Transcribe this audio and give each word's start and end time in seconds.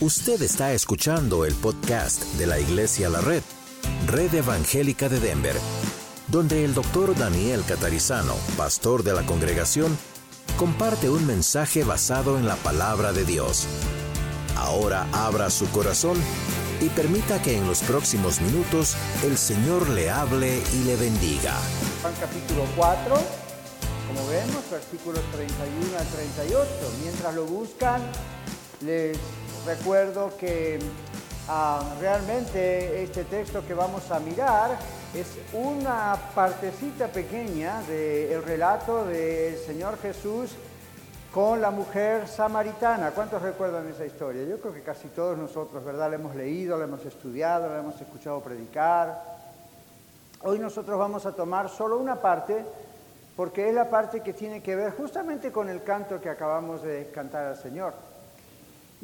Usted 0.00 0.42
está 0.42 0.72
escuchando 0.72 1.44
el 1.44 1.54
podcast 1.54 2.24
de 2.34 2.48
la 2.48 2.58
Iglesia 2.58 3.08
La 3.08 3.20
Red, 3.20 3.42
Red 4.08 4.34
Evangélica 4.34 5.08
de 5.08 5.20
Denver, 5.20 5.54
donde 6.26 6.64
el 6.64 6.74
doctor 6.74 7.16
Daniel 7.16 7.62
Catarizano, 7.66 8.34
pastor 8.56 9.04
de 9.04 9.12
la 9.12 9.24
congregación, 9.24 9.96
comparte 10.56 11.08
un 11.08 11.24
mensaje 11.24 11.84
basado 11.84 12.36
en 12.38 12.48
la 12.48 12.56
palabra 12.56 13.12
de 13.12 13.24
Dios. 13.24 13.68
Ahora 14.56 15.06
abra 15.12 15.48
su 15.48 15.70
corazón 15.70 16.18
y 16.80 16.88
permita 16.88 17.40
que 17.40 17.56
en 17.56 17.64
los 17.68 17.78
próximos 17.82 18.40
minutos 18.40 18.96
el 19.22 19.38
Señor 19.38 19.88
le 19.90 20.10
hable 20.10 20.60
y 20.74 20.84
le 20.84 20.96
bendiga. 20.96 21.54
Juan 22.02 22.14
capítulo 22.18 22.64
4, 22.76 23.14
como 24.08 24.28
vemos, 24.28 24.70
versículos 24.72 25.22
31 25.32 25.98
al 25.98 26.06
38. 26.08 26.68
Mientras 27.00 27.34
lo 27.36 27.44
buscan, 27.46 28.02
les 28.80 29.16
recuerdo 29.64 30.36
que 30.36 30.78
ah, 31.48 31.82
realmente 32.00 33.02
este 33.02 33.24
texto 33.24 33.66
que 33.66 33.74
vamos 33.74 34.10
a 34.10 34.20
mirar 34.20 34.76
es 35.14 35.26
una 35.52 36.16
partecita 36.34 37.08
pequeña 37.08 37.82
del 37.82 38.42
relato 38.42 39.04
del 39.06 39.56
Señor 39.58 39.98
Jesús 39.98 40.50
con 41.32 41.60
la 41.60 41.70
mujer 41.70 42.28
samaritana. 42.28 43.10
¿Cuántos 43.10 43.42
recuerdan 43.42 43.88
esa 43.88 44.04
historia? 44.04 44.44
Yo 44.44 44.60
creo 44.60 44.74
que 44.74 44.82
casi 44.82 45.08
todos 45.08 45.36
nosotros, 45.36 45.84
¿verdad? 45.84 46.10
La 46.10 46.16
hemos 46.16 46.34
leído, 46.34 46.78
la 46.78 46.84
hemos 46.84 47.04
estudiado, 47.04 47.68
la 47.68 47.80
hemos 47.80 48.00
escuchado 48.00 48.40
predicar. 48.40 49.34
Hoy 50.42 50.58
nosotros 50.58 50.98
vamos 50.98 51.26
a 51.26 51.32
tomar 51.32 51.68
solo 51.68 51.98
una 51.98 52.16
parte, 52.16 52.64
porque 53.34 53.68
es 53.68 53.74
la 53.74 53.88
parte 53.88 54.20
que 54.20 54.32
tiene 54.32 54.62
que 54.62 54.76
ver 54.76 54.92
justamente 54.92 55.50
con 55.50 55.68
el 55.68 55.82
canto 55.82 56.20
que 56.20 56.28
acabamos 56.28 56.82
de 56.82 57.10
cantar 57.12 57.46
al 57.46 57.56
Señor. 57.56 58.13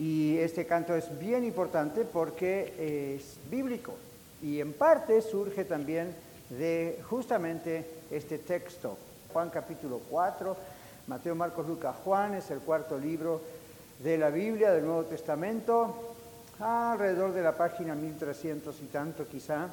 Y 0.01 0.39
este 0.39 0.65
canto 0.65 0.97
es 0.97 1.19
bien 1.19 1.45
importante 1.45 2.07
porque 2.07 3.17
es 3.19 3.37
bíblico 3.51 3.93
y 4.41 4.59
en 4.59 4.73
parte 4.73 5.21
surge 5.21 5.67
también 5.67 6.15
de 6.49 6.99
justamente 7.11 7.85
este 8.11 8.39
texto. 8.39 8.97
Juan 9.31 9.51
capítulo 9.51 10.01
4, 10.09 10.57
Mateo, 11.07 11.35
Marcos, 11.35 11.69
Lucas, 11.69 11.95
Juan 12.03 12.33
es 12.33 12.51
el 12.51 12.61
cuarto 12.61 12.99
libro 12.99 13.43
de 14.03 14.17
la 14.17 14.31
Biblia 14.31 14.73
del 14.73 14.87
Nuevo 14.87 15.05
Testamento, 15.05 16.15
alrededor 16.59 17.35
de 17.35 17.43
la 17.43 17.55
página 17.55 17.95
1300 17.95 18.81
y 18.81 18.87
tanto 18.87 19.29
quizá. 19.29 19.69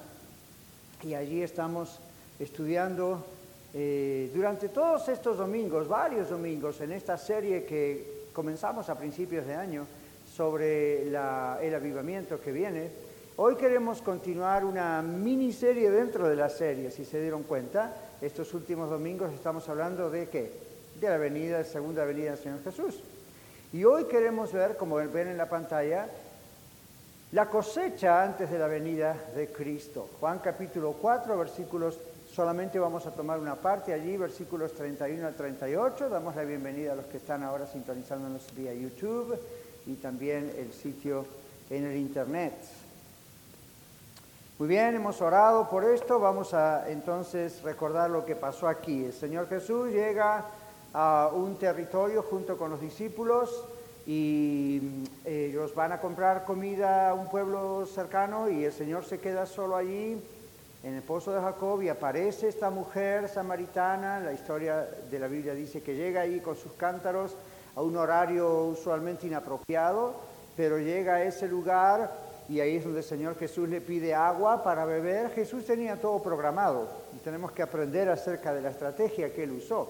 Y 1.04 1.14
allí 1.14 1.42
estamos 1.42 2.02
estudiando 2.38 3.26
eh, 3.74 4.30
durante 4.36 4.68
todos 4.68 5.08
estos 5.08 5.38
domingos, 5.38 5.88
varios 5.88 6.30
domingos, 6.30 6.82
en 6.82 6.92
esta 6.92 7.18
serie 7.18 7.64
que 7.64 8.28
comenzamos 8.34 8.90
a 8.90 8.98
principios 8.98 9.48
de 9.48 9.56
año, 9.56 9.88
sobre 10.38 11.08
el 11.08 11.16
avivamiento 11.16 12.40
que 12.40 12.52
viene. 12.52 12.92
Hoy 13.38 13.56
queremos 13.56 14.04
continuar 14.04 14.66
una 14.66 15.02
miniserie 15.02 15.90
dentro 15.90 16.30
de 16.30 16.36
la 16.36 16.48
serie, 16.48 16.92
si 16.92 17.06
se 17.06 17.20
dieron 17.20 17.42
cuenta. 17.42 17.92
Estos 18.22 18.54
últimos 18.54 18.88
domingos 18.88 19.34
estamos 19.34 19.68
hablando 19.68 20.12
de 20.12 20.30
qué? 20.30 20.52
De 21.02 21.10
la 21.10 21.18
venida, 21.18 21.64
segunda 21.64 22.06
venida 22.06 22.32
del 22.32 22.40
Señor 22.40 22.64
Jesús. 22.64 23.00
Y 23.74 23.84
hoy 23.84 24.06
queremos 24.06 24.54
ver, 24.54 24.78
como 24.78 24.98
ven 24.98 25.28
en 25.28 25.38
la 25.38 25.50
pantalla, 25.50 26.08
la 27.32 27.50
cosecha 27.50 28.22
antes 28.22 28.52
de 28.52 28.60
la 28.60 28.68
venida 28.68 29.16
de 29.36 29.48
Cristo. 29.48 30.08
Juan 30.20 30.38
capítulo 30.38 30.94
4, 31.02 31.36
versículos, 31.36 31.98
solamente 32.32 32.78
vamos 32.78 33.08
a 33.08 33.12
tomar 33.12 33.40
una 33.40 33.56
parte 33.56 33.92
allí, 33.92 34.16
versículos 34.18 34.74
31 34.74 35.26
al 35.26 35.36
38. 35.36 36.10
Damos 36.10 36.36
la 36.36 36.44
bienvenida 36.44 36.94
a 36.94 36.96
los 36.96 37.08
que 37.08 37.18
están 37.18 37.42
ahora 37.42 37.66
sintonizándonos 37.66 38.54
vía 38.56 38.74
YouTube 38.76 39.36
y 39.88 39.96
también 39.96 40.52
el 40.58 40.74
sitio 40.74 41.26
en 41.70 41.86
el 41.86 41.98
Internet. 41.98 42.54
Muy 44.60 44.68
bien, 44.68 44.96
hemos 44.96 45.22
orado 45.22 45.70
por 45.70 45.84
esto. 45.84 46.20
Vamos 46.20 46.54
a 46.54 46.90
entonces 46.90 47.62
recordar 47.64 48.10
lo 48.10 48.26
que 48.26 48.36
pasó 48.36 48.68
aquí. 48.68 49.06
El 49.06 49.14
Señor 49.14 49.48
Jesús 49.48 49.92
llega 49.92 50.46
a 50.94 51.30
un 51.34 51.58
territorio 51.58 52.24
junto 52.24 52.58
con 52.58 52.72
los 52.72 52.82
discípulos 52.82 53.64
y 54.06 55.06
eh, 55.26 55.50
ellos 55.52 55.76
van 55.76 55.92
a 55.92 56.00
comprar 56.00 56.44
comida 56.44 57.10
a 57.10 57.14
un 57.14 57.28
pueblo 57.30 57.86
cercano 57.86 58.50
y 58.50 58.66
el 58.66 58.74
Señor 58.74 59.06
se 59.06 59.20
queda 59.20 59.46
solo 59.46 59.76
allí 59.76 60.18
en 60.84 60.94
el 60.94 61.02
pozo 61.02 61.34
de 61.34 61.42
Jacob 61.42 61.82
y 61.82 61.90
aparece 61.90 62.48
esta 62.48 62.70
mujer 62.70 63.30
samaritana. 63.30 64.20
La 64.20 64.34
historia 64.34 64.88
de 65.12 65.20
la 65.20 65.28
Biblia 65.28 65.54
dice 65.54 65.82
que 65.82 65.96
llega 65.96 66.22
ahí 66.22 66.40
con 66.40 66.56
sus 66.56 66.72
cántaros 66.74 67.36
a 67.78 67.82
un 67.84 67.96
horario 67.96 68.64
usualmente 68.64 69.28
inapropiado, 69.28 70.16
pero 70.56 70.80
llega 70.80 71.16
a 71.16 71.24
ese 71.24 71.48
lugar 71.48 72.12
y 72.50 72.60
ahí 72.60 72.78
es 72.78 72.84
donde 72.84 73.02
el 73.02 73.06
Señor 73.06 73.38
Jesús 73.38 73.70
le 73.70 73.82
pide 73.82 74.16
agua 74.16 74.64
para 74.64 74.84
beber. 74.84 75.30
Jesús 75.30 75.64
tenía 75.64 75.96
todo 76.02 76.20
programado 76.24 76.88
y 77.16 77.20
tenemos 77.20 77.52
que 77.52 77.62
aprender 77.62 78.10
acerca 78.10 78.52
de 78.52 78.62
la 78.62 78.72
estrategia 78.72 79.32
que 79.32 79.44
él 79.44 79.52
usó. 79.52 79.88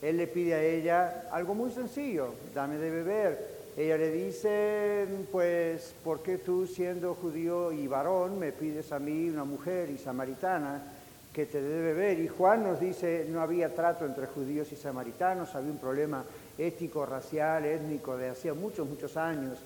Él 0.00 0.16
le 0.16 0.28
pide 0.28 0.54
a 0.54 0.62
ella 0.62 1.24
algo 1.32 1.56
muy 1.56 1.72
sencillo, 1.72 2.34
dame 2.54 2.76
de 2.78 2.90
beber. 2.90 3.48
Ella 3.76 3.96
le 3.96 4.12
dice, 4.12 5.04
pues, 5.32 5.92
¿por 6.04 6.22
qué 6.22 6.38
tú 6.38 6.68
siendo 6.68 7.16
judío 7.16 7.72
y 7.72 7.88
varón 7.88 8.38
me 8.38 8.52
pides 8.52 8.92
a 8.92 9.00
mí, 9.00 9.28
una 9.28 9.42
mujer 9.42 9.90
y 9.90 9.98
samaritana, 9.98 10.84
que 11.32 11.46
te 11.46 11.60
dé 11.60 11.68
de 11.68 11.82
beber? 11.82 12.20
Y 12.20 12.28
Juan 12.28 12.62
nos 12.62 12.78
dice, 12.78 13.26
no 13.28 13.40
había 13.40 13.74
trato 13.74 14.04
entre 14.06 14.28
judíos 14.28 14.70
y 14.70 14.76
samaritanos, 14.76 15.52
había 15.56 15.72
un 15.72 15.78
problema 15.78 16.22
ético, 16.58 17.06
racial, 17.06 17.64
étnico 17.64 18.16
de 18.16 18.30
hacía 18.30 18.54
muchos, 18.54 18.88
muchos 18.88 19.16
años. 19.16 19.58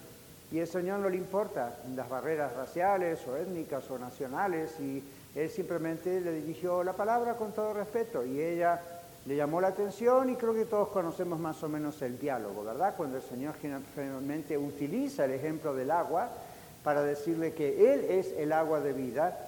Y 0.51 0.59
el 0.59 0.67
Señor 0.67 1.01
no 1.01 1.11
le 1.11 1.17
importa 1.17 1.77
las 1.95 2.09
barreras 2.09 2.55
raciales 2.55 3.21
o 3.27 3.37
étnicas 3.37 3.91
o 3.91 3.99
nacionales 3.99 4.79
y 4.81 5.03
él 5.35 5.51
simplemente 5.51 6.21
le 6.21 6.33
dirigió 6.33 6.83
la 6.83 6.95
palabra 6.95 7.35
con 7.35 7.53
todo 7.53 7.75
respeto 7.75 8.25
y 8.25 8.41
ella 8.41 8.81
le 9.27 9.37
llamó 9.37 9.61
la 9.61 9.69
atención 9.69 10.31
y 10.31 10.37
creo 10.37 10.55
que 10.55 10.65
todos 10.65 10.89
conocemos 10.89 11.39
más 11.39 11.63
o 11.63 11.69
menos 11.69 12.01
el 12.01 12.19
diálogo, 12.19 12.65
¿verdad? 12.65 12.95
Cuando 12.97 13.19
el 13.19 13.23
Señor 13.23 13.55
generalmente 13.95 14.57
utiliza 14.57 15.27
el 15.27 15.33
ejemplo 15.33 15.75
del 15.75 15.91
agua 15.91 16.31
para 16.83 17.03
decirle 17.03 17.53
que 17.53 17.93
Él 17.93 18.07
es 18.09 18.33
el 18.39 18.53
agua 18.53 18.81
de 18.81 18.95
vida 18.95 19.48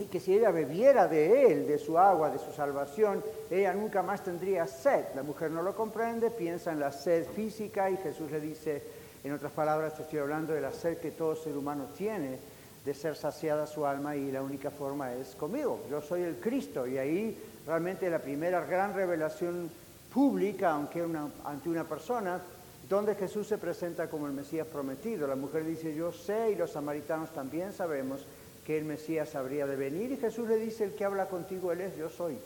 y 0.00 0.06
que 0.06 0.18
si 0.18 0.34
ella 0.34 0.50
bebiera 0.50 1.06
de 1.06 1.52
él, 1.52 1.66
de 1.66 1.78
su 1.78 1.98
agua, 1.98 2.30
de 2.30 2.38
su 2.38 2.50
salvación, 2.52 3.22
ella 3.50 3.74
nunca 3.74 4.02
más 4.02 4.24
tendría 4.24 4.66
sed. 4.66 5.04
La 5.14 5.22
mujer 5.22 5.50
no 5.50 5.62
lo 5.62 5.76
comprende, 5.76 6.30
piensa 6.30 6.72
en 6.72 6.80
la 6.80 6.90
sed 6.90 7.26
física 7.36 7.90
y 7.90 7.98
Jesús 7.98 8.30
le 8.30 8.40
dice, 8.40 8.82
en 9.22 9.32
otras 9.32 9.52
palabras, 9.52 9.94
te 9.94 10.02
estoy 10.02 10.20
hablando 10.20 10.54
de 10.54 10.62
la 10.62 10.72
sed 10.72 10.96
que 10.98 11.10
todo 11.10 11.36
ser 11.36 11.54
humano 11.56 11.88
tiene 11.96 12.38
de 12.84 12.94
ser 12.94 13.14
saciada 13.14 13.66
su 13.66 13.84
alma 13.84 14.16
y 14.16 14.32
la 14.32 14.42
única 14.42 14.70
forma 14.70 15.12
es 15.12 15.34
conmigo. 15.34 15.80
Yo 15.90 16.00
soy 16.00 16.22
el 16.22 16.36
Cristo 16.36 16.86
y 16.86 16.96
ahí 16.96 17.36
realmente 17.66 18.08
la 18.08 18.20
primera 18.20 18.64
gran 18.64 18.94
revelación 18.94 19.70
pública, 20.12 20.70
aunque 20.70 21.06
ante 21.44 21.68
una 21.68 21.84
persona, 21.84 22.40
donde 22.88 23.14
Jesús 23.14 23.46
se 23.46 23.58
presenta 23.58 24.08
como 24.08 24.26
el 24.26 24.32
Mesías 24.32 24.66
prometido. 24.66 25.26
La 25.26 25.36
mujer 25.36 25.64
dice, 25.64 25.94
yo 25.94 26.10
sé 26.10 26.52
y 26.52 26.56
los 26.56 26.72
samaritanos 26.72 27.30
también 27.34 27.72
sabemos 27.74 28.24
que 28.70 28.78
el 28.78 28.84
Mesías 28.84 29.34
habría 29.34 29.66
de 29.66 29.74
venir 29.74 30.12
y 30.12 30.16
Jesús 30.16 30.48
le 30.48 30.56
dice, 30.56 30.84
el 30.84 30.92
que 30.92 31.04
habla 31.04 31.26
contigo, 31.26 31.72
Él 31.72 31.80
es, 31.80 31.96
yo 31.96 32.08
soy. 32.08 32.38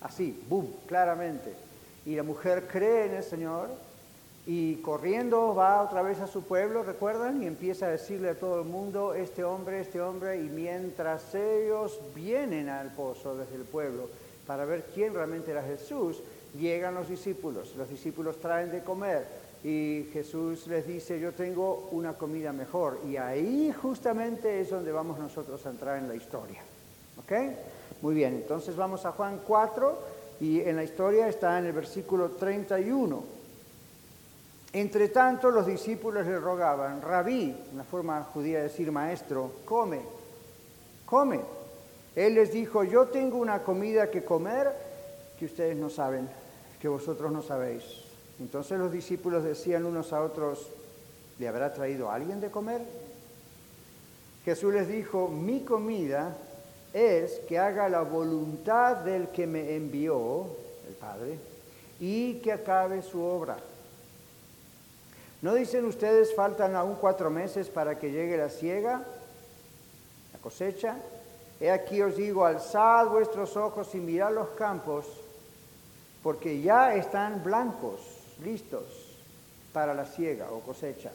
Así, 0.00 0.40
boom, 0.48 0.72
claramente. 0.86 1.52
Y 2.04 2.14
la 2.14 2.22
mujer 2.22 2.68
cree 2.70 3.06
en 3.06 3.14
el 3.16 3.24
Señor 3.24 3.70
y 4.46 4.76
corriendo 4.76 5.56
va 5.56 5.82
otra 5.82 6.02
vez 6.02 6.20
a 6.20 6.28
su 6.28 6.44
pueblo, 6.44 6.84
¿recuerdan? 6.84 7.42
Y 7.42 7.46
empieza 7.46 7.86
a 7.86 7.90
decirle 7.90 8.28
a 8.28 8.38
todo 8.38 8.60
el 8.60 8.68
mundo, 8.68 9.12
este 9.14 9.42
hombre, 9.42 9.80
este 9.80 10.00
hombre, 10.00 10.36
y 10.36 10.48
mientras 10.48 11.34
ellos 11.34 11.98
vienen 12.14 12.68
al 12.68 12.92
pozo 12.92 13.36
desde 13.36 13.56
el 13.56 13.64
pueblo 13.64 14.08
para 14.46 14.66
ver 14.66 14.84
quién 14.94 15.14
realmente 15.14 15.50
era 15.50 15.64
Jesús, 15.64 16.22
llegan 16.56 16.94
los 16.94 17.08
discípulos. 17.08 17.74
Los 17.76 17.88
discípulos 17.88 18.38
traen 18.38 18.70
de 18.70 18.84
comer 18.84 19.26
y 19.66 20.08
Jesús 20.12 20.68
les 20.68 20.86
dice, 20.86 21.18
yo 21.18 21.32
tengo 21.32 21.88
una 21.90 22.12
comida 22.12 22.52
mejor. 22.52 23.00
Y 23.04 23.16
ahí 23.16 23.72
justamente 23.72 24.60
es 24.60 24.70
donde 24.70 24.92
vamos 24.92 25.18
nosotros 25.18 25.66
a 25.66 25.70
entrar 25.70 25.98
en 25.98 26.06
la 26.06 26.14
historia. 26.14 26.62
¿Ok? 27.18 27.32
Muy 28.00 28.14
bien, 28.14 28.34
entonces 28.34 28.76
vamos 28.76 29.04
a 29.04 29.10
Juan 29.10 29.40
4 29.44 29.98
y 30.40 30.60
en 30.60 30.76
la 30.76 30.84
historia 30.84 31.26
está 31.26 31.58
en 31.58 31.66
el 31.66 31.72
versículo 31.72 32.30
31. 32.30 33.24
Entre 34.72 35.08
tanto 35.08 35.50
los 35.50 35.66
discípulos 35.66 36.24
le 36.24 36.38
rogaban, 36.38 37.02
rabí, 37.02 37.52
una 37.72 37.82
forma 37.82 38.22
judía 38.22 38.58
de 38.58 38.64
decir 38.64 38.92
maestro, 38.92 39.50
come, 39.64 39.98
come. 41.04 41.40
Él 42.14 42.34
les 42.34 42.52
dijo, 42.52 42.84
yo 42.84 43.06
tengo 43.06 43.38
una 43.38 43.64
comida 43.64 44.12
que 44.12 44.22
comer 44.22 44.72
que 45.36 45.46
ustedes 45.46 45.76
no 45.76 45.90
saben, 45.90 46.28
que 46.80 46.86
vosotros 46.86 47.32
no 47.32 47.42
sabéis. 47.42 48.05
Entonces 48.38 48.78
los 48.78 48.92
discípulos 48.92 49.44
decían 49.44 49.86
unos 49.86 50.12
a 50.12 50.22
otros, 50.22 50.68
¿le 51.38 51.48
habrá 51.48 51.72
traído 51.72 52.10
alguien 52.10 52.40
de 52.40 52.50
comer? 52.50 52.82
Jesús 54.44 54.72
les 54.72 54.88
dijo, 54.88 55.28
mi 55.28 55.60
comida 55.60 56.36
es 56.92 57.40
que 57.48 57.58
haga 57.58 57.88
la 57.88 58.02
voluntad 58.02 58.96
del 58.98 59.28
que 59.28 59.46
me 59.46 59.74
envió, 59.74 60.46
el 60.88 60.94
Padre, 60.94 61.38
y 61.98 62.34
que 62.34 62.52
acabe 62.52 63.02
su 63.02 63.22
obra. 63.22 63.56
¿No 65.42 65.54
dicen 65.54 65.84
ustedes 65.84 66.34
faltan 66.34 66.74
aún 66.74 66.96
cuatro 66.96 67.30
meses 67.30 67.68
para 67.68 67.98
que 67.98 68.10
llegue 68.10 68.36
la 68.36 68.48
siega, 68.48 69.02
la 70.32 70.38
cosecha? 70.40 70.96
He 71.60 71.70
aquí 71.70 72.02
os 72.02 72.16
digo, 72.16 72.44
alzad 72.44 73.08
vuestros 73.08 73.56
ojos 73.56 73.94
y 73.94 73.98
mirad 73.98 74.32
los 74.32 74.48
campos, 74.50 75.06
porque 76.22 76.60
ya 76.60 76.94
están 76.94 77.42
blancos, 77.42 78.00
listos 78.42 78.84
para 79.72 79.94
la 79.94 80.06
siega 80.06 80.50
o 80.50 80.60
cosecha. 80.60 81.10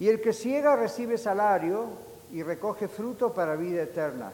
Y 0.00 0.08
el 0.08 0.20
que 0.20 0.32
ciega 0.32 0.76
recibe 0.76 1.18
salario 1.18 1.88
y 2.32 2.42
recoge 2.42 2.88
fruto 2.88 3.32
para 3.32 3.56
vida 3.56 3.82
eterna, 3.82 4.32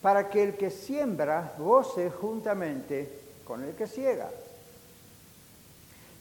para 0.00 0.30
que 0.30 0.42
el 0.42 0.56
que 0.56 0.70
siembra 0.70 1.54
goce 1.58 2.10
juntamente 2.10 3.10
con 3.44 3.62
el 3.64 3.74
que 3.74 3.86
ciega. 3.86 4.30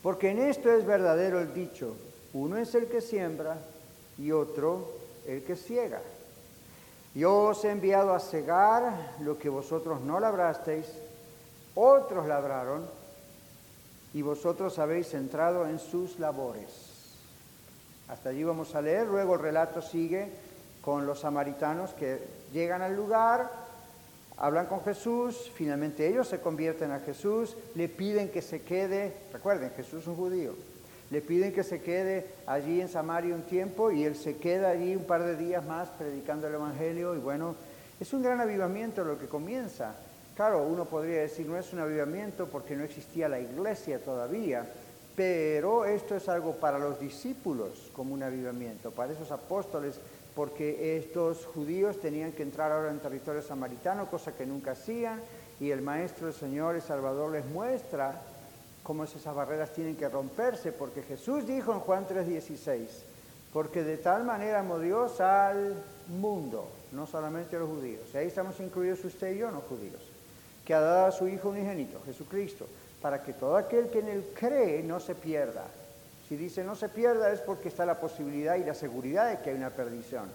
Porque 0.01 0.31
en 0.31 0.39
esto 0.39 0.71
es 0.71 0.85
verdadero 0.85 1.39
el 1.39 1.53
dicho, 1.53 1.95
uno 2.33 2.57
es 2.57 2.75
el 2.75 2.87
que 2.87 3.01
siembra 3.01 3.57
y 4.17 4.31
otro 4.31 4.93
el 5.25 5.43
que 5.43 5.55
ciega. 5.55 6.01
Yo 7.13 7.45
os 7.45 7.63
he 7.63 7.71
enviado 7.71 8.13
a 8.13 8.19
cegar 8.19 9.15
lo 9.21 9.37
que 9.37 9.49
vosotros 9.49 10.01
no 10.01 10.19
labrasteis, 10.19 10.85
otros 11.75 12.27
labraron 12.27 12.85
y 14.15 14.21
vosotros 14.21 14.79
habéis 14.79 15.13
entrado 15.13 15.67
en 15.67 15.77
sus 15.77 16.19
labores. 16.19 16.69
Hasta 18.07 18.29
allí 18.29 18.45
vamos 18.45 18.73
a 18.73 18.81
leer, 18.81 19.05
luego 19.05 19.35
el 19.35 19.41
relato 19.41 19.81
sigue 19.81 20.29
con 20.81 21.05
los 21.05 21.19
samaritanos 21.19 21.93
que 21.95 22.21
llegan 22.53 22.81
al 22.81 22.95
lugar, 22.95 23.51
hablan 24.37 24.67
con 24.67 24.81
Jesús, 24.85 25.51
finalmente 25.53 26.07
ellos 26.07 26.29
se 26.29 26.39
convierten 26.39 26.91
a 26.91 27.01
Jesús, 27.01 27.57
le 27.75 27.89
piden 27.89 28.29
que 28.29 28.41
se 28.41 28.61
quede, 28.61 29.13
recuerden, 29.33 29.71
Jesús 29.75 30.03
es 30.03 30.07
un 30.07 30.15
judío, 30.15 30.53
le 31.11 31.19
piden 31.19 31.51
que 31.51 31.65
se 31.65 31.81
quede 31.81 32.25
allí 32.47 32.79
en 32.79 32.87
Samaria 32.87 33.35
un 33.35 33.43
tiempo 33.43 33.91
y 33.91 34.05
él 34.05 34.15
se 34.15 34.37
queda 34.37 34.69
allí 34.69 34.95
un 34.95 35.03
par 35.03 35.23
de 35.23 35.35
días 35.35 35.65
más 35.65 35.89
predicando 35.89 36.47
el 36.47 36.53
Evangelio 36.53 37.15
y 37.15 37.19
bueno, 37.19 37.53
es 37.99 38.13
un 38.13 38.23
gran 38.23 38.39
avivamiento 38.39 39.03
lo 39.03 39.19
que 39.19 39.27
comienza. 39.27 39.93
Claro, 40.35 40.63
uno 40.63 40.83
podría 40.83 41.21
decir 41.21 41.47
no 41.47 41.57
es 41.57 41.71
un 41.71 41.79
avivamiento 41.79 42.47
porque 42.47 42.75
no 42.75 42.83
existía 42.83 43.29
la 43.29 43.39
iglesia 43.39 44.03
todavía, 44.03 44.65
pero 45.15 45.85
esto 45.85 46.13
es 46.15 46.27
algo 46.27 46.55
para 46.55 46.77
los 46.77 46.99
discípulos 46.99 47.89
como 47.93 48.13
un 48.13 48.21
avivamiento, 48.21 48.91
para 48.91 49.13
esos 49.13 49.31
apóstoles, 49.31 49.95
porque 50.35 50.97
estos 50.97 51.45
judíos 51.45 52.01
tenían 52.01 52.33
que 52.33 52.43
entrar 52.43 52.73
ahora 52.73 52.91
en 52.91 52.99
territorio 52.99 53.41
samaritano, 53.41 54.09
cosa 54.09 54.35
que 54.35 54.45
nunca 54.45 54.71
hacían, 54.71 55.21
y 55.61 55.71
el 55.71 55.81
Maestro, 55.81 56.27
el 56.27 56.33
Señor, 56.33 56.75
el 56.75 56.81
Salvador 56.81 57.31
les 57.31 57.45
muestra 57.45 58.21
cómo 58.83 59.05
esas 59.05 59.33
barreras 59.33 59.71
tienen 59.71 59.95
que 59.95 60.09
romperse, 60.09 60.73
porque 60.73 61.01
Jesús 61.01 61.47
dijo 61.47 61.71
en 61.71 61.79
Juan 61.79 62.05
3:16, 62.05 63.03
porque 63.53 63.83
de 63.83 63.95
tal 63.95 64.25
manera 64.25 64.59
amó 64.59 64.79
Dios 64.79 65.21
al 65.21 65.81
mundo, 66.09 66.67
no 66.91 67.07
solamente 67.07 67.55
a 67.55 67.59
los 67.59 67.69
judíos, 67.69 68.03
y 68.13 68.17
ahí 68.17 68.27
estamos 68.27 68.59
incluidos 68.59 69.05
usted 69.05 69.33
y 69.33 69.37
yo, 69.37 69.49
no 69.49 69.61
judíos, 69.61 70.11
que 70.65 70.73
ha 70.73 70.81
dado 70.81 71.05
a 71.05 71.11
su 71.11 71.27
Hijo 71.27 71.49
unigénito, 71.49 72.01
Jesucristo, 72.05 72.67
para 73.01 73.23
que 73.23 73.33
todo 73.33 73.55
aquel 73.55 73.89
que 73.89 73.99
en 73.99 74.09
él 74.09 74.25
cree 74.33 74.81
no 74.81 74.99
se 74.99 75.13
pierda. 75.13 75.65
Si 76.27 76.35
dice 76.35 76.63
no 76.63 76.75
se 76.75 76.89
pierda 76.89 77.31
es 77.31 77.39
porque 77.39 77.69
está 77.69 77.85
la 77.85 77.99
posibilidad 77.99 78.55
y 78.55 78.63
la 78.63 78.73
seguridad 78.73 79.29
de 79.29 79.43
que 79.43 79.51
hay 79.51 79.55
una 79.55 79.69
perdición 79.69 80.25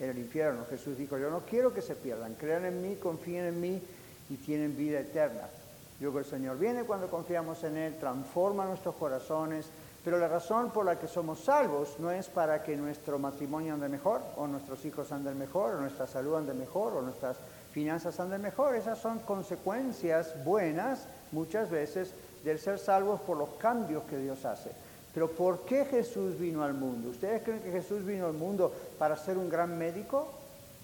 en 0.00 0.10
el 0.10 0.18
infierno. 0.18 0.64
Jesús 0.68 0.98
dijo, 0.98 1.16
yo 1.18 1.30
no 1.30 1.42
quiero 1.48 1.72
que 1.72 1.82
se 1.82 1.94
pierdan, 1.94 2.34
crean 2.34 2.64
en 2.64 2.82
mí, 2.82 2.96
confíen 2.96 3.44
en 3.44 3.60
mí 3.60 3.80
y 4.28 4.36
tienen 4.36 4.76
vida 4.76 5.00
eterna. 5.00 5.48
Luego 6.00 6.18
el 6.18 6.24
Señor 6.24 6.58
viene 6.58 6.84
cuando 6.84 7.08
confiamos 7.08 7.62
en 7.64 7.76
Él, 7.76 7.96
transforma 7.98 8.66
nuestros 8.66 8.96
corazones, 8.96 9.66
pero 10.04 10.18
la 10.18 10.28
razón 10.28 10.70
por 10.70 10.84
la 10.84 10.98
que 10.98 11.08
somos 11.08 11.40
salvos 11.40 11.96
no 11.98 12.10
es 12.10 12.28
para 12.28 12.62
que 12.62 12.76
nuestro 12.76 13.18
matrimonio 13.18 13.74
ande 13.74 13.88
mejor, 13.88 14.20
o 14.36 14.46
nuestros 14.46 14.84
hijos 14.84 15.10
anden 15.10 15.38
mejor, 15.38 15.74
o 15.74 15.80
nuestra 15.80 16.06
salud 16.06 16.36
ande 16.36 16.54
mejor, 16.54 16.94
o 16.94 17.02
nuestras 17.02 17.36
finanzas 17.76 18.18
anden 18.20 18.40
mejor. 18.40 18.74
Esas 18.74 18.98
son 18.98 19.18
consecuencias 19.18 20.32
buenas 20.46 21.06
muchas 21.30 21.68
veces 21.68 22.14
del 22.42 22.58
ser 22.58 22.78
salvos 22.78 23.20
por 23.20 23.36
los 23.36 23.50
cambios 23.58 24.04
que 24.04 24.16
Dios 24.16 24.46
hace. 24.46 24.70
Pero 25.12 25.30
¿por 25.30 25.66
qué 25.66 25.84
Jesús 25.84 26.38
vino 26.38 26.64
al 26.64 26.72
mundo? 26.72 27.10
¿Ustedes 27.10 27.42
creen 27.42 27.60
que 27.60 27.70
Jesús 27.70 28.06
vino 28.06 28.24
al 28.24 28.32
mundo 28.32 28.72
para 28.98 29.14
ser 29.18 29.36
un 29.36 29.50
gran 29.50 29.76
médico? 29.76 30.26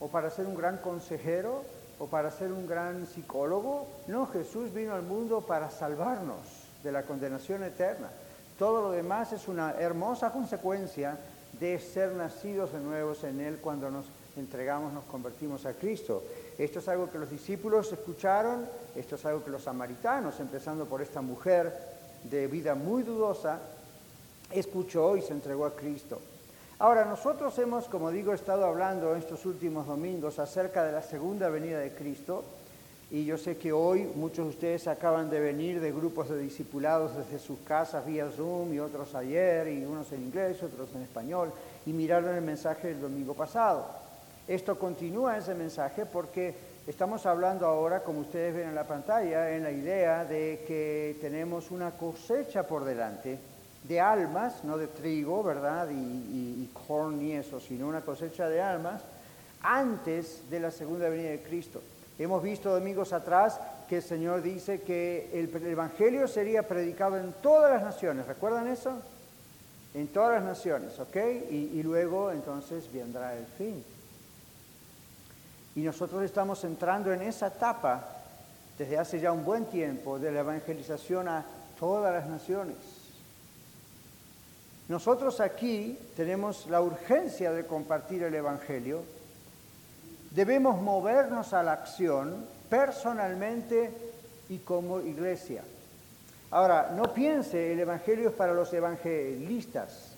¿O 0.01 0.09
para 0.09 0.29
ser 0.29 0.45
un 0.45 0.55
gran 0.55 0.77
consejero? 0.79 1.65
o 1.99 2.07
para 2.07 2.33
ser 2.33 2.51
un 2.51 2.67
gran 2.67 3.07
psicólogo. 3.07 3.87
No, 4.09 4.27
Jesús 4.27 4.75
vino 4.75 4.93
al 4.93 5.03
mundo 5.03 5.43
para 5.43 5.71
salvarnos 5.71 6.41
de 6.83 6.91
la 6.91 7.05
condenación 7.05 7.63
eterna. 7.63 8.09
Todo 8.59 8.83
lo 8.83 8.91
demás 8.91 9.33
es 9.33 9.47
una 9.47 9.75
hermosa 9.79 10.33
consecuencia 10.33 11.17
de 11.61 11.79
ser 11.79 12.11
nacidos 12.13 12.73
de 12.73 12.81
nuevos 12.81 13.23
en 13.23 13.41
Él 13.41 13.59
cuando 13.59 13.89
nos 13.89 14.07
entregamos, 14.37 14.93
nos 14.93 15.05
convertimos 15.05 15.65
a 15.65 15.75
Cristo. 15.75 16.25
Esto 16.59 16.79
es 16.79 16.89
algo 16.89 17.11
que 17.11 17.19
los 17.19 17.31
discípulos 17.31 17.93
escucharon, 17.93 18.67
esto 18.95 19.17
es 19.17 19.25
algo 19.25 19.45
que 19.45 19.51
los 19.51 19.63
samaritanos, 19.63 20.39
empezando 20.41 20.87
por 20.87 21.03
esta 21.03 21.23
mujer 21.23 21.73
de 22.25 22.47
vida 22.47 22.75
muy 22.75 23.03
dudosa, 23.03 23.59
escuchó 24.51 25.17
y 25.17 25.23
se 25.23 25.33
entregó 25.33 25.67
a 25.67 25.75
Cristo. 25.75 26.21
Ahora, 26.79 27.05
nosotros 27.05 27.57
hemos, 27.59 27.87
como 27.87 28.11
digo, 28.11 28.35
estado 28.35 28.65
hablando 28.65 29.15
estos 29.15 29.47
últimos 29.47 29.87
domingos 29.87 30.39
acerca 30.39 30.85
de 30.85 30.93
la 30.93 31.03
segunda 31.03 31.49
venida 31.49 31.79
de 31.79 31.93
Cristo 31.93 32.45
y 33.13 33.27
yo 33.27 33.37
sé 33.37 33.59
que 33.59 33.73
hoy 33.73 34.11
muchos 34.17 34.47
de 34.47 34.51
ustedes 34.51 34.89
acaban 34.89 35.29
de 35.29 35.39
venir 35.39 35.81
de 35.81 35.93
grupos 35.93 36.31
de 36.31 36.39
discipulados 36.39 37.15
desde 37.15 37.39
sus 37.39 37.59
casas 37.61 38.07
vía 38.07 38.31
Zoom 38.31 38.73
y 38.73 38.81
otros 38.81 39.15
ayer 39.15 39.69
y 39.69 39.85
unos 39.85 40.11
en 40.13 40.23
inglés, 40.23 40.63
otros 40.63 40.89
en 40.95 41.03
español 41.03 41.53
y 41.85 41.93
miraron 41.93 42.35
el 42.35 42.41
mensaje 42.41 42.89
del 42.89 43.03
domingo 43.03 43.35
pasado. 43.35 43.87
Esto 44.49 44.79
continúa 44.79 45.39
ese 45.39 45.55
mensaje 45.55 46.05
porque 46.05 46.55
estamos 46.87 47.27
hablando 47.27 47.67
ahora, 47.67 48.03
como 48.03 48.21
ustedes 48.21 48.55
ven 48.55 48.69
en 48.69 48.75
la 48.75 48.85
pantalla, 48.85 49.55
en 49.55 49.63
la 49.63 49.71
idea 49.71 50.25
de 50.25 50.65
que 50.67 51.17
tenemos 51.21 51.71
una 51.71 51.93
cosecha 51.93 52.67
por 52.67 52.85
delante 52.85 53.39
de 53.85 54.01
almas, 54.01 54.65
no 54.65 54.79
de 54.79 54.89
trigo, 54.89 55.43
¿verdad? 55.43 55.89
Y, 55.91 56.69
corn 56.87 57.23
y 57.23 57.33
eso, 57.33 57.61
sino 57.61 57.87
una 57.87 58.01
cosecha 58.01 58.49
de 58.49 58.61
almas 58.61 59.03
antes 59.63 60.51
de 60.51 60.59
la 60.61 60.71
segunda 60.71 61.09
venida 61.09 61.31
de 61.31 61.43
Cristo. 61.43 61.81
Hemos 62.19 62.43
visto 62.43 62.73
domingos 62.73 63.13
atrás 63.13 63.61
que 63.89 63.97
el 63.97 64.03
Señor 64.03 64.43
dice 64.43 64.81
que 64.81 65.31
el, 65.33 65.67
Evangelio 65.67 66.27
sería 66.27 66.67
predicado 66.67 67.17
en 67.19 67.33
todas 67.43 67.73
las 67.73 67.83
naciones. 67.83 68.27
¿Recuerdan 68.27 68.67
eso? 68.67 68.93
En 69.95 70.09
todas 70.09 70.35
las 70.37 70.45
naciones, 70.45 70.99
¿ok? 70.99 71.17
Y, 71.51 71.71
y 71.75 71.83
luego 71.83 72.33
entonces 72.33 72.93
vendrá 72.93 73.37
el 73.37 73.47
fin. 73.47 73.85
Y 75.75 75.81
nosotros 75.81 76.23
estamos 76.23 76.63
entrando 76.65 77.13
en 77.13 77.23
esa 77.23 77.47
etapa 77.49 78.09
desde 78.79 78.99
hace 78.99 79.21
ya 79.21 79.33
un 79.33 79.45
buen 79.45 79.67
tiempo 79.67 80.19
de 80.19 80.33
la 80.33 80.41
evangelización 80.41 81.29
a 81.29 81.45
todas 81.79 82.13
las 82.13 82.29
naciones. 82.29 82.77
Nosotros 84.89 85.41
aquí 85.41 85.99
tenemos 86.17 86.67
la 86.67 86.83
urgencia 86.83 87.53
de 87.53 87.67
compartir 87.67 88.25
el 88.25 88.35
Evangelio. 88.35 89.03
Debemos 90.33 90.83
movernos 90.83 91.55
a 91.55 91.63
la 91.63 91.73
acción 91.73 92.45
personalmente 92.69 93.91
y 94.49 94.59
como 94.59 95.01
iglesia. 95.01 95.63
Ahora, 96.51 96.93
no 96.95 97.15
piense, 97.15 97.73
el 97.73 97.81
Evangelio 97.81 98.29
es 98.29 98.35
para 98.35 98.53
los 98.53 98.73
evangelistas. 98.75 100.13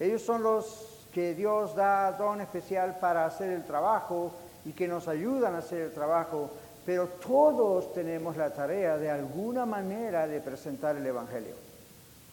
Ellos 0.00 0.22
son 0.22 0.42
los 0.42 1.06
que 1.12 1.34
Dios 1.34 1.74
da 1.74 2.12
don 2.12 2.40
especial 2.40 2.98
para 2.98 3.26
hacer 3.26 3.50
el 3.50 3.64
trabajo 3.64 4.32
y 4.66 4.72
que 4.72 4.88
nos 4.88 5.08
ayudan 5.08 5.54
a 5.54 5.58
hacer 5.58 5.80
el 5.80 5.92
trabajo, 5.92 6.50
pero 6.84 7.06
todos 7.06 7.94
tenemos 7.94 8.36
la 8.36 8.52
tarea 8.52 8.98
de 8.98 9.08
alguna 9.08 9.64
manera 9.64 10.26
de 10.26 10.40
presentar 10.40 10.96
el 10.96 11.06
Evangelio. 11.06 11.54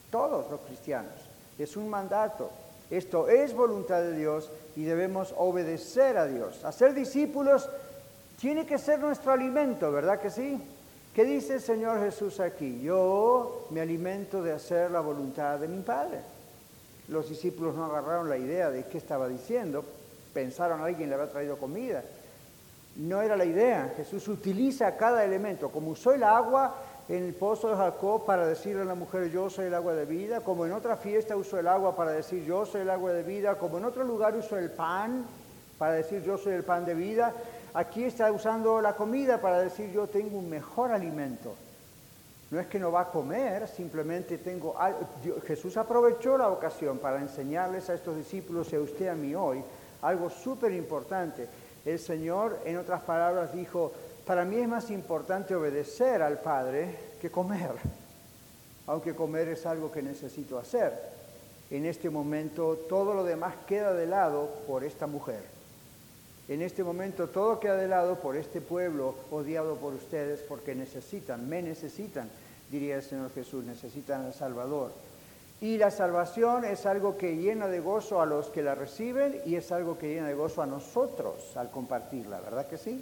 Todos 0.09 0.49
los 0.49 0.61
cristianos 0.61 1.13
es 1.57 1.77
un 1.77 1.89
mandato. 1.89 2.49
Esto 2.89 3.29
es 3.29 3.53
voluntad 3.53 4.01
de 4.01 4.17
Dios 4.17 4.51
y 4.75 4.83
debemos 4.83 5.33
obedecer 5.37 6.17
a 6.17 6.25
Dios. 6.25 6.65
Hacer 6.65 6.93
discípulos 6.93 7.69
tiene 8.39 8.65
que 8.65 8.77
ser 8.77 8.99
nuestro 8.99 9.31
alimento, 9.31 9.91
¿verdad 9.91 10.19
que 10.19 10.29
sí? 10.29 10.59
¿Qué 11.13 11.23
dice 11.23 11.55
el 11.55 11.61
Señor 11.61 11.99
Jesús 11.99 12.39
aquí? 12.39 12.81
Yo 12.81 13.67
me 13.69 13.81
alimento 13.81 14.41
de 14.41 14.53
hacer 14.53 14.89
la 14.89 14.99
voluntad 14.99 15.59
de 15.59 15.67
mi 15.67 15.83
Padre. 15.83 16.19
Los 17.07 17.29
discípulos 17.29 17.75
no 17.75 17.85
agarraron 17.85 18.27
la 18.27 18.37
idea 18.37 18.71
de 18.71 18.85
qué 18.85 18.97
estaba 18.97 19.27
diciendo, 19.27 19.85
pensaron 20.33 20.81
alguien 20.81 21.09
le 21.09 21.15
había 21.15 21.29
traído 21.29 21.57
comida. 21.57 22.03
No 22.95 23.21
era 23.21 23.35
la 23.35 23.45
idea. 23.45 23.93
Jesús 23.97 24.27
utiliza 24.27 24.95
cada 24.97 25.23
elemento. 25.23 25.69
Como 25.69 25.91
usó 25.91 26.12
el 26.13 26.23
agua, 26.23 26.75
en 27.09 27.25
el 27.25 27.33
pozo 27.33 27.69
de 27.69 27.75
Jacob 27.75 28.25
para 28.25 28.47
decirle 28.47 28.83
a 28.83 28.85
la 28.85 28.95
mujer 28.95 29.29
yo 29.29 29.50
soy 29.50 29.65
el 29.65 29.73
agua 29.73 29.93
de 29.93 30.05
vida, 30.05 30.41
como 30.41 30.65
en 30.65 30.71
otra 30.71 30.95
fiesta 30.95 31.35
usó 31.35 31.59
el 31.59 31.67
agua 31.67 31.95
para 31.95 32.12
decir 32.12 32.45
yo 32.45 32.65
soy 32.65 32.81
el 32.81 32.89
agua 32.89 33.12
de 33.12 33.23
vida, 33.23 33.55
como 33.55 33.77
en 33.77 33.85
otro 33.85 34.03
lugar 34.03 34.35
usó 34.35 34.57
el 34.57 34.71
pan 34.71 35.25
para 35.77 35.93
decir 35.93 36.23
yo 36.23 36.38
soy 36.38 36.53
el 36.53 36.63
pan 36.63 36.85
de 36.85 36.93
vida, 36.93 37.33
aquí 37.73 38.05
está 38.05 38.31
usando 38.31 38.79
la 38.79 38.95
comida 38.95 39.41
para 39.41 39.59
decir 39.59 39.91
yo 39.91 40.07
tengo 40.07 40.38
un 40.38 40.50
mejor 40.50 40.91
alimento. 40.91 41.55
No 42.51 42.59
es 42.59 42.67
que 42.67 42.79
no 42.79 42.91
va 42.91 43.01
a 43.01 43.07
comer, 43.09 43.67
simplemente 43.67 44.38
tengo 44.38 44.75
Jesús 45.45 45.75
aprovechó 45.75 46.38
la 46.38 46.50
ocasión 46.50 47.00
para 47.00 47.19
enseñarles 47.19 47.89
a 47.89 47.95
estos 47.95 48.15
discípulos 48.15 48.71
y 48.71 48.75
a 48.75 48.79
usted 48.79 49.07
a 49.07 49.15
mí 49.15 49.33
hoy 49.33 49.62
algo 50.03 50.29
súper 50.29 50.71
importante. 50.71 51.47
El 51.85 51.99
Señor, 51.99 52.59
en 52.65 52.77
otras 52.77 53.01
palabras, 53.01 53.53
dijo, 53.53 53.91
para 54.25 54.45
mí 54.45 54.57
es 54.57 54.67
más 54.67 54.89
importante 54.89 55.53
obedecer 55.53 56.21
al 56.21 56.39
Padre 56.39 56.97
que 57.21 57.29
comer, 57.29 57.71
aunque 58.87 59.15
comer 59.15 59.49
es 59.49 59.65
algo 59.65 59.91
que 59.91 60.01
necesito 60.01 60.57
hacer. 60.57 60.93
En 61.69 61.85
este 61.85 62.09
momento 62.09 62.77
todo 62.87 63.13
lo 63.13 63.23
demás 63.23 63.55
queda 63.67 63.93
de 63.93 64.05
lado 64.05 64.49
por 64.67 64.83
esta 64.83 65.07
mujer. 65.07 65.41
En 66.47 66.61
este 66.61 66.83
momento 66.83 67.27
todo 67.27 67.59
queda 67.59 67.75
de 67.75 67.87
lado 67.87 68.19
por 68.19 68.35
este 68.35 68.61
pueblo 68.61 69.15
odiado 69.31 69.75
por 69.77 69.93
ustedes 69.93 70.41
porque 70.41 70.75
necesitan, 70.75 71.47
me 71.47 71.61
necesitan, 71.61 72.29
diría 72.69 72.97
el 72.97 73.03
Señor 73.03 73.31
Jesús, 73.33 73.63
necesitan 73.65 74.25
al 74.25 74.33
Salvador. 74.33 74.91
Y 75.63 75.77
la 75.77 75.91
salvación 75.91 76.65
es 76.65 76.86
algo 76.86 77.15
que 77.15 77.38
llena 77.38 77.70
de 77.70 77.79
gozo 77.79 78.22
a 78.22 78.25
los 78.25 78.50
que 78.50 78.62
la 78.62 78.75
reciben 78.75 79.39
y 79.46 79.55
es 79.55 79.72
algo 79.72 79.98
que 79.98 80.13
llena 80.13 80.27
de 80.27 80.34
gozo 80.34 80.62
a 80.62 80.65
nosotros 80.65 81.55
al 81.55 81.72
compartirla, 81.72 82.41
¿verdad 82.41 82.67
que 82.67 82.77
sí? 82.77 83.01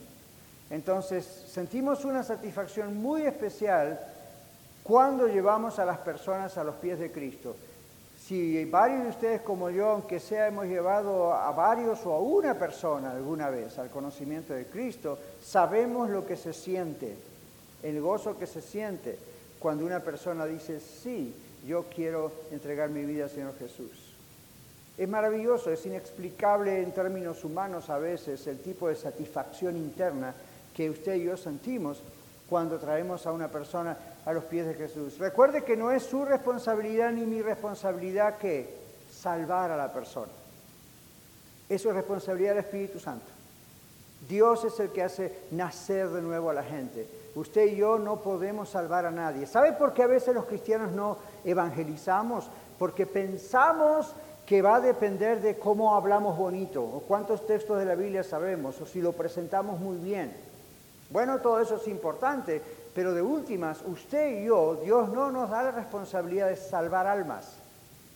Entonces 0.69 1.25
sentimos 1.25 2.05
una 2.05 2.21
satisfacción 2.21 2.95
muy 2.95 3.23
especial 3.23 3.99
cuando 4.83 5.25
llevamos 5.25 5.79
a 5.79 5.85
las 5.85 5.97
personas 5.97 6.55
a 6.59 6.63
los 6.63 6.75
pies 6.75 6.99
de 6.99 7.11
Cristo. 7.11 7.55
Si 8.23 8.63
varios 8.65 9.05
de 9.05 9.09
ustedes 9.09 9.41
como 9.41 9.71
yo, 9.71 9.89
aunque 9.89 10.19
sea 10.19 10.45
hemos 10.45 10.67
llevado 10.67 11.33
a 11.33 11.49
varios 11.53 12.05
o 12.05 12.13
a 12.13 12.19
una 12.19 12.53
persona 12.59 13.09
alguna 13.09 13.49
vez 13.49 13.79
al 13.79 13.89
conocimiento 13.89 14.53
de 14.53 14.67
Cristo, 14.67 15.17
sabemos 15.43 16.11
lo 16.11 16.27
que 16.27 16.37
se 16.37 16.53
siente, 16.53 17.17
el 17.81 17.99
gozo 18.01 18.37
que 18.37 18.45
se 18.45 18.61
siente 18.61 19.17
cuando 19.57 19.83
una 19.83 20.01
persona 20.01 20.45
dice, 20.45 20.79
sí, 20.79 21.33
yo 21.65 21.85
quiero 21.93 22.31
entregar 22.51 22.89
mi 22.89 23.05
vida 23.05 23.25
al 23.25 23.29
Señor 23.29 23.57
Jesús. 23.57 24.11
Es 24.97 25.07
maravilloso, 25.07 25.71
es 25.71 25.85
inexplicable 25.85 26.81
en 26.81 26.91
términos 26.91 27.43
humanos 27.43 27.89
a 27.89 27.97
veces 27.97 28.45
el 28.47 28.59
tipo 28.59 28.87
de 28.87 28.95
satisfacción 28.95 29.77
interna 29.77 30.33
que 30.75 30.89
usted 30.89 31.15
y 31.15 31.23
yo 31.23 31.37
sentimos 31.37 32.01
cuando 32.49 32.77
traemos 32.77 33.25
a 33.25 33.31
una 33.31 33.47
persona 33.47 33.97
a 34.25 34.33
los 34.33 34.43
pies 34.45 34.67
de 34.67 34.73
Jesús. 34.73 35.17
Recuerde 35.17 35.63
que 35.63 35.77
no 35.77 35.91
es 35.91 36.03
su 36.03 36.25
responsabilidad 36.25 37.11
ni 37.11 37.25
mi 37.25 37.41
responsabilidad 37.41 38.37
que 38.37 38.69
salvar 39.11 39.71
a 39.71 39.77
la 39.77 39.91
persona. 39.91 40.31
Eso 41.69 41.89
es 41.89 41.95
responsabilidad 41.95 42.55
del 42.55 42.65
Espíritu 42.65 42.99
Santo. 42.99 43.25
Dios 44.27 44.65
es 44.65 44.79
el 44.79 44.89
que 44.89 45.03
hace 45.03 45.33
nacer 45.51 46.09
de 46.09 46.21
nuevo 46.21 46.49
a 46.49 46.53
la 46.53 46.63
gente. 46.63 47.07
Usted 47.35 47.67
y 47.67 47.77
yo 47.77 47.97
no 47.97 48.21
podemos 48.21 48.69
salvar 48.69 49.05
a 49.05 49.11
nadie. 49.11 49.45
¿Sabe 49.45 49.73
por 49.73 49.93
qué 49.93 50.03
a 50.03 50.07
veces 50.07 50.35
los 50.35 50.45
cristianos 50.45 50.91
no 50.91 51.17
evangelizamos? 51.45 52.49
Porque 52.77 53.05
pensamos 53.05 54.13
que 54.45 54.61
va 54.61 54.75
a 54.75 54.81
depender 54.81 55.41
de 55.41 55.57
cómo 55.57 55.95
hablamos 55.95 56.37
bonito, 56.37 56.83
o 56.83 57.01
cuántos 57.07 57.45
textos 57.45 57.79
de 57.79 57.85
la 57.85 57.95
Biblia 57.95 58.23
sabemos, 58.23 58.81
o 58.81 58.85
si 58.85 59.01
lo 59.01 59.13
presentamos 59.13 59.79
muy 59.79 59.97
bien. 59.97 60.35
Bueno, 61.09 61.39
todo 61.39 61.59
eso 61.61 61.77
es 61.77 61.87
importante, 61.87 62.61
pero 62.93 63.13
de 63.13 63.21
últimas, 63.21 63.81
usted 63.85 64.41
y 64.41 64.45
yo, 64.45 64.75
Dios 64.83 65.09
no 65.09 65.31
nos 65.31 65.49
da 65.49 65.63
la 65.63 65.71
responsabilidad 65.71 66.49
de 66.49 66.57
salvar 66.57 67.07
almas. 67.07 67.61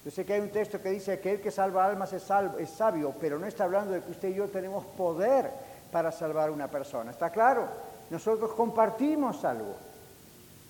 Yo 0.03 0.11
sé 0.11 0.25
que 0.25 0.33
hay 0.33 0.41
un 0.41 0.51
texto 0.51 0.81
que 0.81 0.89
dice 0.89 1.19
que 1.19 1.31
el 1.31 1.41
que 1.41 1.51
salva 1.51 1.85
almas 1.85 2.13
es, 2.13 2.23
sabio, 2.23 3.13
pero 3.19 3.39
no 3.39 3.47
está 3.47 3.63
hablando 3.63 3.93
de 3.93 4.01
que 4.01 4.11
usted 4.11 4.29
y 4.29 4.35
yo 4.35 4.47
tenemos 4.49 4.85
poder 4.85 5.49
para 5.91 6.11
salvar 6.11 6.51
una 6.51 6.67
persona. 6.67 7.11
¿Está 7.11 7.29
claro? 7.29 7.67
Nosotros 8.09 8.51
compartimos 8.53 9.43
algo 9.43 9.75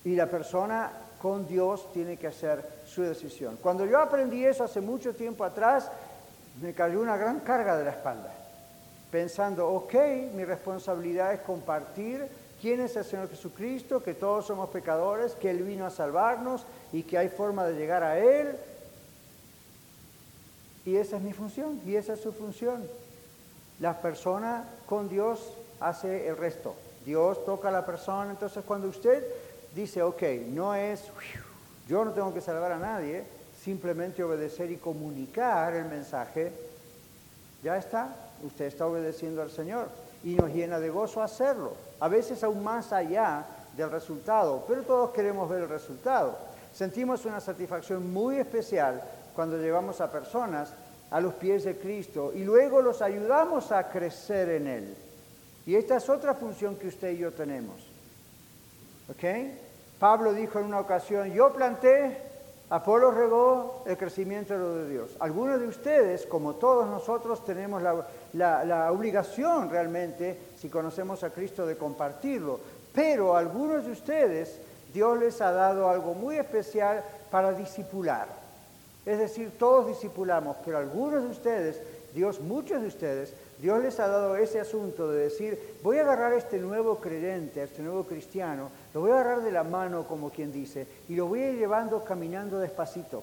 y 0.04 0.14
la 0.14 0.26
persona 0.26 0.90
con 1.20 1.46
Dios 1.46 1.92
tiene 1.92 2.16
que 2.16 2.28
hacer 2.28 2.64
su 2.86 3.02
decisión. 3.02 3.58
Cuando 3.60 3.84
yo 3.84 3.98
aprendí 3.98 4.44
eso 4.44 4.64
hace 4.64 4.80
mucho 4.80 5.14
tiempo 5.14 5.44
atrás, 5.44 5.90
me 6.60 6.72
cayó 6.72 7.00
una 7.00 7.16
gran 7.16 7.40
carga 7.40 7.76
de 7.76 7.84
la 7.84 7.90
espalda, 7.90 8.32
pensando, 9.10 9.68
ok, 9.68 9.94
mi 10.34 10.44
responsabilidad 10.44 11.34
es 11.34 11.40
compartir 11.40 12.26
quién 12.60 12.80
es 12.80 12.96
el 12.96 13.04
Señor 13.04 13.28
Jesucristo, 13.28 14.02
que 14.02 14.14
todos 14.14 14.46
somos 14.46 14.70
pecadores, 14.70 15.34
que 15.34 15.50
Él 15.50 15.62
vino 15.62 15.84
a 15.84 15.90
salvarnos 15.90 16.64
y 16.92 17.02
que 17.02 17.18
hay 17.18 17.28
forma 17.28 17.66
de 17.66 17.74
llegar 17.74 18.02
a 18.02 18.18
Él. 18.18 18.56
Y 20.84 20.96
esa 20.96 21.16
es 21.16 21.22
mi 21.22 21.32
función, 21.32 21.80
y 21.84 21.96
esa 21.96 22.14
es 22.14 22.20
su 22.20 22.32
función. 22.32 22.86
La 23.80 24.00
persona 24.00 24.64
con 24.86 25.08
Dios 25.08 25.52
hace 25.80 26.28
el 26.28 26.36
resto. 26.36 26.74
Dios 27.06 27.44
toca 27.44 27.68
a 27.68 27.72
la 27.72 27.86
persona, 27.86 28.32
entonces 28.32 28.64
cuando 28.66 28.88
usted 28.88 29.24
dice, 29.76 30.02
ok, 30.02 30.22
no 30.48 30.74
es, 30.74 31.04
yo 31.88 32.04
no 32.04 32.10
tengo 32.10 32.34
que 32.34 32.40
salvar 32.40 32.72
a 32.72 32.78
nadie, 32.78 33.22
simplemente 33.62 34.24
obedecer 34.24 34.72
y 34.72 34.76
comunicar 34.76 35.74
el 35.74 35.84
mensaje, 35.84 36.52
ya 37.62 37.76
está, 37.76 38.08
usted 38.42 38.64
está 38.64 38.86
obedeciendo 38.86 39.40
al 39.40 39.52
Señor 39.52 39.88
y 40.24 40.34
nos 40.34 40.50
llena 40.50 40.80
de 40.80 40.90
gozo 40.90 41.22
hacerlo, 41.22 41.74
a 42.00 42.08
veces 42.08 42.42
aún 42.42 42.64
más 42.64 42.92
allá 42.92 43.46
del 43.76 43.88
resultado, 43.88 44.64
pero 44.66 44.82
todos 44.82 45.10
queremos 45.10 45.48
ver 45.48 45.62
el 45.62 45.68
resultado. 45.68 46.36
Sentimos 46.74 47.24
una 47.24 47.40
satisfacción 47.40 48.12
muy 48.12 48.38
especial 48.38 49.00
cuando 49.32 49.56
llevamos 49.58 50.00
a 50.00 50.10
personas 50.10 50.72
a 51.10 51.20
los 51.20 51.34
pies 51.34 51.62
de 51.62 51.76
Cristo 51.78 52.32
y 52.34 52.42
luego 52.42 52.82
los 52.82 53.00
ayudamos 53.00 53.70
a 53.70 53.88
crecer 53.90 54.48
en 54.48 54.66
Él. 54.66 54.96
Y 55.66 55.74
esta 55.74 55.96
es 55.96 56.08
otra 56.08 56.34
función 56.34 56.76
que 56.76 56.86
usted 56.86 57.10
y 57.10 57.18
yo 57.18 57.32
tenemos. 57.32 57.76
¿Ok? 59.10 59.24
Pablo 59.98 60.32
dijo 60.32 60.60
en 60.60 60.66
una 60.66 60.80
ocasión, 60.80 61.32
yo 61.32 61.52
planté, 61.52 62.18
Apolo 62.70 63.10
regó 63.10 63.84
el 63.86 63.96
crecimiento 63.96 64.76
de 64.76 64.90
Dios. 64.90 65.10
Algunos 65.20 65.60
de 65.60 65.68
ustedes, 65.68 66.26
como 66.26 66.54
todos 66.54 66.86
nosotros, 66.88 67.44
tenemos 67.44 67.82
la, 68.32 68.92
obligación 68.92 69.70
realmente, 69.70 70.38
si 70.56 70.68
conocemos 70.68 71.22
a 71.22 71.30
Cristo, 71.30 71.66
de 71.66 71.76
compartirlo. 71.76 72.60
Pero 72.92 73.36
algunos 73.36 73.86
de 73.86 73.92
ustedes, 73.92 74.58
Dios 74.92 75.18
les 75.18 75.40
ha 75.40 75.52
dado 75.52 75.88
algo 75.88 76.14
muy 76.14 76.36
especial 76.36 77.04
para 77.30 77.52
disipular. 77.52 78.28
Es 79.04 79.18
decir, 79.18 79.52
todos 79.58 79.86
discipulamos, 79.86 80.56
pero 80.64 80.78
algunos 80.78 81.22
de 81.22 81.30
ustedes, 81.30 81.80
Dios, 82.12 82.40
muchos 82.40 82.82
de 82.82 82.88
ustedes, 82.88 83.32
Dios 83.58 83.82
les 83.82 83.98
ha 84.00 84.08
dado 84.08 84.36
ese 84.36 84.60
asunto 84.60 85.10
de 85.10 85.24
decir, 85.24 85.58
voy 85.82 85.98
a 85.98 86.02
agarrar 86.02 86.34
a 86.34 86.36
este 86.36 86.58
nuevo 86.58 86.96
creyente, 86.96 87.60
a 87.60 87.64
este 87.64 87.82
nuevo 87.82 88.04
cristiano, 88.04 88.70
lo 88.92 89.00
voy 89.00 89.10
a 89.10 89.14
agarrar 89.14 89.42
de 89.42 89.52
la 89.52 89.64
mano, 89.64 90.06
como 90.06 90.30
quien 90.30 90.52
dice, 90.52 90.86
y 91.08 91.14
lo 91.14 91.26
voy 91.26 91.40
a 91.40 91.50
ir 91.52 91.58
llevando 91.58 92.04
caminando 92.04 92.58
despacito, 92.58 93.22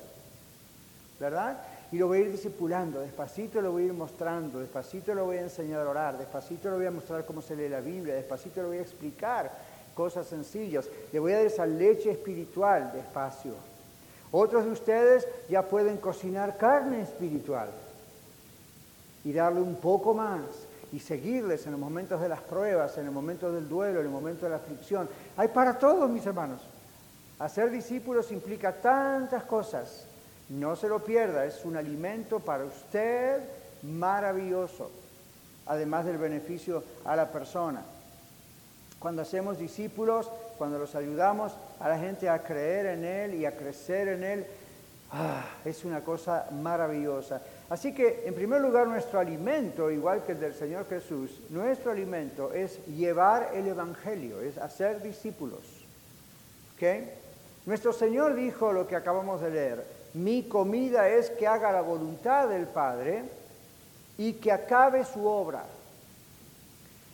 ¿verdad? 1.19 1.61
Y 1.91 1.97
lo 1.97 2.07
voy 2.07 2.17
a 2.17 2.21
ir 2.21 2.31
discipulando, 2.31 3.01
despacito 3.01 3.61
lo 3.61 3.71
voy 3.71 3.83
a 3.83 3.85
ir 3.87 3.93
mostrando, 3.93 4.59
despacito 4.59 5.13
lo 5.13 5.25
voy 5.25 5.37
a 5.37 5.41
enseñar 5.41 5.85
a 5.85 5.89
orar, 5.89 6.17
despacito 6.17 6.71
lo 6.71 6.77
voy 6.77 6.87
a 6.87 6.91
mostrar 6.91 7.25
cómo 7.25 7.41
se 7.43 7.55
lee 7.55 7.69
la 7.69 7.81
Biblia, 7.81 8.15
despacito 8.15 8.63
lo 8.63 8.69
voy 8.69 8.79
a 8.79 8.81
explicar 8.81 9.51
cosas 9.93 10.25
sencillas, 10.25 10.89
le 11.11 11.19
voy 11.19 11.33
a 11.33 11.37
dar 11.37 11.45
esa 11.45 11.67
leche 11.67 12.09
espiritual 12.09 12.91
despacio. 12.91 13.53
Otros 14.31 14.65
de 14.65 14.71
ustedes 14.71 15.27
ya 15.47 15.61
pueden 15.61 15.97
cocinar 15.97 16.57
carne 16.57 17.01
espiritual 17.01 17.69
y 19.23 19.33
darle 19.33 19.61
un 19.61 19.75
poco 19.75 20.13
más 20.13 20.41
y 20.91 20.99
seguirles 20.99 21.65
en 21.65 21.71
los 21.71 21.81
momentos 21.81 22.21
de 22.21 22.29
las 22.29 22.41
pruebas, 22.41 22.97
en 22.97 23.05
el 23.05 23.11
momento 23.11 23.51
del 23.51 23.67
duelo, 23.67 23.99
en 23.99 24.05
el 24.05 24.11
momento 24.11 24.45
de 24.45 24.51
la 24.51 24.57
aflicción. 24.57 25.09
Hay 25.37 25.47
para 25.47 25.79
todos, 25.79 26.09
mis 26.09 26.25
hermanos. 26.25 26.61
Hacer 27.39 27.71
discípulos 27.71 28.31
implica 28.31 28.73
tantas 28.73 29.43
cosas. 29.43 30.05
No 30.49 30.75
se 30.75 30.87
lo 30.87 31.03
pierda, 31.03 31.45
es 31.45 31.65
un 31.65 31.77
alimento 31.77 32.39
para 32.39 32.65
usted 32.65 33.41
maravilloso, 33.81 34.91
además 35.65 36.05
del 36.05 36.17
beneficio 36.17 36.83
a 37.05 37.15
la 37.15 37.31
persona. 37.31 37.81
Cuando 38.99 39.23
hacemos 39.23 39.57
discípulos, 39.57 40.29
cuando 40.57 40.77
los 40.77 40.95
ayudamos 40.95 41.53
a 41.79 41.89
la 41.89 41.97
gente 41.97 42.29
a 42.29 42.43
creer 42.43 42.85
en 42.85 43.03
Él 43.03 43.33
y 43.33 43.45
a 43.45 43.57
crecer 43.57 44.09
en 44.09 44.23
Él, 44.23 44.45
ah, 45.13 45.46
es 45.63 45.86
una 45.86 46.01
cosa 46.01 46.48
maravillosa. 46.51 47.41
Así 47.70 47.93
que, 47.93 48.24
en 48.25 48.34
primer 48.34 48.62
lugar, 48.62 48.88
nuestro 48.88 49.20
alimento, 49.20 49.89
igual 49.89 50.24
que 50.24 50.34
el 50.34 50.39
del 50.39 50.53
Señor 50.53 50.88
Jesús, 50.89 51.39
nuestro 51.50 51.91
alimento 51.91 52.51
es 52.51 52.86
llevar 52.88 53.51
el 53.53 53.67
Evangelio, 53.67 54.41
es 54.41 54.58
hacer 54.58 55.01
discípulos. 55.01 55.84
Nuestro 57.65 57.93
Señor 57.93 58.36
dijo 58.36 58.74
lo 58.74 58.88
que 58.88 58.96
acabamos 58.96 59.39
de 59.41 59.50
leer, 59.50 59.86
mi 60.13 60.43
comida 60.43 61.08
es 61.08 61.29
que 61.29 61.48
haga 61.48 61.72
la 61.72 61.82
voluntad 61.82 62.50
del 62.50 62.67
Padre 62.67 63.24
y 64.17 64.34
que 64.34 64.51
acabe 64.51 65.05
su 65.05 65.25
obra. 65.25 65.63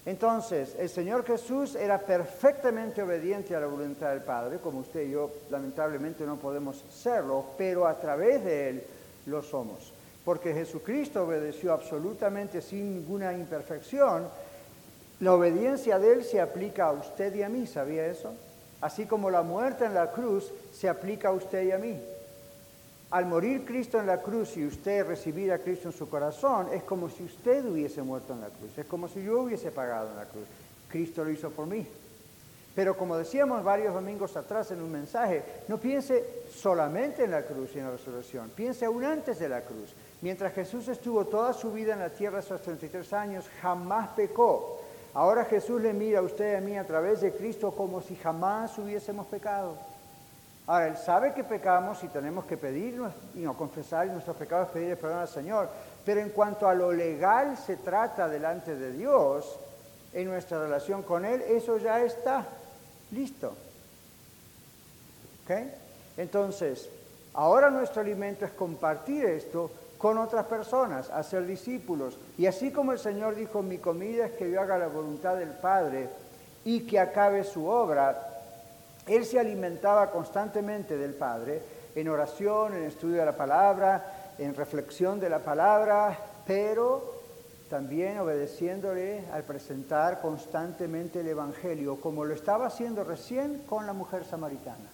Entonces, 0.09 0.75
el 0.79 0.89
Señor 0.89 1.23
Jesús 1.23 1.75
era 1.75 1.99
perfectamente 1.99 3.03
obediente 3.03 3.55
a 3.55 3.59
la 3.59 3.67
voluntad 3.67 4.09
del 4.09 4.23
Padre, 4.23 4.57
como 4.57 4.79
usted 4.79 5.01
y 5.07 5.11
yo 5.11 5.31
lamentablemente 5.51 6.25
no 6.25 6.37
podemos 6.37 6.83
serlo, 6.91 7.45
pero 7.57 7.85
a 7.85 7.99
través 7.99 8.43
de 8.43 8.69
Él 8.69 8.83
lo 9.27 9.41
somos 9.41 9.93
porque 10.29 10.53
Jesucristo 10.53 11.23
obedeció 11.23 11.73
absolutamente 11.73 12.61
sin 12.61 12.93
ninguna 12.93 13.33
imperfección, 13.33 14.27
la 15.21 15.33
obediencia 15.33 15.97
de 15.97 16.13
Él 16.13 16.23
se 16.23 16.39
aplica 16.39 16.85
a 16.85 16.91
usted 16.91 17.33
y 17.33 17.41
a 17.41 17.49
mí, 17.49 17.65
¿sabía 17.65 18.05
eso? 18.05 18.33
Así 18.79 19.07
como 19.07 19.31
la 19.31 19.41
muerte 19.41 19.85
en 19.85 19.95
la 19.95 20.11
cruz 20.11 20.51
se 20.71 20.87
aplica 20.87 21.29
a 21.29 21.31
usted 21.31 21.63
y 21.63 21.71
a 21.71 21.79
mí. 21.79 21.99
Al 23.11 23.25
morir 23.25 23.65
Cristo 23.65 23.99
en 23.99 24.05
la 24.05 24.21
cruz 24.21 24.55
y 24.57 24.65
usted 24.65 25.07
recibir 25.07 25.51
a 25.51 25.57
Cristo 25.57 25.89
en 25.89 25.97
su 25.97 26.07
corazón, 26.07 26.67
es 26.71 26.83
como 26.83 27.09
si 27.09 27.23
usted 27.23 27.65
hubiese 27.65 28.03
muerto 28.03 28.33
en 28.33 28.41
la 28.41 28.49
cruz, 28.49 28.77
es 28.77 28.85
como 28.85 29.07
si 29.07 29.23
yo 29.23 29.41
hubiese 29.41 29.71
pagado 29.71 30.09
en 30.11 30.17
la 30.17 30.25
cruz. 30.25 30.45
Cristo 30.87 31.23
lo 31.23 31.31
hizo 31.31 31.49
por 31.49 31.65
mí. 31.65 31.87
Pero 32.75 32.95
como 32.95 33.17
decíamos 33.17 33.63
varios 33.63 33.95
domingos 33.95 34.37
atrás 34.37 34.69
en 34.71 34.81
un 34.81 34.91
mensaje, 34.91 35.43
no 35.67 35.79
piense 35.79 36.43
solamente 36.53 37.23
en 37.23 37.31
la 37.31 37.41
cruz 37.41 37.71
y 37.75 37.79
en 37.79 37.85
la 37.85 37.91
resurrección, 37.91 38.51
piense 38.55 38.85
aún 38.85 39.03
antes 39.03 39.39
de 39.39 39.49
la 39.49 39.61
cruz. 39.61 39.93
Mientras 40.21 40.53
Jesús 40.53 40.87
estuvo 40.87 41.25
toda 41.25 41.53
su 41.53 41.71
vida 41.71 41.93
en 41.93 41.99
la 41.99 42.09
tierra, 42.09 42.39
esos 42.39 42.61
33 42.61 43.11
años, 43.13 43.45
jamás 43.61 44.09
pecó. 44.09 44.79
Ahora 45.15 45.45
Jesús 45.45 45.81
le 45.81 45.93
mira 45.93 46.19
a 46.19 46.21
usted 46.21 46.53
y 46.53 46.55
a 46.55 46.61
mí 46.61 46.77
a 46.77 46.85
través 46.85 47.21
de 47.21 47.33
Cristo 47.33 47.71
como 47.71 48.01
si 48.01 48.15
jamás 48.15 48.77
hubiésemos 48.77 49.25
pecado. 49.25 49.75
Ahora, 50.69 50.85
Él 50.85 50.97
sabe 50.97 51.33
que 51.33 51.43
pecamos 51.43 52.03
y 52.03 52.09
tenemos 52.09 52.45
que 52.45 52.55
pedir 52.55 53.01
y 53.33 53.39
no 53.39 53.57
confesar 53.57 54.05
nuestros 54.05 54.37
pecados, 54.37 54.69
pedir 54.69 54.95
perdón 54.97 55.17
al 55.17 55.27
Señor. 55.27 55.67
Pero 56.05 56.21
en 56.21 56.29
cuanto 56.29 56.67
a 56.67 56.75
lo 56.75 56.93
legal 56.93 57.57
se 57.57 57.77
trata 57.77 58.29
delante 58.29 58.75
de 58.75 58.91
Dios, 58.91 59.57
en 60.13 60.27
nuestra 60.27 60.61
relación 60.61 61.01
con 61.01 61.25
Él, 61.25 61.41
eso 61.41 61.79
ya 61.79 61.99
está 62.01 62.45
listo. 63.09 63.55
¿Ok? 65.43 65.57
Entonces, 66.17 66.87
ahora 67.33 67.71
nuestro 67.71 68.01
alimento 68.01 68.45
es 68.45 68.51
compartir 68.51 69.25
esto 69.25 69.71
con 69.97 70.19
otras 70.19 70.45
personas, 70.45 71.09
hacer 71.09 71.47
discípulos. 71.47 72.15
Y 72.37 72.45
así 72.45 72.71
como 72.71 72.91
el 72.91 72.99
Señor 72.99 73.33
dijo, 73.33 73.63
mi 73.63 73.79
comida 73.79 74.27
es 74.27 74.33
que 74.33 74.51
yo 74.51 74.61
haga 74.61 74.77
la 74.77 74.87
voluntad 74.87 75.35
del 75.35 75.49
Padre 75.49 76.09
y 76.63 76.81
que 76.81 76.99
acabe 76.99 77.43
su 77.43 77.65
obra, 77.65 78.38
Él 79.09 79.25
se 79.25 79.39
alimentaba 79.39 80.11
constantemente 80.11 80.97
del 80.97 81.15
Padre 81.15 81.61
en 81.95 82.07
oración, 82.07 82.75
en 82.75 82.83
estudio 82.83 83.17
de 83.17 83.25
la 83.25 83.35
palabra, 83.35 84.33
en 84.37 84.55
reflexión 84.55 85.19
de 85.19 85.29
la 85.29 85.39
palabra, 85.39 86.17
pero 86.45 87.19
también 87.69 88.19
obedeciéndole 88.19 89.23
al 89.31 89.43
presentar 89.43 90.21
constantemente 90.21 91.21
el 91.21 91.27
Evangelio, 91.27 91.99
como 91.99 92.23
lo 92.23 92.33
estaba 92.33 92.67
haciendo 92.67 93.03
recién 93.03 93.63
con 93.67 93.85
la 93.85 93.93
mujer 93.93 94.25
samaritana. 94.25 94.89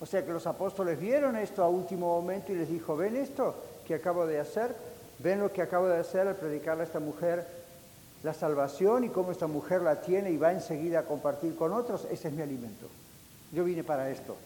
O 0.00 0.06
sea 0.06 0.24
que 0.24 0.32
los 0.32 0.46
apóstoles 0.46 0.98
vieron 0.98 1.36
esto 1.36 1.62
a 1.62 1.68
último 1.68 2.20
momento 2.20 2.52
y 2.52 2.56
les 2.56 2.68
dijo, 2.68 2.96
ven 2.96 3.16
esto 3.16 3.54
que 3.86 3.94
acabo 3.94 4.26
de 4.26 4.40
hacer, 4.40 4.74
ven 5.18 5.40
lo 5.40 5.52
que 5.52 5.62
acabo 5.62 5.86
de 5.86 5.98
hacer 5.98 6.26
al 6.26 6.36
predicarle 6.36 6.82
a 6.82 6.86
esta 6.86 7.00
mujer 7.00 7.61
la 8.22 8.34
salvación 8.34 9.04
y 9.04 9.08
cómo 9.08 9.32
esta 9.32 9.46
mujer 9.46 9.82
la 9.82 10.00
tiene 10.00 10.30
y 10.30 10.36
va 10.36 10.52
enseguida 10.52 11.00
a 11.00 11.04
compartir 11.04 11.56
con 11.56 11.72
otros, 11.72 12.06
ese 12.10 12.28
es 12.28 12.34
mi 12.34 12.42
alimento. 12.42 12.86
Yo 13.52 13.64
vine 13.64 13.82
para 13.82 14.10
esto. 14.10 14.36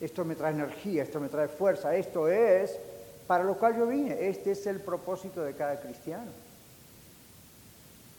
Esto 0.00 0.24
me 0.24 0.34
trae 0.34 0.52
energía, 0.52 1.02
esto 1.02 1.20
me 1.20 1.28
trae 1.28 1.48
fuerza, 1.48 1.94
esto 1.94 2.28
es 2.28 2.78
para 3.26 3.44
lo 3.44 3.56
cual 3.58 3.76
yo 3.76 3.86
vine. 3.86 4.28
Este 4.28 4.52
es 4.52 4.66
el 4.66 4.80
propósito 4.80 5.42
de 5.42 5.54
cada 5.54 5.80
cristiano. 5.80 6.30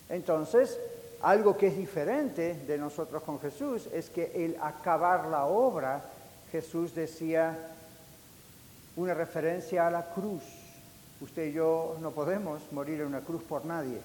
Entonces, 0.10 0.80
algo 1.22 1.58
que 1.58 1.68
es 1.68 1.78
diferente 1.78 2.54
de 2.68 2.78
nosotros 2.78 3.24
con 3.24 3.40
Jesús 3.40 3.88
es 3.94 4.10
que 4.10 4.32
el 4.36 4.58
acabar 4.62 5.28
la 5.28 5.46
obra 5.46 6.04
Jesús 6.52 6.96
decía 6.96 7.58
una 8.96 9.14
referencia 9.14 9.88
a 9.88 9.92
la 9.92 10.06
cruz. 10.14 10.44
Usted 11.20 11.48
y 11.48 11.54
yo 11.54 11.98
no 12.00 12.12
podemos 12.12 12.62
morir 12.72 13.02
en 13.02 13.08
una 13.08 13.22
cruz 13.22 13.44
por 13.44 13.66
nadie, 13.66 14.00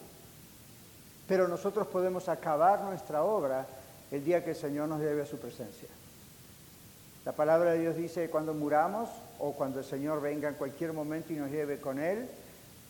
pero 1.33 1.49
nosotros 1.49 1.87
podemos 1.87 2.29
acabar 2.29 2.83
nuestra 2.83 3.25
obra 3.25 3.67
el 4.11 4.23
día 4.23 4.45
que 4.45 4.51
el 4.51 4.57
Señor 4.57 4.87
nos 4.87 5.01
lleve 5.01 5.23
a 5.23 5.27
su 5.27 5.39
presencia. 5.39 5.89
La 7.25 7.33
palabra 7.33 7.73
de 7.73 7.79
Dios 7.79 7.97
dice, 7.97 8.29
cuando 8.29 8.53
muramos 8.53 9.09
o 9.39 9.53
cuando 9.55 9.79
el 9.79 9.87
Señor 9.87 10.21
venga 10.21 10.51
en 10.51 10.57
cualquier 10.57 10.93
momento 10.93 11.33
y 11.33 11.37
nos 11.37 11.51
lleve 11.51 11.79
con 11.81 11.99
Él, 11.99 12.29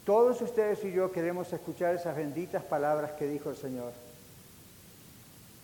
todos 0.04 0.40
ustedes 0.40 0.82
y 0.82 0.90
yo 0.90 1.12
queremos 1.12 1.52
escuchar 1.52 1.94
esas 1.94 2.16
benditas 2.16 2.64
palabras 2.64 3.12
que 3.12 3.28
dijo 3.28 3.48
el 3.48 3.56
Señor 3.56 3.92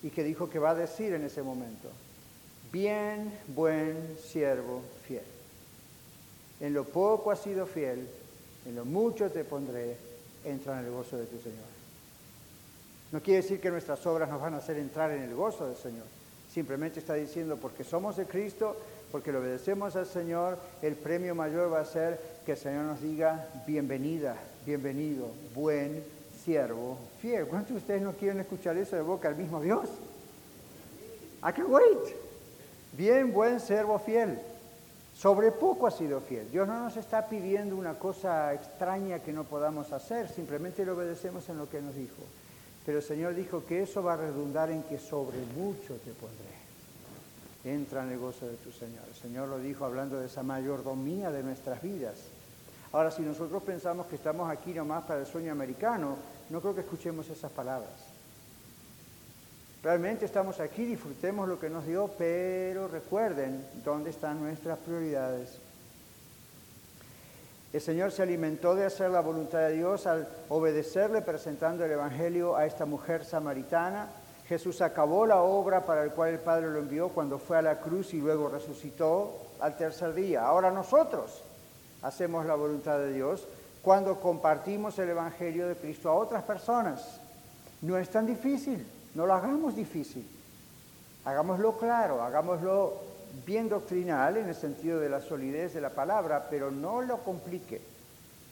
y 0.05 0.11
que 0.11 0.23
dijo 0.23 0.49
que 0.49 0.61
va 0.61 0.71
a 0.71 0.75
decir 0.77 1.13
en 1.15 1.25
ese 1.25 1.43
momento 1.43 1.89
bien, 2.71 3.37
buen 3.49 4.17
siervo 4.21 4.83
fiel. 5.05 5.25
En 6.61 6.75
lo 6.75 6.85
poco 6.85 7.33
has 7.33 7.41
sido 7.41 7.67
fiel, 7.67 8.09
en 8.67 8.77
lo 8.77 8.85
mucho 8.85 9.33
te 9.33 9.43
pondré, 9.43 9.97
entra 10.45 10.79
en 10.79 10.87
el 10.87 10.93
gozo 10.93 11.19
de 11.19 11.27
tu 11.27 11.41
Señor. 11.41 11.78
No 13.11 13.21
quiere 13.21 13.43
decir 13.43 13.61
que 13.61 13.71
nuestras 13.71 14.05
obras 14.07 14.29
nos 14.29 14.41
van 14.41 14.55
a 14.55 14.59
hacer 14.59 14.77
entrar 14.77 15.11
en 15.11 15.23
el 15.23 15.35
gozo 15.35 15.67
del 15.67 15.77
Señor. 15.77 16.05
Simplemente 16.53 17.01
está 17.01 17.15
diciendo, 17.15 17.57
porque 17.57 17.85
somos 17.85 18.17
de 18.17 18.27
Cristo, 18.27 18.77
porque 19.11 19.33
le 19.33 19.39
obedecemos 19.39 19.97
al 19.97 20.07
Señor, 20.07 20.59
el 20.83 20.95
premio 20.95 21.35
mayor 21.35 21.73
va 21.73 21.81
a 21.81 21.85
ser 21.85 22.21
que 22.45 22.53
el 22.53 22.59
Señor 22.59 22.85
nos 22.85 23.01
diga, 23.01 23.49
bienvenida, 23.67 24.37
bienvenido, 24.67 25.29
buen 25.55 26.05
siervo 26.45 26.99
fiel. 27.21 27.47
¿Cuántos 27.47 27.73
de 27.73 27.79
ustedes 27.79 28.03
no 28.03 28.13
quieren 28.13 28.41
escuchar 28.41 28.77
eso 28.77 28.97
de 28.97 29.03
boca 29.03 29.29
al 29.29 29.37
mismo 29.37 29.61
Dios? 29.61 29.89
I 31.43 31.53
can 31.53 31.67
wait. 31.71 32.15
Bien, 32.93 33.33
buen 33.33 33.61
servo 33.61 33.99
fiel. 33.99 34.39
Sobre 35.15 35.51
poco 35.51 35.87
ha 35.87 35.91
sido 35.91 36.21
fiel. 36.21 36.51
Dios 36.51 36.69
no 36.69 36.81
nos 36.81 36.97
está 36.97 37.29
pidiendo 37.29 37.77
una 37.77 37.95
cosa 37.95 38.53
extraña 38.55 39.21
que 39.21 39.33
no 39.33 39.45
podamos 39.45 39.93
hacer, 39.93 40.29
simplemente 40.29 40.85
le 40.85 40.93
obedecemos 40.93 41.49
en 41.49 41.59
lo 41.59 41.69
que 41.69 41.81
nos 41.81 41.95
dijo. 41.95 42.23
Pero 42.89 43.01
el 43.01 43.05
Señor 43.05 43.35
dijo 43.35 43.67
que 43.67 43.83
eso 43.83 44.03
va 44.03 44.15
a 44.15 44.17
redundar 44.17 44.71
en 44.71 44.83
que 44.83 44.99
sobre 44.99 45.37
mucho 45.55 45.97
te 45.97 46.11
pondré. 46.13 46.49
Entra 47.63 48.03
en 48.03 48.13
el 48.13 48.19
de 48.19 48.57
tu 48.65 48.73
Señor. 48.73 49.05
El 49.07 49.15
Señor 49.15 49.47
lo 49.47 49.59
dijo 49.59 49.85
hablando 49.85 50.19
de 50.19 50.25
esa 50.25 50.43
mayordomía 50.43 51.31
de 51.31 51.43
nuestras 51.43 51.83
vidas. 51.83 52.15
Ahora, 52.93 53.11
si 53.11 53.21
nosotros 53.21 53.63
pensamos 53.63 54.07
que 54.07 54.17
estamos 54.17 54.51
aquí 54.51 54.73
nomás 54.73 55.05
para 55.05 55.21
el 55.21 55.27
sueño 55.27 55.53
americano, 55.53 56.17
no 56.49 56.63
creo 56.63 56.75
que 56.75 56.81
escuchemos 56.81 57.29
esas 57.29 57.53
palabras. 57.53 57.93
Realmente 59.83 60.25
estamos 60.25 60.59
aquí, 60.59 60.87
disfrutemos 60.87 61.47
lo 61.47 61.61
que 61.61 61.69
nos 61.69 61.85
dio, 61.87 62.11
pero 62.17 62.89
recuerden 62.89 63.67
dónde 63.85 64.09
están 64.09 64.41
nuestras 64.41 64.79
prioridades. 64.79 65.59
El 67.73 67.81
Señor 67.81 68.13
se 68.13 68.23
alimentó 68.23 68.75
de 68.75 68.87
hacer 68.87 69.11
la 69.11 69.21
voluntad 69.21 69.59
de 69.59 69.75
Dios 69.75 70.07
al 70.07 70.27
obedecerle 70.49 71.21
presentando 71.23 71.85
el 71.85 71.91
Evangelio 71.91 72.57
a 72.57 72.65
esta 72.65 72.87
mujer 72.87 73.25
samaritana. 73.25 74.09
Jesús 74.49 74.81
acabó 74.81 75.27
la 75.27 75.43
obra 75.43 75.85
para 75.85 76.07
la 76.07 76.13
cual 76.13 76.31
el 76.31 76.39
Padre 76.39 76.71
lo 76.71 76.79
envió 76.79 77.11
cuando 77.11 77.39
fue 77.39 77.59
a 77.59 77.63
la 77.63 77.81
cruz 77.81 78.15
y 78.15 78.21
luego 78.21 78.49
resucitó 78.49 79.37
al 79.61 79.77
tercer 79.77 80.15
día. 80.15 80.47
Ahora 80.47 80.71
nosotros 80.71 81.43
hacemos 82.03 82.47
la 82.47 82.55
voluntad 82.55 82.99
de 82.99 83.13
Dios 83.13 83.47
cuando 83.83 84.19
compartimos 84.19 84.99
el 84.99 85.11
Evangelio 85.11 85.69
de 85.69 85.77
Cristo 85.77 86.09
a 86.09 86.15
otras 86.15 86.43
personas. 86.45 87.21
No 87.83 87.99
es 87.99 88.09
tan 88.09 88.27
difícil. 88.27 88.87
No 89.15 89.27
lo 89.27 89.35
hagamos 89.35 89.75
difícil, 89.75 90.25
hagámoslo 91.25 91.77
claro, 91.77 92.23
hagámoslo 92.23 93.08
bien 93.45 93.69
doctrinal 93.69 94.37
en 94.37 94.49
el 94.49 94.55
sentido 94.55 95.01
de 95.01 95.09
la 95.09 95.21
solidez 95.21 95.75
de 95.75 95.81
la 95.81 95.91
palabra, 95.91 96.49
pero 96.51 96.71
no 96.71 97.03
lo 97.03 97.19
complique. 97.19 97.81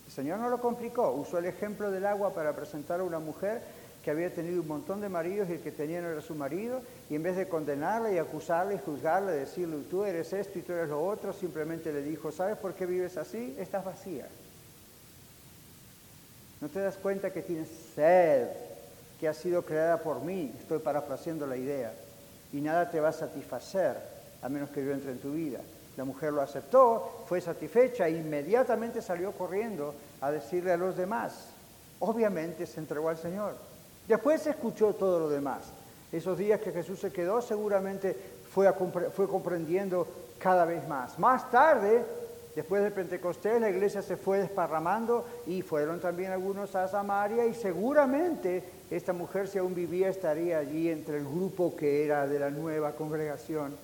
El 0.06 0.12
Señor 0.12 0.38
no 0.38 0.48
lo 0.48 0.60
complicó, 0.60 1.10
usó 1.12 1.38
el 1.38 1.46
ejemplo 1.46 1.90
del 1.90 2.06
agua 2.06 2.32
para 2.34 2.54
presentar 2.54 3.00
a 3.00 3.04
una 3.04 3.18
mujer 3.18 3.60
que 4.04 4.12
había 4.12 4.32
tenido 4.32 4.62
un 4.62 4.68
montón 4.68 5.00
de 5.00 5.08
maridos 5.08 5.48
y 5.48 5.54
el 5.54 5.60
que 5.60 5.72
tenía 5.72 6.00
no 6.00 6.08
era 6.08 6.20
su 6.20 6.36
marido, 6.36 6.80
y 7.10 7.16
en 7.16 7.24
vez 7.24 7.36
de 7.36 7.48
condenarla 7.48 8.12
y 8.12 8.18
acusarla 8.18 8.74
y 8.74 8.78
juzgarla, 8.78 9.32
decirle, 9.32 9.78
tú 9.90 10.04
eres 10.04 10.32
esto 10.32 10.60
y 10.60 10.62
tú 10.62 10.72
eres 10.74 10.88
lo 10.88 11.04
otro, 11.04 11.32
simplemente 11.32 11.92
le 11.92 12.02
dijo, 12.02 12.30
¿sabes 12.30 12.56
por 12.56 12.74
qué 12.74 12.86
vives 12.86 13.16
así? 13.16 13.56
Estás 13.58 13.84
vacía. 13.84 14.28
¿No 16.60 16.68
te 16.68 16.78
das 16.78 16.96
cuenta 16.96 17.32
que 17.32 17.42
tienes 17.42 17.68
sed 17.96 18.46
que 19.18 19.26
ha 19.26 19.34
sido 19.34 19.62
creada 19.62 19.98
por 19.98 20.20
mí, 20.20 20.54
estoy 20.60 20.78
parafraseando 20.78 21.44
la 21.44 21.56
idea, 21.56 21.92
y 22.52 22.60
nada 22.60 22.88
te 22.88 23.00
va 23.00 23.08
a 23.08 23.12
satisfacer 23.12 24.15
a 24.46 24.48
menos 24.48 24.70
que 24.70 24.84
yo 24.84 24.92
entre 24.92 25.10
en 25.10 25.18
tu 25.18 25.32
vida. 25.32 25.58
La 25.96 26.04
mujer 26.04 26.32
lo 26.32 26.40
aceptó, 26.40 27.24
fue 27.26 27.40
satisfecha 27.40 28.06
e 28.06 28.12
inmediatamente 28.12 29.02
salió 29.02 29.32
corriendo 29.32 29.92
a 30.20 30.30
decirle 30.30 30.70
a 30.70 30.76
los 30.76 30.96
demás. 30.96 31.48
Obviamente 31.98 32.64
se 32.64 32.78
entregó 32.78 33.08
al 33.08 33.16
Señor. 33.16 33.54
Después 34.06 34.46
escuchó 34.46 34.94
todo 34.94 35.18
lo 35.18 35.28
demás. 35.28 35.72
Esos 36.12 36.38
días 36.38 36.60
que 36.60 36.70
Jesús 36.70 37.00
se 37.00 37.10
quedó 37.10 37.42
seguramente 37.42 38.16
fue, 38.52 38.72
fue 38.72 39.26
comprendiendo 39.26 40.06
cada 40.38 40.64
vez 40.64 40.86
más. 40.86 41.18
Más 41.18 41.50
tarde 41.50 42.04
Después 42.56 42.82
de 42.82 42.90
Pentecostés 42.90 43.60
la 43.60 43.68
iglesia 43.68 44.00
se 44.00 44.16
fue 44.16 44.38
desparramando 44.38 45.26
y 45.46 45.60
fueron 45.60 46.00
también 46.00 46.32
algunos 46.32 46.74
a 46.74 46.88
Samaria 46.88 47.44
y 47.44 47.52
seguramente 47.52 48.64
esta 48.90 49.12
mujer 49.12 49.46
si 49.46 49.58
aún 49.58 49.74
vivía 49.74 50.08
estaría 50.08 50.56
allí 50.56 50.88
entre 50.88 51.18
el 51.18 51.24
grupo 51.24 51.76
que 51.76 52.02
era 52.02 52.26
de 52.26 52.38
la 52.38 52.48
nueva 52.48 52.92
congregación 52.92 53.76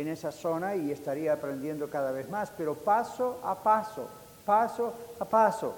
en 0.00 0.08
esa 0.08 0.32
zona 0.32 0.76
y 0.76 0.90
estaría 0.90 1.32
aprendiendo 1.32 1.88
cada 1.88 2.12
vez 2.12 2.28
más, 2.28 2.50
pero 2.56 2.74
paso 2.74 3.40
a 3.42 3.54
paso, 3.62 4.08
paso 4.44 4.92
a 5.18 5.24
paso. 5.24 5.74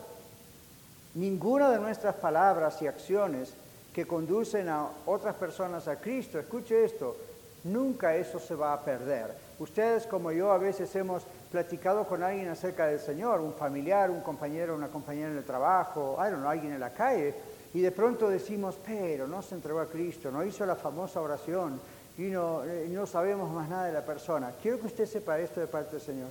Ninguna 1.14 1.70
de 1.70 1.78
nuestras 1.78 2.14
palabras 2.16 2.80
y 2.82 2.86
acciones 2.86 3.52
que 3.92 4.06
conducen 4.06 4.68
a 4.68 4.86
otras 5.06 5.34
personas 5.34 5.88
a 5.88 5.96
Cristo, 5.96 6.38
escuche 6.38 6.84
esto, 6.84 7.16
Nunca 7.64 8.16
eso 8.16 8.38
se 8.38 8.54
va 8.54 8.72
a 8.72 8.80
perder. 8.80 9.34
Ustedes 9.58 10.06
como 10.06 10.32
yo 10.32 10.50
a 10.50 10.58
veces 10.58 10.94
hemos 10.96 11.22
platicado 11.52 12.04
con 12.04 12.22
alguien 12.22 12.48
acerca 12.48 12.86
del 12.86 12.98
Señor, 12.98 13.40
un 13.40 13.52
familiar, 13.52 14.10
un 14.10 14.22
compañero, 14.22 14.74
una 14.74 14.88
compañera 14.88 15.30
en 15.30 15.36
el 15.36 15.44
trabajo, 15.44 16.16
I 16.18 16.30
don't 16.30 16.46
alguien 16.46 16.72
en 16.72 16.80
la 16.80 16.90
calle, 16.90 17.34
y 17.74 17.80
de 17.80 17.92
pronto 17.92 18.30
decimos, 18.30 18.76
pero 18.84 19.26
no 19.26 19.42
se 19.42 19.56
entregó 19.56 19.80
a 19.80 19.86
Cristo, 19.86 20.30
no 20.30 20.42
hizo 20.42 20.64
la 20.64 20.74
famosa 20.74 21.20
oración 21.20 21.78
y 22.20 22.30
no, 22.30 22.62
eh, 22.64 22.86
no 22.90 23.06
sabemos 23.06 23.50
más 23.50 23.70
nada 23.70 23.86
de 23.86 23.92
la 23.92 24.04
persona. 24.04 24.52
Quiero 24.60 24.78
que 24.78 24.88
usted 24.88 25.06
sepa 25.06 25.38
esto 25.38 25.58
de 25.58 25.66
parte 25.66 25.92
del 25.92 26.02
Señor. 26.02 26.28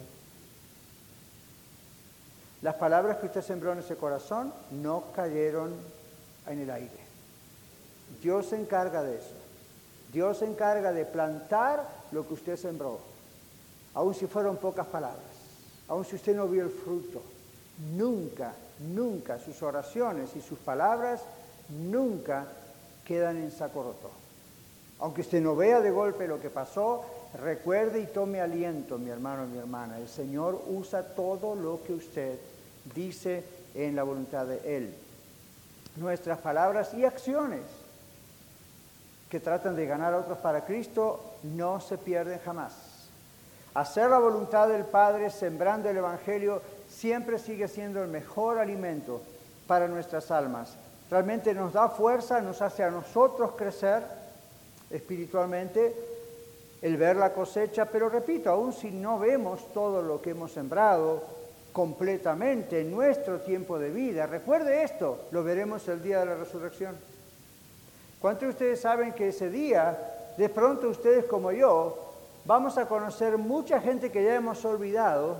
Las 2.61 2.75
palabras 2.75 3.17
que 3.17 3.25
usted 3.25 3.41
sembró 3.41 3.71
en 3.73 3.79
ese 3.79 3.95
corazón 3.95 4.53
no 4.69 5.05
cayeron 5.15 5.73
en 6.45 6.59
el 6.59 6.69
aire. 6.69 6.99
Dios 8.21 8.45
se 8.45 8.57
encarga 8.57 9.01
de 9.01 9.17
eso. 9.17 9.33
Dios 10.13 10.37
se 10.37 10.45
encarga 10.45 10.91
de 10.91 11.05
plantar 11.05 11.87
lo 12.11 12.27
que 12.27 12.35
usted 12.35 12.55
sembró, 12.55 12.99
aun 13.95 14.13
si 14.13 14.27
fueron 14.27 14.57
pocas 14.57 14.85
palabras, 14.85 15.23
aun 15.87 16.05
si 16.05 16.17
usted 16.17 16.35
no 16.35 16.47
vio 16.47 16.63
el 16.63 16.71
fruto. 16.71 17.21
Nunca, 17.95 18.53
nunca 18.79 19.39
sus 19.39 19.63
oraciones 19.63 20.35
y 20.35 20.41
sus 20.41 20.59
palabras 20.59 21.21
nunca 21.69 22.45
quedan 23.05 23.37
en 23.37 23.51
saco 23.51 23.83
roto. 23.83 24.28
Aunque 24.99 25.21
usted 25.21 25.41
no 25.41 25.55
vea 25.55 25.79
de 25.79 25.91
golpe 25.91 26.27
lo 26.27 26.39
que 26.39 26.49
pasó, 26.49 27.05
recuerde 27.41 28.01
y 28.01 28.07
tome 28.07 28.41
aliento, 28.41 28.97
mi 28.97 29.09
hermano 29.09 29.45
y 29.45 29.47
mi 29.47 29.57
hermana. 29.57 29.97
El 29.97 30.09
Señor 30.09 30.61
usa 30.67 31.03
todo 31.03 31.55
lo 31.55 31.81
que 31.83 31.93
usted 31.93 32.37
dice 32.93 33.43
en 33.75 33.95
la 33.95 34.03
voluntad 34.03 34.45
de 34.45 34.77
Él. 34.77 34.93
Nuestras 35.95 36.39
palabras 36.39 36.93
y 36.93 37.05
acciones 37.05 37.61
que 39.29 39.39
tratan 39.39 39.75
de 39.75 39.85
ganar 39.85 40.13
a 40.13 40.17
otros 40.17 40.39
para 40.39 40.65
Cristo 40.65 41.23
no 41.43 41.79
se 41.79 41.97
pierden 41.97 42.39
jamás. 42.39 42.73
Hacer 43.75 44.09
la 44.09 44.19
voluntad 44.19 44.67
del 44.67 44.83
Padre 44.83 45.29
sembrando 45.29 45.89
el 45.89 45.97
Evangelio 45.97 46.61
siempre 46.89 47.37
sigue 47.37 47.67
siendo 47.67 48.01
el 48.01 48.09
mejor 48.09 48.57
alimento 48.57 49.21
para 49.67 49.87
nuestras 49.87 50.31
almas. 50.31 50.75
Realmente 51.11 51.53
nos 51.53 51.73
da 51.73 51.89
fuerza, 51.89 52.41
nos 52.41 52.61
hace 52.61 52.83
a 52.83 52.91
nosotros 52.91 53.51
crecer 53.55 54.18
espiritualmente 54.89 55.93
el 56.81 56.97
ver 56.97 57.17
la 57.17 57.33
cosecha, 57.33 57.85
pero 57.85 58.09
repito, 58.09 58.49
aún 58.49 58.73
si 58.73 58.91
no 58.91 59.19
vemos 59.19 59.73
todo 59.73 60.01
lo 60.01 60.21
que 60.21 60.31
hemos 60.31 60.51
sembrado 60.51 61.23
completamente 61.73 62.81
en 62.81 62.91
nuestro 62.91 63.39
tiempo 63.41 63.77
de 63.77 63.89
vida, 63.89 64.25
recuerde 64.25 64.83
esto, 64.83 65.25
lo 65.31 65.43
veremos 65.43 65.87
el 65.87 66.01
día 66.01 66.19
de 66.19 66.25
la 66.27 66.35
resurrección. 66.35 66.95
¿Cuántos 68.21 68.43
de 68.43 68.49
ustedes 68.49 68.81
saben 68.81 69.13
que 69.13 69.29
ese 69.29 69.49
día, 69.49 69.97
de 70.37 70.49
pronto 70.49 70.89
ustedes 70.89 71.25
como 71.25 71.51
yo, 71.51 72.13
vamos 72.45 72.77
a 72.77 72.87
conocer 72.87 73.37
mucha 73.37 73.79
gente 73.79 74.11
que 74.11 74.23
ya 74.23 74.35
hemos 74.35 74.63
olvidado 74.65 75.37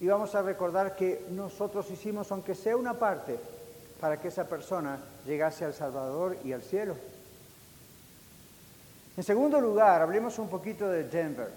y 0.00 0.06
vamos 0.06 0.34
a 0.34 0.42
recordar 0.42 0.96
que 0.96 1.24
nosotros 1.30 1.90
hicimos, 1.90 2.30
aunque 2.32 2.54
sea 2.54 2.76
una 2.76 2.94
parte, 2.94 3.38
para 4.00 4.20
que 4.20 4.28
esa 4.28 4.44
persona 4.44 4.98
llegase 5.26 5.64
al 5.64 5.74
Salvador 5.74 6.36
y 6.44 6.52
al 6.52 6.62
cielo? 6.62 6.94
En 9.16 9.22
segundo 9.22 9.60
lugar, 9.60 10.00
hablemos 10.00 10.38
un 10.38 10.48
poquito 10.48 10.88
de 10.88 11.04
Denver. 11.04 11.50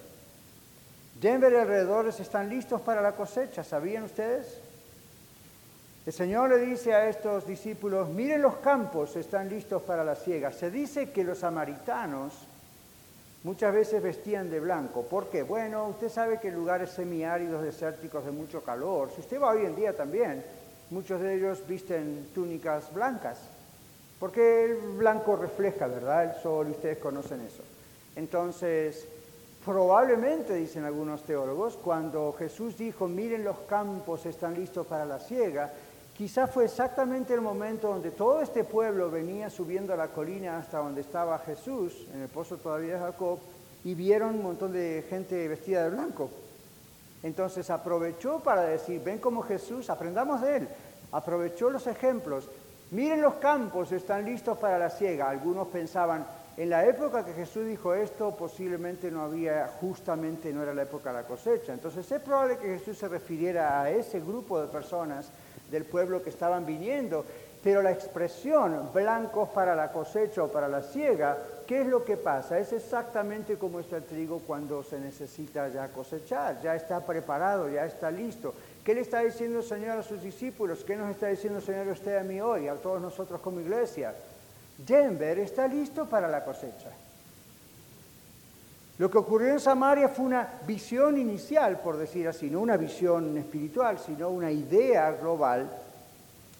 Denver 1.22 1.54
y 1.54 1.56
alrededores 1.56 2.20
están 2.20 2.50
listos 2.50 2.82
para 2.82 3.02
la 3.02 3.14
cosecha, 3.14 3.64
¿sabían 3.64 4.04
ustedes? 4.04 4.60
El 6.06 6.14
Señor 6.14 6.50
le 6.50 6.58
dice 6.58 6.94
a 6.94 7.08
estos 7.08 7.48
discípulos, 7.48 8.10
miren 8.10 8.42
los 8.42 8.58
campos, 8.58 9.16
están 9.16 9.50
listos 9.50 9.82
para 9.84 10.04
la 10.04 10.16
siega. 10.16 10.52
Se 10.52 10.70
dice 10.70 11.12
que 11.12 11.24
los 11.24 11.40
samaritanos 11.40 12.34
muchas 13.44 13.74
veces 13.74 14.04
vestían 14.04 14.50
de 14.52 14.60
blanco. 14.60 15.04
¿Por 15.04 15.30
qué? 15.30 15.44
Bueno, 15.44 15.88
usted 15.88 16.10
sabe 16.10 16.40
que 16.40 16.52
lugares 16.52 16.92
semiáridos, 16.92 17.64
desérticos 17.64 18.26
de 18.26 18.32
mucho 18.32 18.62
calor, 18.62 19.10
si 19.16 19.22
usted 19.22 19.42
va 19.42 19.52
hoy 19.52 19.66
en 19.66 19.76
día 19.76 19.96
también, 19.96 20.44
muchos 20.90 21.22
de 21.22 21.36
ellos 21.36 21.66
visten 21.68 22.28
túnicas 22.36 22.94
blancas. 22.94 23.40
Porque 24.20 24.66
el 24.66 24.76
blanco 24.98 25.36
refleja, 25.36 25.88
¿verdad? 25.88 26.36
El 26.36 26.42
sol, 26.42 26.68
ustedes 26.72 26.98
conocen 26.98 27.42
eso. 27.42 27.64
Entonces, 28.16 29.08
probablemente, 29.66 30.54
dicen 30.56 30.86
algunos 30.86 31.24
teólogos, 31.24 31.76
cuando 31.76 32.34
Jesús 32.38 32.78
dijo, 32.78 33.08
miren 33.08 33.44
los 33.44 33.58
campos 33.68 34.26
están 34.26 34.54
listos 34.54 34.88
para 34.88 35.06
la 35.06 35.20
siega, 35.20 35.74
quizá 36.18 36.48
fue 36.48 36.66
exactamente 36.66 37.34
el 37.34 37.42
momento 37.42 37.90
donde 37.90 38.12
todo 38.12 38.42
este 38.42 38.64
pueblo 38.64 39.12
venía 39.12 39.50
subiendo 39.50 39.94
a 39.94 39.98
la 39.98 40.08
colina 40.08 40.58
hasta 40.58 40.78
donde 40.78 41.02
estaba 41.02 41.38
Jesús, 41.40 42.08
en 42.14 42.22
el 42.22 42.30
pozo 42.30 42.58
todavía 42.58 42.94
de 42.94 43.00
Jacob, 43.00 43.40
y 43.84 43.94
vieron 43.96 44.36
un 44.36 44.44
montón 44.44 44.72
de 44.72 45.06
gente 45.10 45.48
vestida 45.48 45.84
de 45.84 45.90
blanco. 45.90 46.30
Entonces 47.22 47.70
aprovechó 47.70 48.40
para 48.40 48.62
decir, 48.64 49.02
ven 49.04 49.20
como 49.20 49.42
Jesús, 49.42 49.90
aprendamos 49.90 50.42
de 50.42 50.58
él. 50.58 50.68
Aprovechó 51.12 51.70
los 51.70 51.88
ejemplos 51.88 52.48
Miren 52.92 53.22
los 53.22 53.36
campos, 53.36 53.92
están 53.92 54.26
listos 54.26 54.58
para 54.58 54.78
la 54.78 54.90
siega. 54.90 55.30
Algunos 55.30 55.68
pensaban, 55.70 56.26
en 56.56 56.70
la 56.70 56.86
época 56.86 57.26
que 57.26 57.34
Jesús 57.34 57.66
dijo 57.66 57.94
esto, 57.94 58.36
posiblemente 58.36 59.10
no 59.10 59.24
había, 59.24 59.68
justamente 59.80 60.54
no 60.54 60.62
era 60.62 60.74
la 60.74 60.84
época 60.84 61.10
de 61.10 61.22
la 61.22 61.28
cosecha. 61.28 61.74
Entonces 61.74 62.10
es 62.10 62.22
probable 62.22 62.58
que 62.58 62.78
Jesús 62.78 62.98
se 62.98 63.08
refiriera 63.08 63.82
a 63.82 63.90
ese 63.90 64.20
grupo 64.20 64.62
de 64.62 64.68
personas 64.68 65.30
del 65.72 65.84
pueblo 65.86 66.24
que 66.24 66.30
estaban 66.30 66.66
viniendo. 66.66 67.26
Pero 67.64 67.82
la 67.82 67.92
expresión 67.92 68.92
blancos 68.94 69.50
para 69.50 69.76
la 69.76 69.92
cosecha 69.92 70.44
o 70.44 70.48
para 70.50 70.68
la 70.68 70.84
siega, 70.84 71.36
¿qué 71.66 71.82
es 71.82 71.88
lo 71.88 72.06
que 72.06 72.16
pasa? 72.16 72.60
Es 72.60 72.72
exactamente 72.72 73.58
como 73.58 73.80
está 73.80 73.98
el 73.98 74.04
trigo 74.04 74.40
cuando 74.46 74.84
se 74.84 75.00
necesita 75.00 75.70
ya 75.70 75.88
cosechar, 75.88 76.62
ya 76.62 76.76
está 76.76 77.04
preparado, 77.04 77.68
ya 77.68 77.86
está 77.86 78.12
listo. 78.12 78.54
¿Qué 78.86 78.94
le 78.94 79.02
está 79.02 79.22
diciendo 79.22 79.58
el 79.58 79.66
Señor 79.66 79.98
a 79.98 80.04
sus 80.04 80.22
discípulos? 80.22 80.84
¿Qué 80.84 80.96
nos 80.96 81.10
está 81.10 81.26
diciendo 81.26 81.58
el 81.58 81.66
Señor 81.66 81.90
a 81.90 81.94
usted 81.94 82.18
a 82.18 82.24
mí 82.24 82.40
hoy, 82.40 82.68
a 82.68 82.76
todos 82.76 83.02
nosotros 83.02 83.42
como 83.42 83.60
iglesia? 83.60 84.14
Denver 84.78 85.40
está 85.40 85.68
listo 85.68 86.06
para 86.06 86.28
la 86.28 86.46
cosecha. 86.46 86.92
Lo 89.00 89.10
que 89.10 89.18
ocurrió 89.18 89.54
en 89.54 89.60
Samaria 89.60 90.08
fue 90.08 90.26
una 90.26 90.48
visión 90.68 91.18
inicial, 91.18 91.80
por 91.80 91.98
decir 91.98 92.28
así, 92.28 92.52
no 92.52 92.60
una 92.60 92.78
visión 92.78 93.36
espiritual, 93.40 93.98
sino 93.98 94.30
una 94.30 94.52
idea 94.52 95.12
global 95.14 95.68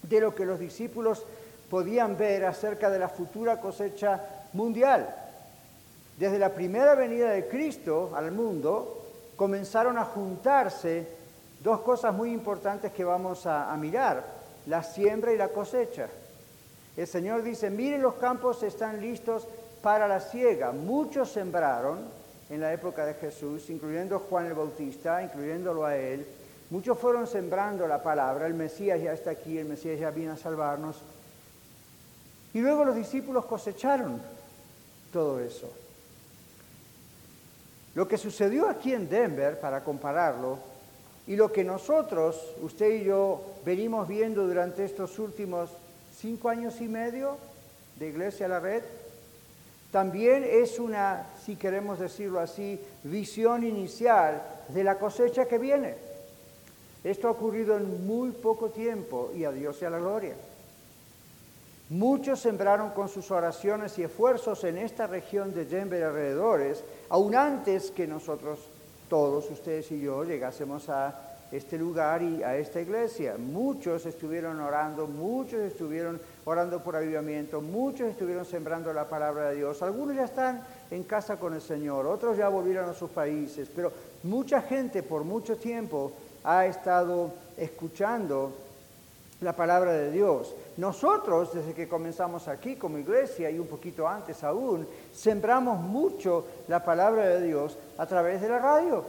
de 0.02 0.20
lo 0.20 0.34
que 0.34 0.46
los 0.46 0.60
discípulos 0.60 1.24
podían 1.70 2.18
ver 2.18 2.46
acerca 2.46 2.90
de 2.90 2.98
la 2.98 3.08
futura 3.08 3.62
cosecha 3.62 4.20
mundial. 4.54 5.16
Desde 6.18 6.40
la 6.40 6.50
primera 6.50 6.96
venida 6.96 7.30
de 7.30 7.48
Cristo 7.48 8.14
al 8.16 8.32
mundo, 8.32 9.12
comenzaron 9.36 10.00
a 10.00 10.06
juntarse 10.06 11.08
dos 11.66 11.82
cosas 11.82 12.14
muy 12.14 12.32
importantes 12.32 12.92
que 12.92 13.04
vamos 13.04 13.48
a, 13.48 13.76
mirar, 13.76 14.24
la 14.68 14.84
siembra 14.84 15.34
y 15.34 15.38
la 15.38 15.48
cosecha. 15.48 16.08
El 16.96 17.08
Señor 17.08 17.42
dice, 17.42 17.72
miren 17.72 18.04
los 18.04 18.14
campos 18.14 18.62
están 18.62 19.02
listos 19.02 19.48
para 19.82 20.08
la 20.08 20.20
siega. 20.20 20.72
Muchos 20.72 21.32
sembraron 21.32 22.02
en 22.52 22.62
la 22.62 22.72
época 22.72 23.04
de 23.04 23.16
Jesús, 23.16 23.72
incluyendo 23.72 24.20
Juan 24.20 24.46
el 24.46 24.54
Bautista, 24.54 25.24
incluyéndolo 25.24 25.86
a 25.86 25.98
él. 25.98 26.28
Muchos 26.70 27.00
fueron 27.00 27.26
sembrando 27.26 27.88
la 27.88 28.04
palabra, 28.04 28.46
el 28.46 28.54
Mesías 28.54 29.02
ya 29.02 29.14
está 29.14 29.32
aquí, 29.32 29.58
el 29.58 29.66
Mesías 29.66 30.00
ya 30.00 30.12
viene 30.12 30.34
a 30.34 30.38
salvarnos. 30.38 31.02
Y 32.54 32.60
luego 32.60 32.86
los 32.86 32.96
discípulos 32.96 33.44
cosecharon 33.46 34.22
todo 35.12 35.40
eso. 35.40 35.74
Lo 37.96 38.08
que 38.08 38.20
sucedió 38.20 38.70
aquí 38.70 38.94
en 38.94 39.10
Denver, 39.10 39.60
para 39.60 39.84
compararlo, 39.84 40.75
y 41.28 41.36
lo 41.36 41.52
que 41.52 41.64
nosotros, 41.64 42.54
usted 42.62 43.02
y 43.02 43.04
yo, 43.06 43.42
venimos 43.66 44.08
viendo 44.08 44.46
durante 44.48 44.86
estos 44.86 45.18
últimos 45.18 45.70
cinco 46.16 46.50
años 46.50 46.80
y 46.82 46.88
medio 46.88 47.38
de 47.98 48.10
Iglesia 48.10 48.46
a 48.46 48.50
la 48.50 48.60
Red, 48.60 48.84
también 49.92 50.46
es 50.48 50.78
una, 50.80 51.26
si 51.46 51.56
queremos 51.56 52.00
decirlo 52.00 52.40
así, 52.40 52.80
visión 53.04 53.64
inicial 53.64 54.44
de 54.70 54.84
la 54.84 55.00
cosecha 55.00 55.46
que 55.46 55.58
viene. 55.58 55.96
Esto 57.04 57.28
ha 57.28 57.32
ocurrido 57.32 57.78
en 57.78 58.06
muy 58.06 58.32
poco 58.32 58.70
tiempo 58.70 59.32
y 59.36 59.46
a 59.46 59.52
Dios 59.52 59.78
sea 59.78 59.90
la 59.90 60.00
gloria. 60.00 60.36
Muchos 61.90 62.40
sembraron 62.40 62.90
con 62.92 63.10
sus 63.10 63.30
oraciones 63.32 63.98
y 63.98 64.04
esfuerzos 64.04 64.64
en 64.64 64.78
esta 64.80 65.06
región 65.06 65.54
de 65.54 65.66
Denver 65.66 66.00
y 66.00 66.04
alrededores, 66.04 66.84
aún 67.10 67.36
antes 67.36 67.92
que 67.92 68.08
nosotros 68.08 68.60
todos 69.10 69.50
ustedes 69.52 69.92
y 69.92 70.02
yo 70.02 70.24
llegásemos 70.24 70.90
a 70.90 71.14
este 71.52 71.78
lugar 71.78 72.22
y 72.22 72.44
a 72.44 72.58
esta 72.58 72.82
iglesia. 72.82 73.36
Muchos 73.38 74.06
estuvieron 74.06 74.60
orando, 74.60 75.08
muchos 75.08 75.60
estuvieron 75.62 76.20
orando 76.46 76.84
por 76.84 76.96
avivamiento, 76.96 77.62
muchos 77.62 78.10
estuvieron 78.10 78.46
sembrando 78.46 78.92
la 78.94 79.08
palabra 79.08 79.50
de 79.50 79.58
Dios. 79.58 79.82
Algunos 79.82 80.16
ya 80.16 80.26
están 80.26 80.62
en 80.92 81.04
casa 81.04 81.38
con 81.38 81.54
el 81.54 81.62
Señor, 81.62 82.06
otros 82.08 82.38
ya 82.38 82.50
volvieron 82.50 82.90
a 82.90 82.94
sus 82.94 83.10
países, 83.10 83.70
pero 83.74 83.92
mucha 84.24 84.62
gente 84.62 85.04
por 85.04 85.24
mucho 85.24 85.58
tiempo 85.58 86.12
ha 86.44 86.66
estado 86.66 87.32
escuchando 87.58 88.52
la 89.42 89.54
palabra 89.54 89.94
de 89.94 90.12
Dios. 90.12 90.56
Nosotros, 90.78 91.54
desde 91.54 91.74
que 91.74 91.88
comenzamos 91.88 92.48
aquí 92.48 92.76
como 92.76 92.98
iglesia 92.98 93.50
y 93.50 93.60
un 93.60 93.68
poquito 93.68 94.08
antes 94.08 94.44
aún, 94.44 94.88
sembramos 95.14 95.80
mucho 95.80 96.46
la 96.68 96.84
palabra 96.84 97.28
de 97.28 97.48
Dios 97.48 97.78
a 97.98 98.06
través 98.06 98.42
de 98.42 98.50
la 98.50 98.60
radio. 98.60 99.06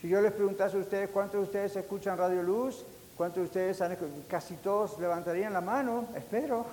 Si 0.00 0.08
yo 0.08 0.20
les 0.20 0.32
preguntase 0.32 0.76
a 0.76 0.80
ustedes 0.80 1.10
cuántos 1.10 1.40
de 1.40 1.46
ustedes 1.46 1.76
escuchan 1.76 2.18
Radio 2.18 2.42
Luz, 2.42 2.84
cuántos 3.16 3.42
de 3.42 3.44
ustedes 3.44 3.80
han, 3.82 3.96
casi 4.26 4.54
todos 4.56 4.98
levantarían 4.98 5.52
la 5.52 5.60
mano, 5.60 6.06
espero. 6.16 6.64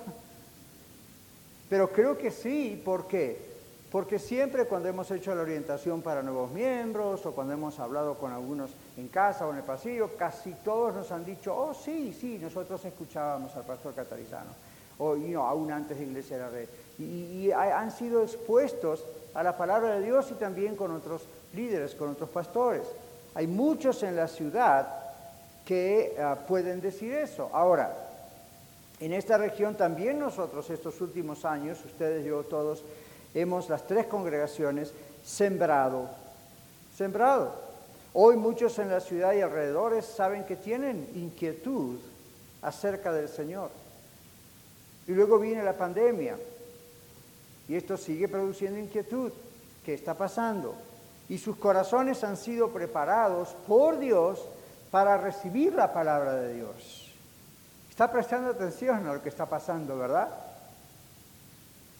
Pero 1.68 1.92
creo 1.92 2.18
que 2.18 2.30
sí, 2.30 2.80
¿por 2.84 3.06
qué? 3.06 3.50
Porque 3.92 4.18
siempre 4.18 4.64
cuando 4.64 4.88
hemos 4.88 5.10
hecho 5.10 5.34
la 5.34 5.42
orientación 5.42 6.00
para 6.02 6.22
nuevos 6.22 6.50
miembros 6.50 7.26
o 7.26 7.32
cuando 7.32 7.52
hemos 7.52 7.78
hablado 7.78 8.14
con 8.14 8.32
algunos 8.32 8.70
en 9.00 9.08
casa 9.08 9.46
o 9.46 9.50
en 9.50 9.58
el 9.58 9.62
pasillo, 9.62 10.10
casi 10.16 10.52
todos 10.64 10.94
nos 10.94 11.10
han 11.10 11.24
dicho, 11.24 11.56
oh 11.56 11.72
sí, 11.74 12.16
sí, 12.18 12.38
nosotros 12.40 12.84
escuchábamos 12.84 13.56
al 13.56 13.64
pastor 13.64 13.94
catarizano, 13.94 14.50
o 14.98 15.16
aún 15.38 15.72
antes 15.72 15.98
de 15.98 16.04
Iglesia 16.04 16.36
de 16.36 16.42
la 16.42 16.50
Red. 16.50 16.68
Y, 16.98 17.50
han 17.50 17.90
sido 17.90 18.22
expuestos 18.22 19.02
a 19.32 19.42
la 19.42 19.56
palabra 19.56 19.94
de 19.94 20.04
Dios 20.04 20.30
y 20.30 20.34
también 20.34 20.76
con 20.76 20.90
otros 20.90 21.22
líderes, 21.54 21.94
con 21.94 22.10
otros 22.10 22.28
pastores. 22.28 22.82
Hay 23.34 23.46
muchos 23.46 24.02
en 24.02 24.16
la 24.16 24.28
ciudad 24.28 24.86
que 25.64 26.16
ah, 26.20 26.36
pueden 26.46 26.80
decir 26.82 27.14
eso. 27.14 27.48
Ahora, 27.52 27.96
en 28.98 29.14
esta 29.14 29.38
región 29.38 29.76
también 29.76 30.18
nosotros 30.18 30.68
estos 30.68 31.00
últimos 31.00 31.46
años, 31.46 31.82
ustedes, 31.86 32.24
yo, 32.26 32.42
todos, 32.42 32.82
hemos, 33.32 33.70
las 33.70 33.86
tres 33.86 34.06
congregaciones, 34.06 34.92
sembrado, 35.24 36.08
sembrado. 36.94 37.69
Hoy 38.12 38.36
muchos 38.36 38.78
en 38.78 38.90
la 38.90 39.00
ciudad 39.00 39.34
y 39.34 39.40
alrededores 39.40 40.04
saben 40.04 40.44
que 40.44 40.56
tienen 40.56 41.08
inquietud 41.14 42.00
acerca 42.62 43.12
del 43.12 43.28
Señor. 43.28 43.70
Y 45.06 45.12
luego 45.12 45.38
viene 45.38 45.62
la 45.62 45.76
pandemia. 45.76 46.36
Y 47.68 47.76
esto 47.76 47.96
sigue 47.96 48.28
produciendo 48.28 48.78
inquietud. 48.78 49.32
¿Qué 49.84 49.94
está 49.94 50.14
pasando? 50.14 50.74
Y 51.28 51.38
sus 51.38 51.56
corazones 51.56 52.24
han 52.24 52.36
sido 52.36 52.70
preparados 52.70 53.50
por 53.68 53.98
Dios 53.98 54.44
para 54.90 55.16
recibir 55.16 55.72
la 55.74 55.92
palabra 55.92 56.34
de 56.34 56.54
Dios. 56.54 57.12
Está 57.88 58.10
prestando 58.10 58.50
atención 58.50 59.06
a 59.06 59.14
lo 59.14 59.22
que 59.22 59.28
está 59.28 59.46
pasando, 59.46 59.96
¿verdad? 59.96 60.28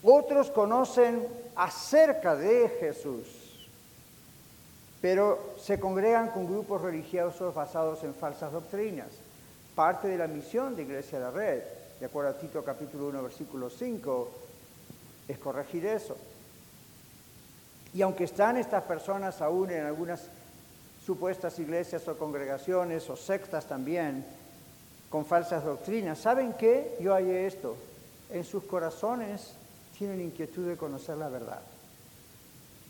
Otros 0.02 0.50
conocen 0.50 1.26
acerca 1.54 2.34
de 2.34 2.68
Jesús, 2.80 3.26
pero 5.00 5.54
se 5.58 5.80
congregan 5.80 6.30
con 6.30 6.46
grupos 6.46 6.82
religiosos 6.82 7.54
basados 7.54 8.04
en 8.04 8.14
falsas 8.14 8.52
doctrinas. 8.52 9.08
Parte 9.74 10.08
de 10.08 10.18
la 10.18 10.26
misión 10.26 10.76
de 10.76 10.82
Iglesia 10.82 11.18
de 11.18 11.24
la 11.24 11.30
Red, 11.30 11.62
de 11.98 12.06
acuerdo 12.06 12.30
a 12.30 12.38
Tito 12.38 12.62
capítulo 12.64 13.08
1, 13.08 13.22
versículo 13.22 13.70
5, 13.70 14.30
es 15.28 15.38
corregir 15.38 15.86
eso. 15.86 16.16
Y 17.94 18.02
aunque 18.02 18.24
están 18.24 18.56
estas 18.56 18.84
personas 18.84 19.40
aún 19.40 19.70
en 19.70 19.84
algunas 19.84 20.22
supuestas 21.04 21.58
iglesias 21.58 22.06
o 22.08 22.18
congregaciones 22.18 23.08
o 23.08 23.16
sectas 23.16 23.66
también, 23.66 24.24
con 25.10 25.26
falsas 25.26 25.64
doctrinas. 25.64 26.18
¿Saben 26.18 26.54
qué? 26.54 26.96
Yo 27.00 27.12
hallé 27.12 27.46
esto. 27.46 27.76
En 28.30 28.44
sus 28.44 28.62
corazones 28.62 29.54
tienen 29.98 30.20
inquietud 30.20 30.68
de 30.68 30.76
conocer 30.76 31.16
la 31.16 31.28
verdad. 31.28 31.60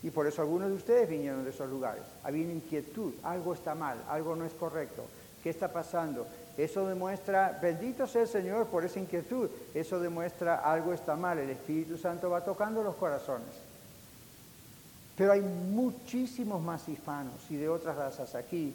Y 0.02 0.10
por 0.10 0.26
eso 0.26 0.42
algunos 0.42 0.70
de 0.70 0.76
ustedes 0.76 1.08
vinieron 1.08 1.44
de 1.44 1.50
esos 1.50 1.68
lugares. 1.68 2.02
Había 2.22 2.50
inquietud, 2.50 3.12
algo 3.22 3.52
está 3.52 3.74
mal, 3.74 3.98
algo 4.08 4.34
no 4.34 4.44
es 4.44 4.52
correcto. 4.52 5.04
¿Qué 5.42 5.50
está 5.50 5.68
pasando? 5.68 6.26
Eso 6.56 6.86
demuestra, 6.86 7.58
bendito 7.60 8.06
sea 8.06 8.22
el 8.22 8.28
Señor 8.28 8.66
por 8.66 8.84
esa 8.84 8.98
inquietud, 8.98 9.48
eso 9.74 9.98
demuestra 9.98 10.56
algo 10.56 10.92
está 10.92 11.16
mal. 11.16 11.38
El 11.38 11.50
Espíritu 11.50 11.96
Santo 11.96 12.30
va 12.30 12.44
tocando 12.44 12.82
los 12.82 12.96
corazones. 12.96 13.48
Pero 15.16 15.32
hay 15.32 15.40
muchísimos 15.40 16.62
más 16.62 16.88
hispanos 16.88 17.50
y 17.50 17.56
de 17.56 17.68
otras 17.68 17.96
razas 17.96 18.34
aquí 18.34 18.74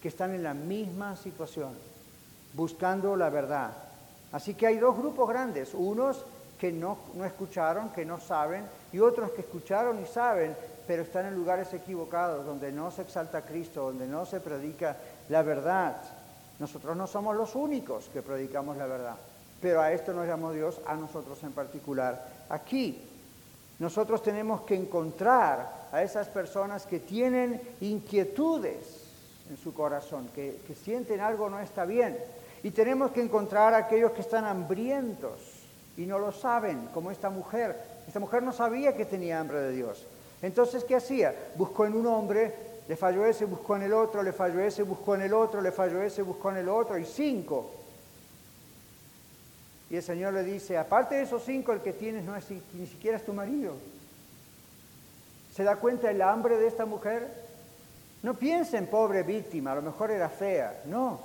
que 0.00 0.08
están 0.08 0.34
en 0.34 0.42
la 0.42 0.54
misma 0.54 1.16
situación 1.16 1.72
buscando 2.54 3.16
la 3.16 3.30
verdad. 3.30 3.72
Así 4.32 4.54
que 4.54 4.66
hay 4.66 4.78
dos 4.78 4.96
grupos 4.96 5.28
grandes, 5.28 5.74
unos 5.74 6.24
que 6.62 6.70
no, 6.70 6.96
no 7.14 7.24
escucharon, 7.24 7.88
que 7.90 8.04
no 8.04 8.20
saben, 8.20 8.64
y 8.92 9.00
otros 9.00 9.32
que 9.32 9.40
escucharon 9.40 10.00
y 10.00 10.06
saben, 10.06 10.54
pero 10.86 11.02
están 11.02 11.26
en 11.26 11.34
lugares 11.34 11.74
equivocados, 11.74 12.46
donde 12.46 12.70
no 12.70 12.92
se 12.92 13.02
exalta 13.02 13.38
a 13.38 13.44
Cristo, 13.44 13.86
donde 13.86 14.06
no 14.06 14.24
se 14.24 14.38
predica 14.38 14.96
la 15.28 15.42
verdad. 15.42 15.96
Nosotros 16.60 16.96
no 16.96 17.08
somos 17.08 17.34
los 17.34 17.56
únicos 17.56 18.08
que 18.12 18.22
predicamos 18.22 18.76
la 18.76 18.86
verdad, 18.86 19.16
pero 19.60 19.80
a 19.80 19.90
esto 19.90 20.12
nos 20.12 20.24
llamó 20.24 20.52
Dios, 20.52 20.80
a 20.86 20.94
nosotros 20.94 21.42
en 21.42 21.50
particular. 21.50 22.28
Aquí 22.48 23.08
nosotros 23.80 24.22
tenemos 24.22 24.60
que 24.60 24.76
encontrar 24.76 25.88
a 25.90 26.00
esas 26.00 26.28
personas 26.28 26.86
que 26.86 27.00
tienen 27.00 27.60
inquietudes 27.80 29.02
en 29.50 29.56
su 29.56 29.74
corazón, 29.74 30.28
que, 30.32 30.60
que 30.64 30.76
sienten 30.76 31.22
algo 31.22 31.50
no 31.50 31.58
está 31.58 31.84
bien, 31.84 32.16
y 32.62 32.70
tenemos 32.70 33.10
que 33.10 33.20
encontrar 33.20 33.74
a 33.74 33.78
aquellos 33.78 34.12
que 34.12 34.20
están 34.20 34.44
hambrientos 34.44 35.51
y 35.96 36.06
no 36.06 36.18
lo 36.18 36.32
saben, 36.32 36.88
como 36.94 37.10
esta 37.10 37.30
mujer. 37.30 37.76
Esta 38.06 38.20
mujer 38.20 38.42
no 38.42 38.52
sabía 38.52 38.96
que 38.96 39.04
tenía 39.04 39.40
hambre 39.40 39.60
de 39.60 39.72
Dios. 39.72 40.06
Entonces, 40.40 40.84
¿qué 40.84 40.96
hacía? 40.96 41.34
Buscó 41.56 41.86
en 41.86 41.94
un 41.94 42.06
hombre, 42.06 42.54
le 42.88 42.96
falló 42.96 43.24
ese, 43.24 43.44
buscó 43.44 43.76
en 43.76 43.82
el 43.82 43.92
otro, 43.92 44.22
le 44.22 44.32
falló 44.32 44.60
ese, 44.60 44.82
buscó 44.82 45.14
en 45.14 45.22
el 45.22 45.34
otro, 45.34 45.60
le 45.60 45.72
falló 45.72 46.02
ese, 46.02 46.22
buscó 46.22 46.50
en 46.50 46.56
el 46.56 46.68
otro, 46.68 46.98
y 46.98 47.04
cinco. 47.04 47.70
Y 49.90 49.96
el 49.96 50.02
Señor 50.02 50.32
le 50.32 50.42
dice, 50.42 50.78
aparte 50.78 51.16
de 51.16 51.22
esos 51.22 51.44
cinco, 51.44 51.72
el 51.72 51.80
que 51.80 51.92
tienes 51.92 52.24
no 52.24 52.34
es 52.34 52.44
ni 52.50 52.86
siquiera 52.86 53.18
tu 53.18 53.32
marido. 53.32 53.74
¿Se 55.54 55.64
da 55.64 55.76
cuenta 55.76 56.10
el 56.10 56.22
hambre 56.22 56.56
de 56.56 56.66
esta 56.66 56.86
mujer? 56.86 57.28
No 58.22 58.34
piensen, 58.34 58.86
pobre 58.86 59.22
víctima, 59.22 59.72
a 59.72 59.74
lo 59.76 59.82
mejor 59.82 60.10
era 60.10 60.28
fea. 60.28 60.82
No, 60.86 61.20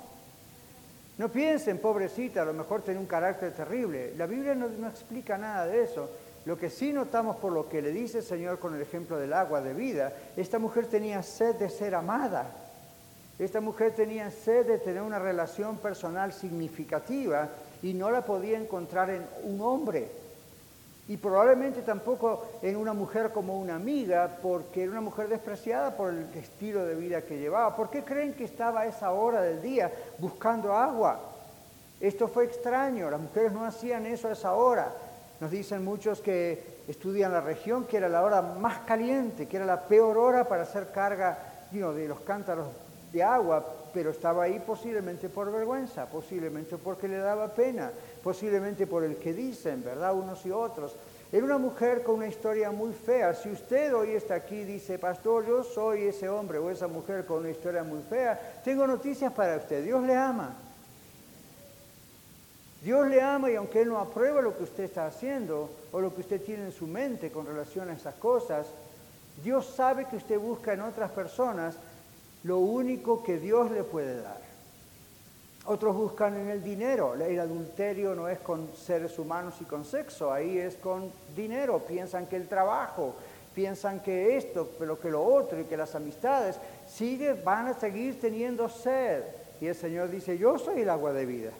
no 1.17 1.29
piensen, 1.29 1.79
pobrecita, 1.79 2.43
a 2.43 2.45
lo 2.45 2.53
mejor 2.53 2.83
tiene 2.83 2.99
un 2.99 3.07
carácter 3.07 3.51
terrible. 3.53 4.13
La 4.15 4.27
Biblia 4.27 4.53
no, 4.53 4.87
explica 4.87 5.37
nada 5.37 5.65
de 5.65 5.83
eso. 5.83 6.09
Lo 6.45 6.57
que 6.57 6.69
sí 6.69 6.93
notamos 6.93 7.37
por 7.37 7.51
lo 7.51 7.67
que 7.67 7.81
le 7.81 7.91
dice 7.91 8.19
el 8.19 8.23
Señor 8.23 8.59
con 8.59 8.75
el 8.75 8.81
ejemplo 8.81 9.17
del 9.17 9.33
agua 9.33 9.61
de 9.61 9.73
vida, 9.73 10.13
esta 10.35 10.59
mujer 10.59 10.85
tenía 10.85 11.23
sed 11.23 11.55
de 11.55 11.69
ser 11.69 11.95
amada. 11.95 12.51
Esta 13.39 13.61
mujer 13.61 13.93
tenía 13.93 14.31
sed 14.31 14.67
de 14.67 14.77
tener 14.77 15.01
una 15.01 15.19
relación 15.19 15.77
personal 15.77 16.33
significativa 16.33 17.49
y 17.81 17.93
no 17.93 18.11
la 18.11 18.23
podía 18.23 18.57
encontrar 18.57 19.09
en 19.09 19.25
un 19.43 19.59
hombre 19.61 20.09
y 21.07 21.17
probablemente 21.17 21.81
tampoco 21.81 22.59
en 22.61 22.75
una 22.75 22.93
mujer 22.93 23.31
como 23.31 23.57
una 23.59 23.75
amiga, 23.75 24.37
porque 24.41 24.83
era 24.83 24.91
una 24.91 25.01
mujer 25.01 25.29
despreciada 25.29 25.95
por 25.95 26.13
el 26.13 26.27
estilo 26.35 26.85
de 26.85 26.95
vida 26.95 27.21
que 27.21 27.39
llevaba. 27.39 27.75
¿Por 27.75 27.89
qué 27.89 28.03
creen 28.03 28.33
que 28.33 28.43
estaba 28.43 28.81
a 28.81 28.85
esa 28.87 29.11
hora 29.11 29.41
del 29.41 29.61
día 29.61 29.91
buscando 30.19 30.73
agua? 30.73 31.19
Esto 31.99 32.27
fue 32.27 32.45
extraño, 32.45 33.09
las 33.09 33.21
mujeres 33.21 33.53
no 33.53 33.65
hacían 33.65 34.05
eso 34.05 34.27
a 34.27 34.33
esa 34.33 34.53
hora. 34.53 34.93
Nos 35.39 35.51
dicen 35.51 35.83
muchos 35.83 36.19
que 36.19 36.81
estudian 36.87 37.31
la 37.31 37.41
región 37.41 37.85
que 37.85 37.97
era 37.97 38.09
la 38.09 38.23
hora 38.23 38.41
más 38.41 38.79
caliente, 38.79 39.47
que 39.47 39.57
era 39.57 39.65
la 39.65 39.83
peor 39.83 40.17
hora 40.17 40.47
para 40.47 40.63
hacer 40.63 40.91
carga 40.91 41.37
de 41.71 42.07
los 42.07 42.21
cántaros 42.21 42.67
de 43.11 43.21
agua, 43.21 43.65
pero 43.97 44.11
estaba 44.11 44.43
ahí 44.43 44.59
posiblemente 44.59 45.27
por 45.27 45.51
vergüenza, 45.51 46.05
posiblemente 46.05 46.77
porque 46.77 47.07
le 47.07 47.17
daba 47.17 47.47
pena, 47.47 47.91
posiblemente 48.21 48.85
por 48.85 49.03
el 49.03 49.15
que 49.15 49.33
dicen, 49.33 49.83
¿verdad? 49.83 50.13
Unos 50.13 50.45
y 50.45 50.51
otros. 50.51 50.95
Era 51.31 51.43
una 51.43 51.57
mujer 51.57 52.03
con 52.03 52.17
una 52.17 52.27
historia 52.27 52.69
muy 52.69 52.93
fea. 52.93 53.33
Si 53.33 53.49
usted 53.49 53.95
hoy 53.95 54.11
está 54.11 54.35
aquí 54.35 54.57
y 54.57 54.65
dice, 54.65 54.99
pastor, 54.99 55.47
yo 55.47 55.63
soy 55.63 56.03
ese 56.03 56.29
hombre 56.29 56.59
o 56.59 56.69
esa 56.69 56.87
mujer 56.87 57.25
con 57.25 57.39
una 57.39 57.49
historia 57.49 57.83
muy 57.83 58.03
fea, 58.03 58.61
tengo 58.63 58.85
noticias 58.85 59.33
para 59.33 59.57
usted. 59.57 59.83
Dios 59.83 60.03
le 60.03 60.15
ama. 60.15 60.55
Dios 62.83 63.07
le 63.07 63.19
ama 63.19 63.49
y 63.49 63.55
aunque 63.55 63.81
Él 63.81 63.89
no 63.89 63.97
aprueba 63.97 64.43
lo 64.43 64.55
que 64.55 64.61
usted 64.61 64.83
está 64.83 65.07
haciendo 65.07 65.71
o 65.91 65.99
lo 65.99 66.13
que 66.13 66.21
usted 66.21 66.39
tiene 66.39 66.65
en 66.65 66.71
su 66.71 66.85
mente 66.85 67.31
con 67.31 67.47
relación 67.47 67.89
a 67.89 67.93
esas 67.93 68.13
cosas, 68.13 68.67
Dios 69.43 69.65
sabe 69.75 70.05
que 70.05 70.17
usted 70.17 70.37
busca 70.37 70.73
en 70.73 70.81
otras 70.81 71.09
personas 71.09 71.77
lo 72.47 72.59
único 72.59 73.21
que 73.21 73.37
Dios 73.37 73.69
le 73.71 73.83
puede 73.83 74.21
dar. 74.21 74.39
Otros 75.65 75.93
buscan 75.97 76.37
en 76.37 76.47
el 76.47 76.63
dinero. 76.63 77.13
El 77.13 77.37
adulterio 77.41 78.15
no 78.15 78.29
es 78.29 78.39
con 78.39 78.69
seres 78.73 79.19
humanos 79.19 79.55
y 79.59 79.65
con 79.65 79.83
sexo, 79.83 80.31
ahí 80.31 80.57
es 80.57 80.75
con 80.75 81.11
dinero. 81.35 81.79
Piensan 81.79 82.25
que 82.25 82.37
el 82.37 82.47
trabajo, 82.47 83.15
piensan 83.53 83.99
que 83.99 84.37
esto, 84.37 84.69
pero 84.79 84.97
que 84.97 85.09
lo 85.09 85.21
otro 85.21 85.59
y 85.59 85.65
que 85.65 85.75
las 85.75 85.93
amistades 85.93 86.55
sigue, 86.87 87.33
van 87.33 87.67
a 87.67 87.73
seguir 87.73 88.17
teniendo 88.17 88.69
sed. 88.69 89.23
Y 89.59 89.67
el 89.67 89.75
Señor 89.75 90.09
dice, 90.09 90.37
yo 90.37 90.57
soy 90.57 90.81
el 90.81 90.89
agua 90.89 91.11
de 91.11 91.25
vida. 91.25 91.51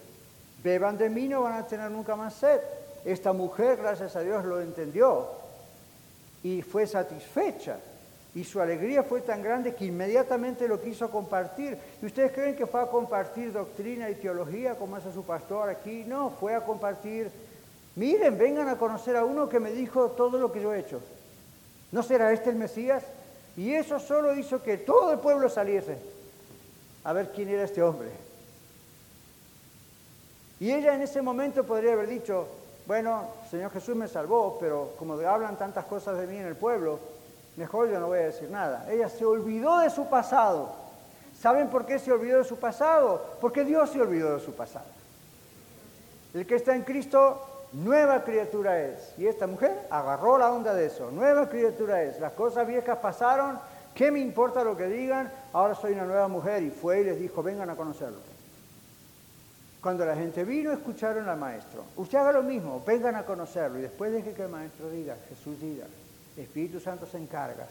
Beban 0.64 0.96
de 0.96 1.10
mí, 1.10 1.28
no 1.28 1.42
van 1.42 1.62
a 1.62 1.66
tener 1.66 1.90
nunca 1.90 2.16
más 2.16 2.32
sed. 2.32 2.60
Esta 3.04 3.34
mujer, 3.34 3.76
gracias 3.76 4.16
a 4.16 4.20
Dios, 4.20 4.42
lo 4.46 4.62
entendió 4.62 5.28
y 6.42 6.62
fue 6.62 6.86
satisfecha 6.86 7.78
Y 8.38 8.44
su 8.44 8.60
alegría 8.60 9.02
fue 9.02 9.20
tan 9.22 9.42
grande 9.42 9.74
que 9.74 9.86
inmediatamente 9.86 10.68
lo 10.68 10.80
quiso 10.80 11.10
compartir. 11.10 11.76
¿Y 12.00 12.06
ustedes 12.06 12.30
creen 12.30 12.54
que 12.54 12.68
fue 12.68 12.80
a 12.80 12.86
compartir 12.86 13.52
doctrina 13.52 14.08
y 14.08 14.14
teología 14.14 14.76
como 14.76 14.94
hace 14.94 15.12
su 15.12 15.24
pastor 15.24 15.68
aquí? 15.68 16.04
No, 16.06 16.30
fue 16.30 16.54
a 16.54 16.60
compartir, 16.60 17.32
miren, 17.96 18.38
vengan 18.38 18.68
a 18.68 18.78
conocer 18.78 19.16
a 19.16 19.24
uno 19.24 19.48
que 19.48 19.58
me 19.58 19.72
dijo 19.72 20.10
todo 20.12 20.38
lo 20.38 20.52
que 20.52 20.62
yo 20.62 20.72
he 20.72 20.78
hecho. 20.78 21.00
¿No 21.90 22.04
será 22.04 22.32
este 22.32 22.50
el 22.50 22.54
Mesías? 22.54 23.02
Y 23.56 23.74
eso 23.74 23.98
solo 23.98 24.32
hizo 24.36 24.62
que 24.62 24.76
todo 24.78 25.10
el 25.10 25.18
pueblo 25.18 25.48
saliese 25.48 25.98
a 27.02 27.12
ver 27.12 27.32
quién 27.32 27.48
era 27.48 27.64
este 27.64 27.82
hombre. 27.82 28.10
Y 30.60 30.70
ella 30.70 30.94
en 30.94 31.02
ese 31.02 31.22
momento 31.22 31.64
podría 31.64 31.94
haber 31.94 32.06
dicho, 32.06 32.46
bueno, 32.86 33.30
Señor 33.50 33.72
Jesús 33.72 33.96
me 33.96 34.06
salvó, 34.06 34.58
pero 34.60 34.92
como 34.96 35.14
hablan 35.14 35.58
tantas 35.58 35.86
cosas 35.86 36.20
de 36.20 36.28
mí 36.28 36.36
en 36.36 36.46
el 36.46 36.54
pueblo, 36.54 37.00
mejor 37.58 37.90
yo 37.90 37.98
no 37.98 38.06
voy 38.06 38.20
a 38.20 38.26
decir 38.26 38.48
nada. 38.48 38.86
Ella 38.88 39.08
se 39.08 39.24
olvidó 39.24 39.78
de 39.78 39.90
su 39.90 40.06
pasado. 40.06 40.70
¿Saben 41.38 41.68
por 41.68 41.84
qué 41.84 41.98
se 41.98 42.12
olvidó 42.12 42.38
de 42.38 42.44
su 42.44 42.56
pasado? 42.56 43.36
Porque 43.40 43.64
Dios 43.64 43.90
se 43.90 44.00
olvidó 44.00 44.34
de 44.34 44.40
su 44.40 44.54
pasado. 44.54 44.86
El 46.34 46.46
que 46.46 46.54
está 46.54 46.74
en 46.74 46.82
Cristo, 46.82 47.66
nueva 47.72 48.22
criatura 48.22 48.80
es. 48.80 49.12
Y 49.18 49.26
esta 49.26 49.46
mujer 49.46 49.86
agarró 49.90 50.38
la 50.38 50.52
onda 50.52 50.72
de 50.72 50.86
eso. 50.86 51.10
Nueva 51.10 51.48
criatura 51.48 52.02
es. 52.02 52.20
Las 52.20 52.32
cosas 52.32 52.66
viejas 52.66 52.98
pasaron. 52.98 53.58
¿Qué 53.94 54.10
me 54.12 54.20
importa 54.20 54.62
lo 54.62 54.76
que 54.76 54.86
digan? 54.86 55.32
Ahora 55.52 55.74
soy 55.74 55.92
una 55.94 56.04
nueva 56.04 56.28
mujer. 56.28 56.62
Y 56.62 56.70
fue 56.70 57.00
y 57.00 57.04
les 57.04 57.18
dijo, 57.18 57.42
vengan 57.42 57.70
a 57.70 57.76
conocerlo. 57.76 58.18
Cuando 59.80 60.04
la 60.04 60.14
gente 60.14 60.44
vino, 60.44 60.72
escucharon 60.72 61.28
al 61.28 61.38
maestro. 61.38 61.84
Usted 61.96 62.18
haga 62.18 62.32
lo 62.32 62.42
mismo, 62.42 62.82
vengan 62.86 63.16
a 63.16 63.24
conocerlo. 63.24 63.78
Y 63.78 63.82
después 63.82 64.12
deje 64.12 64.32
que 64.32 64.42
el 64.42 64.48
maestro 64.48 64.90
diga, 64.90 65.16
Jesús 65.28 65.60
diga. 65.60 65.86
Espíritu 66.38 66.80
Santo 66.80 67.06
se 67.06 67.18
encarga. 67.18 67.66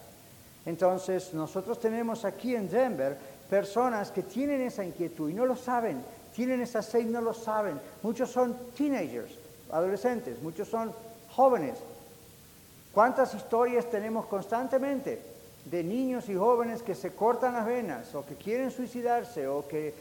Entonces, 0.66 1.34
nosotros 1.34 1.80
tenemos 1.80 2.26
aquí 2.26 2.56
en 2.56 2.70
Denver 2.70 3.18
personas 3.50 4.12
que 4.12 4.24
tienen 4.24 4.62
esa 4.62 4.84
inquietud 4.84 5.30
y 5.30 5.34
no 5.34 5.46
lo 5.46 5.56
saben, 5.56 6.04
tienen 6.36 6.62
esa 6.62 6.82
sed 6.82 7.00
y 7.00 7.06
no 7.06 7.22
lo 7.22 7.34
saben. 7.34 7.80
Muchos 8.04 8.30
son 8.30 8.56
teenagers, 8.76 9.32
adolescentes, 9.72 10.42
muchos 10.42 10.68
son 10.68 10.92
jóvenes. 11.32 11.78
¿Cuántas 12.94 13.34
historias 13.34 13.90
tenemos 13.90 14.26
constantemente 14.26 15.22
de 15.66 15.84
niños 15.84 16.28
y 16.30 16.36
jóvenes 16.36 16.82
que 16.82 16.96
se 16.96 17.12
cortan 17.12 17.54
las 17.54 17.66
venas 17.66 18.14
o 18.16 18.26
que 18.26 18.36
quieren 18.36 18.72
suicidarse 18.72 19.48
o 19.48 19.68
que 19.68 19.94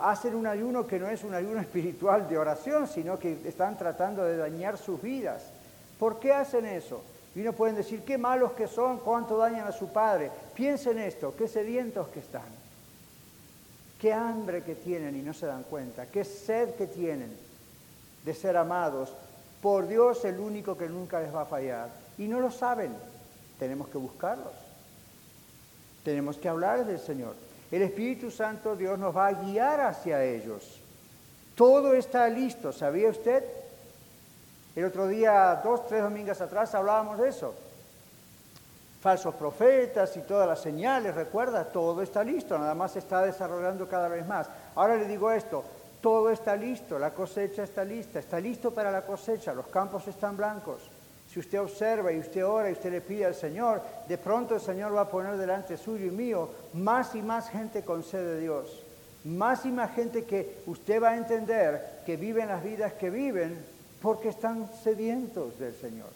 hacen 0.00 0.34
un 0.34 0.46
ayuno 0.46 0.86
que 0.86 0.98
no 0.98 1.08
es 1.08 1.22
un 1.24 1.34
ayuno 1.34 1.60
espiritual 1.60 2.28
de 2.28 2.38
oración, 2.38 2.88
sino 2.88 3.18
que 3.18 3.38
están 3.44 3.78
tratando 3.78 4.24
de 4.24 4.36
dañar 4.36 4.78
sus 4.78 5.00
vidas? 5.00 5.44
¿Por 5.98 6.18
qué 6.18 6.32
hacen 6.32 6.66
eso? 6.66 7.02
Y 7.34 7.40
no 7.40 7.52
pueden 7.52 7.76
decir 7.76 8.02
qué 8.02 8.18
malos 8.18 8.52
que 8.52 8.66
son, 8.66 8.98
cuánto 8.98 9.36
dañan 9.38 9.66
a 9.66 9.72
su 9.72 9.88
padre. 9.88 10.30
Piensen 10.54 10.98
esto, 10.98 11.34
qué 11.36 11.48
sedientos 11.48 12.08
que 12.08 12.20
están, 12.20 12.42
qué 13.98 14.12
hambre 14.12 14.62
que 14.62 14.74
tienen 14.74 15.16
y 15.16 15.22
no 15.22 15.32
se 15.32 15.46
dan 15.46 15.62
cuenta, 15.62 16.06
qué 16.06 16.24
sed 16.24 16.74
que 16.74 16.86
tienen 16.86 17.34
de 18.24 18.34
ser 18.34 18.56
amados 18.56 19.14
por 19.62 19.88
Dios, 19.88 20.24
el 20.24 20.40
único 20.40 20.76
que 20.76 20.88
nunca 20.88 21.20
les 21.20 21.34
va 21.34 21.42
a 21.42 21.46
fallar. 21.46 21.88
Y 22.18 22.28
no 22.28 22.40
lo 22.40 22.50
saben, 22.50 22.92
tenemos 23.58 23.88
que 23.88 23.96
buscarlos, 23.98 24.52
tenemos 26.04 26.36
que 26.36 26.48
hablar 26.48 26.84
del 26.84 26.98
Señor. 26.98 27.34
El 27.70 27.82
Espíritu 27.82 28.30
Santo, 28.30 28.76
Dios 28.76 28.98
nos 28.98 29.16
va 29.16 29.28
a 29.28 29.32
guiar 29.32 29.80
hacia 29.80 30.22
ellos. 30.22 30.80
Todo 31.54 31.94
está 31.94 32.28
listo, 32.28 32.72
¿sabía 32.72 33.08
usted? 33.08 33.42
El 34.74 34.86
otro 34.86 35.06
día, 35.06 35.60
dos, 35.62 35.86
tres 35.86 36.02
domingos 36.02 36.40
atrás, 36.40 36.74
hablábamos 36.74 37.18
de 37.18 37.28
eso. 37.28 37.54
Falsos 39.00 39.34
profetas 39.34 40.16
y 40.16 40.20
todas 40.20 40.48
las 40.48 40.60
señales, 40.60 41.14
recuerda, 41.14 41.64
todo 41.64 42.02
está 42.02 42.24
listo, 42.24 42.58
nada 42.58 42.74
más 42.74 42.92
se 42.92 43.00
está 43.00 43.22
desarrollando 43.22 43.88
cada 43.88 44.08
vez 44.08 44.26
más. 44.26 44.48
Ahora 44.74 44.96
le 44.96 45.06
digo 45.06 45.30
esto, 45.30 45.64
todo 46.00 46.30
está 46.30 46.56
listo, 46.56 46.98
la 46.98 47.10
cosecha 47.10 47.64
está 47.64 47.84
lista, 47.84 48.18
está 48.18 48.40
listo 48.40 48.70
para 48.70 48.90
la 48.90 49.02
cosecha, 49.02 49.52
los 49.52 49.66
campos 49.66 50.06
están 50.08 50.36
blancos. 50.36 50.82
Si 51.32 51.40
usted 51.40 51.60
observa 51.60 52.12
y 52.12 52.18
usted 52.18 52.44
ora 52.44 52.68
y 52.68 52.72
usted 52.72 52.92
le 52.92 53.00
pide 53.00 53.26
al 53.26 53.34
Señor, 53.34 53.82
de 54.06 54.18
pronto 54.18 54.54
el 54.54 54.60
Señor 54.60 54.94
va 54.94 55.02
a 55.02 55.08
poner 55.08 55.36
delante 55.36 55.76
suyo 55.76 56.06
y 56.06 56.10
mío 56.10 56.48
más 56.74 57.14
y 57.14 57.22
más 57.22 57.48
gente 57.48 57.82
con 57.82 58.02
sed 58.02 58.24
de 58.24 58.40
Dios. 58.40 58.82
Más 59.24 59.64
y 59.64 59.70
más 59.70 59.94
gente 59.94 60.24
que 60.24 60.62
usted 60.66 61.02
va 61.02 61.10
a 61.10 61.16
entender 61.16 62.02
que 62.04 62.16
viven 62.16 62.48
las 62.48 62.62
vidas 62.62 62.92
que 62.94 63.08
viven 63.08 63.64
porque 64.02 64.30
están 64.30 64.68
sedientos 64.82 65.58
del 65.58 65.74
Señor. 65.74 66.10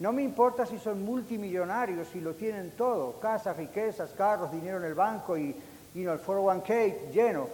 No 0.00 0.12
me 0.12 0.22
importa 0.22 0.66
si 0.66 0.78
son 0.78 1.02
multimillonarios, 1.02 2.08
si 2.12 2.20
lo 2.20 2.34
tienen 2.34 2.72
todo, 2.72 3.18
casas, 3.20 3.56
riquezas, 3.56 4.10
carros, 4.10 4.52
dinero 4.52 4.78
en 4.78 4.84
el 4.84 4.94
banco 4.94 5.38
y, 5.38 5.56
el 5.94 6.06
401k 6.06 7.10
lleno. 7.12 7.48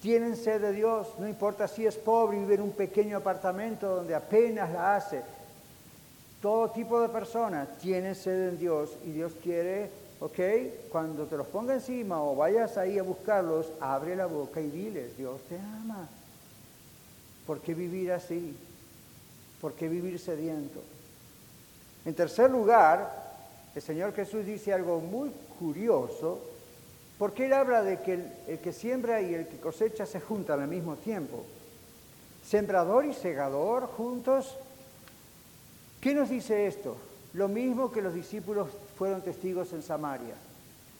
Tienen 0.00 0.36
sed 0.36 0.60
de 0.60 0.72
Dios, 0.72 1.08
no 1.18 1.26
importa 1.28 1.66
si 1.66 1.84
es 1.84 1.96
pobre 1.96 2.36
y 2.36 2.40
vive 2.40 2.54
en 2.54 2.62
un 2.62 2.72
pequeño 2.72 3.16
apartamento 3.16 3.96
donde 3.96 4.14
apenas 4.14 4.70
la 4.72 4.96
hace. 4.96 5.22
Todo 6.40 6.70
tipo 6.70 7.00
de 7.00 7.08
personas 7.08 7.68
tienen 7.78 8.14
sed 8.14 8.50
en 8.50 8.58
Dios 8.58 8.96
y 9.04 9.10
Dios 9.10 9.32
quiere, 9.42 9.90
ok, 10.20 10.38
cuando 10.90 11.24
te 11.24 11.36
los 11.36 11.46
ponga 11.48 11.74
encima 11.74 12.22
o 12.22 12.36
vayas 12.36 12.76
ahí 12.76 12.98
a 12.98 13.02
buscarlos, 13.02 13.72
abre 13.80 14.14
la 14.14 14.26
boca 14.26 14.60
y 14.60 14.70
diles, 14.70 15.16
Dios 15.16 15.40
te 15.48 15.58
ama. 15.58 16.06
¿Por 17.46 17.60
qué 17.60 17.74
vivir 17.74 18.12
así? 18.12 18.54
¿Por 19.64 19.72
qué 19.72 19.88
vivir 19.88 20.18
sediento? 20.18 20.82
En 22.04 22.14
tercer 22.14 22.50
lugar, 22.50 23.32
el 23.74 23.80
Señor 23.80 24.12
Jesús 24.12 24.44
dice 24.44 24.74
algo 24.74 25.00
muy 25.00 25.30
curioso, 25.58 26.38
porque 27.18 27.46
Él 27.46 27.54
habla 27.54 27.82
de 27.82 27.98
que 28.02 28.26
el, 28.46 28.58
que 28.58 28.74
siembra 28.74 29.22
y 29.22 29.32
el 29.32 29.48
que 29.48 29.56
cosecha 29.56 30.04
se 30.04 30.20
juntan 30.20 30.60
al 30.60 30.68
mismo 30.68 30.96
tiempo. 30.96 31.46
Sembrador 32.46 33.06
y 33.06 33.14
segador 33.14 33.86
juntos. 33.86 34.54
¿Qué 35.98 36.12
nos 36.12 36.28
dice 36.28 36.66
esto? 36.66 36.98
Lo 37.32 37.48
mismo 37.48 37.90
que 37.90 38.02
los 38.02 38.12
discípulos 38.12 38.68
fueron 38.98 39.22
testigos 39.22 39.72
en 39.72 39.82
Samaria. 39.82 40.34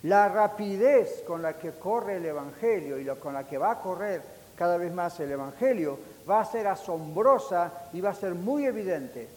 La 0.05 0.31
rapidez 0.31 1.22
con 1.27 1.42
la 1.42 1.59
que 1.59 1.72
corre 1.72 2.16
el 2.16 2.24
Evangelio 2.24 2.98
y 2.98 3.05
con 3.18 3.35
la 3.35 3.46
que 3.46 3.59
va 3.59 3.72
a 3.72 3.81
correr 3.83 4.22
cada 4.57 4.79
vez 4.79 4.90
más 4.90 5.20
el 5.20 5.33
Evangelio 5.33 5.98
va 6.29 6.41
a 6.41 6.45
ser 6.45 6.67
asombrosa 6.67 7.73
y 7.93 8.01
va 8.01 8.11
a 8.11 8.15
ser 8.15 8.35
muy 8.35 8.67
evidente. 8.67 9.29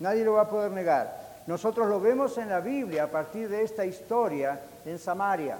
Nadie 0.00 0.24
lo 0.24 0.34
va 0.34 0.42
a 0.42 0.50
poder 0.50 0.70
negar. 0.70 1.26
Nosotros 1.46 1.88
lo 1.88 2.00
vemos 2.00 2.36
en 2.38 2.48
la 2.48 2.60
Biblia 2.60 3.04
a 3.04 3.10
partir 3.10 3.48
de 3.48 3.62
esta 3.62 3.84
historia 3.84 4.60
en 4.84 4.98
Samaria. 4.98 5.58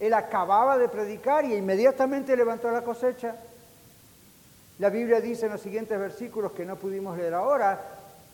Él 0.00 0.14
acababa 0.14 0.78
de 0.78 0.88
predicar 0.88 1.44
y 1.44 1.54
inmediatamente 1.54 2.36
levantó 2.36 2.70
la 2.70 2.82
cosecha. 2.82 3.36
La 4.78 4.90
Biblia 4.90 5.20
dice 5.20 5.46
en 5.46 5.52
los 5.52 5.60
siguientes 5.60 5.98
versículos 5.98 6.52
que 6.52 6.64
no 6.64 6.76
pudimos 6.76 7.16
leer 7.16 7.34
ahora, 7.34 7.80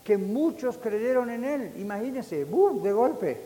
que 0.05 0.16
muchos 0.16 0.79
creyeron 0.79 1.29
en 1.31 1.44
él. 1.44 1.72
Imagínense, 1.76 2.44
¡bum! 2.44 2.83
de 2.83 2.92
golpe. 2.92 3.40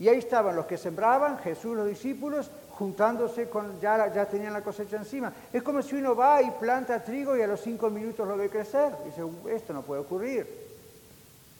Y 0.00 0.08
ahí 0.08 0.18
estaban 0.18 0.56
los 0.56 0.66
que 0.66 0.76
sembraban, 0.76 1.38
Jesús, 1.38 1.76
los 1.76 1.86
discípulos, 1.86 2.50
juntándose 2.78 3.48
con, 3.48 3.80
ya, 3.80 4.12
ya 4.12 4.26
tenían 4.26 4.52
la 4.52 4.62
cosecha 4.62 4.96
encima. 4.96 5.32
Es 5.52 5.62
como 5.62 5.82
si 5.82 5.96
uno 5.96 6.14
va 6.14 6.42
y 6.42 6.50
planta 6.52 7.02
trigo 7.02 7.36
y 7.36 7.42
a 7.42 7.46
los 7.46 7.60
cinco 7.60 7.90
minutos 7.90 8.26
lo 8.26 8.36
ve 8.36 8.48
crecer. 8.48 8.92
Y 9.02 9.08
dice, 9.08 9.22
esto 9.50 9.72
no 9.72 9.82
puede 9.82 10.00
ocurrir. 10.02 10.46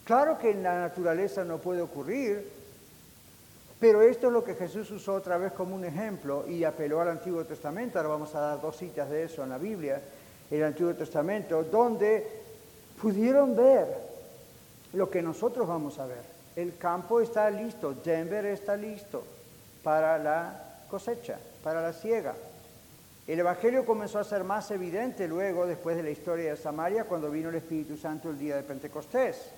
Claro 0.03 0.37
que 0.37 0.51
en 0.51 0.61
la 0.61 0.79
naturaleza 0.79 1.43
no 1.43 1.57
puede 1.57 1.81
ocurrir, 1.81 2.47
pero 3.79 4.01
esto 4.01 4.27
es 4.27 4.33
lo 4.33 4.43
que 4.43 4.53
Jesús 4.55 4.91
usó 4.91 5.15
otra 5.15 5.37
vez 5.37 5.51
como 5.53 5.75
un 5.75 5.83
ejemplo 5.83 6.45
y 6.47 6.63
apeló 6.63 7.01
al 7.01 7.09
Antiguo 7.09 7.43
Testamento. 7.43 7.97
Ahora 7.97 8.09
vamos 8.09 8.35
a 8.35 8.39
dar 8.39 8.61
dos 8.61 8.77
citas 8.77 9.09
de 9.09 9.23
eso 9.23 9.43
en 9.43 9.49
la 9.49 9.57
Biblia, 9.57 10.01
el 10.51 10.63
Antiguo 10.63 10.93
Testamento, 10.93 11.63
donde 11.63 12.43
pudieron 13.01 13.55
ver 13.55 13.87
lo 14.93 15.09
que 15.09 15.21
nosotros 15.21 15.67
vamos 15.67 15.97
a 15.97 16.05
ver. 16.05 16.23
El 16.55 16.77
campo 16.77 17.19
está 17.19 17.49
listo, 17.49 17.93
Denver 17.93 18.45
está 18.45 18.77
listo 18.77 19.23
para 19.83 20.17
la 20.17 20.64
cosecha, 20.95 21.37
para 21.61 21.81
la 21.81 21.91
siega. 21.91 22.33
El 23.27 23.39
Evangelio 23.39 23.85
comenzó 23.85 24.17
a 24.17 24.23
ser 24.23 24.45
más 24.45 24.71
evidente 24.71 25.27
luego, 25.27 25.67
después 25.67 25.97
de 25.97 26.03
la 26.03 26.09
historia 26.09 26.51
de 26.51 26.57
Samaria, 26.57 27.03
cuando 27.03 27.29
vino 27.29 27.49
el 27.49 27.55
Espíritu 27.55 27.97
Santo 27.97 28.29
el 28.29 28.39
día 28.39 28.55
de 28.55 28.63
Pentecostés. 28.63 29.49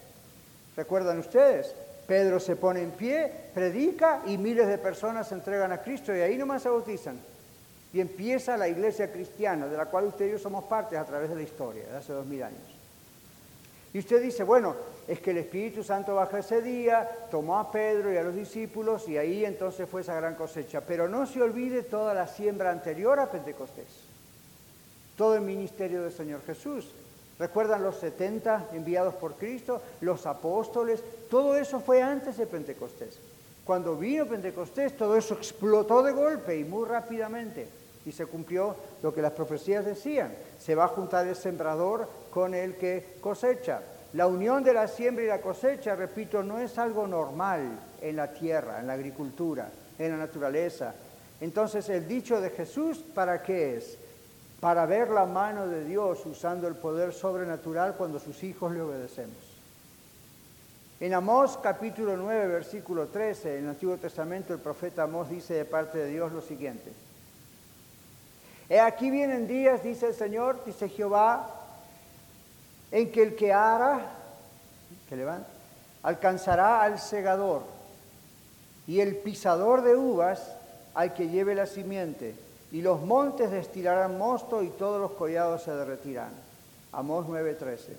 ¿Recuerdan 0.75 1.19
ustedes? 1.19 1.75
Pedro 2.07 2.39
se 2.39 2.55
pone 2.55 2.81
en 2.81 2.89
pie, 2.89 3.31
predica 3.53 4.23
y 4.25 4.39
miles 4.39 4.65
de 4.65 4.79
personas 4.79 5.27
se 5.27 5.35
entregan 5.35 5.71
a 5.71 5.81
Cristo 5.83 6.15
y 6.15 6.21
ahí 6.21 6.39
nomás 6.39 6.63
se 6.63 6.69
bautizan. 6.69 7.19
Y 7.93 7.99
empieza 7.99 8.57
la 8.57 8.67
iglesia 8.67 9.11
cristiana, 9.11 9.67
de 9.67 9.77
la 9.77 9.85
cual 9.85 10.05
ustedes 10.05 10.29
y 10.29 10.33
yo 10.33 10.39
somos 10.39 10.63
parte 10.63 10.97
a 10.97 11.05
través 11.05 11.29
de 11.29 11.35
la 11.35 11.43
historia, 11.43 11.85
de 11.85 11.97
hace 11.97 12.13
dos 12.13 12.25
mil 12.25 12.41
años. 12.41 12.76
Y 13.93 13.99
usted 13.99 14.21
dice, 14.21 14.43
bueno, 14.43 14.75
es 15.07 15.19
que 15.21 15.31
el 15.31 15.37
Espíritu 15.37 15.83
Santo 15.83 16.15
bajó 16.15 16.37
ese 16.37 16.61
día, 16.61 17.09
tomó 17.31 17.57
a 17.57 17.71
Pedro 17.71 18.11
y 18.11 18.17
a 18.17 18.23
los 18.23 18.35
discípulos 18.35 19.07
y 19.07 19.17
ahí 19.17 19.45
entonces 19.45 19.87
fue 19.89 20.01
esa 20.01 20.15
gran 20.15 20.35
cosecha. 20.35 20.81
Pero 20.81 21.07
no 21.07 21.25
se 21.25 21.41
olvide 21.41 21.83
toda 21.83 22.13
la 22.13 22.27
siembra 22.27 22.71
anterior 22.71 23.19
a 23.19 23.31
Pentecostés, 23.31 23.87
todo 25.17 25.35
el 25.35 25.41
ministerio 25.41 26.03
del 26.03 26.11
Señor 26.11 26.41
Jesús. 26.45 26.91
¿Recuerdan 27.39 27.83
los 27.83 27.97
70 27.97 28.69
enviados 28.73 29.13
por 29.13 29.35
Cristo? 29.35 29.81
Los 30.01 30.25
apóstoles. 30.25 31.03
Todo 31.29 31.55
eso 31.55 31.79
fue 31.79 32.01
antes 32.01 32.37
de 32.37 32.47
Pentecostés. 32.47 33.19
Cuando 33.63 33.95
vino 33.95 34.25
Pentecostés, 34.25 34.97
todo 34.97 35.15
eso 35.15 35.35
explotó 35.35 36.01
de 36.01 36.13
golpe 36.13 36.57
y 36.57 36.63
muy 36.63 36.87
rápidamente. 36.87 37.67
Y 38.05 38.11
se 38.11 38.25
cumplió 38.25 38.75
lo 39.03 39.13
que 39.13 39.21
las 39.21 39.33
profecías 39.33 39.85
decían. 39.85 40.33
Se 40.57 40.73
va 40.73 40.85
a 40.85 40.89
juntar 40.89 41.27
el 41.27 41.35
sembrador 41.35 42.07
con 42.37 42.53
el 42.53 42.75
que 42.75 43.15
cosecha. 43.19 43.81
La 44.13 44.27
unión 44.27 44.63
de 44.63 44.71
la 44.71 44.87
siembra 44.87 45.23
y 45.23 45.27
la 45.27 45.41
cosecha, 45.41 45.95
repito, 45.95 46.43
no 46.43 46.59
es 46.59 46.77
algo 46.77 47.07
normal 47.07 47.79
en 47.99 48.15
la 48.15 48.31
tierra, 48.31 48.79
en 48.79 48.85
la 48.85 48.93
agricultura, 48.93 49.67
en 49.97 50.11
la 50.11 50.17
naturaleza. 50.17 50.93
Entonces, 51.41 51.89
el 51.89 52.07
dicho 52.07 52.39
de 52.39 52.51
Jesús, 52.51 52.99
¿para 52.99 53.41
qué 53.41 53.77
es? 53.77 53.97
para 54.59 54.85
ver 54.85 55.09
la 55.09 55.25
mano 55.25 55.67
de 55.67 55.83
Dios 55.85 56.25
usando 56.25 56.67
el 56.67 56.75
poder 56.75 57.11
sobrenatural 57.11 57.95
cuando 57.95 58.19
sus 58.19 58.43
hijos 58.43 58.71
le 58.71 58.81
obedecemos. 58.81 59.37
En 60.99 61.13
Amós 61.13 61.57
capítulo 61.61 62.17
9, 62.17 62.47
versículo 62.47 63.07
13, 63.07 63.57
en 63.57 63.63
el 63.63 63.69
Antiguo 63.69 63.97
Testamento 63.97 64.53
el 64.53 64.59
profeta 64.59 65.03
Amós 65.03 65.29
dice 65.29 65.55
de 65.55 65.65
parte 65.65 65.97
de 65.99 66.09
Dios 66.09 66.31
lo 66.31 66.41
siguiente. 66.41 66.91
He 68.69 68.79
aquí 68.79 69.09
vienen 69.09 69.47
días, 69.47 69.83
dice 69.83 70.07
el 70.07 70.13
Señor, 70.13 70.63
dice 70.65 70.89
Jehová, 70.89 71.56
en 72.91 73.11
que 73.11 73.21
el 73.21 73.35
que 73.35 73.53
ara, 73.53 73.99
que 75.09 75.15
levanta, 75.15 75.47
alcanzará 76.03 76.81
al 76.81 76.99
segador 76.99 77.63
y 78.87 79.01
el 79.01 79.17
pisador 79.17 79.81
de 79.81 79.95
uvas 79.95 80.41
al 80.93 81.13
que 81.13 81.29
lleve 81.29 81.53
la 81.53 81.65
simiente 81.65 82.35
y 82.71 82.81
los 82.81 83.01
montes 83.01 83.51
destilarán 83.51 84.17
mosto 84.17 84.63
y 84.63 84.69
todos 84.69 84.99
los 85.01 85.11
collados 85.11 85.63
se 85.63 85.71
derretirán. 85.71 86.31
Amós 86.91 87.25
9:13. 87.27 87.95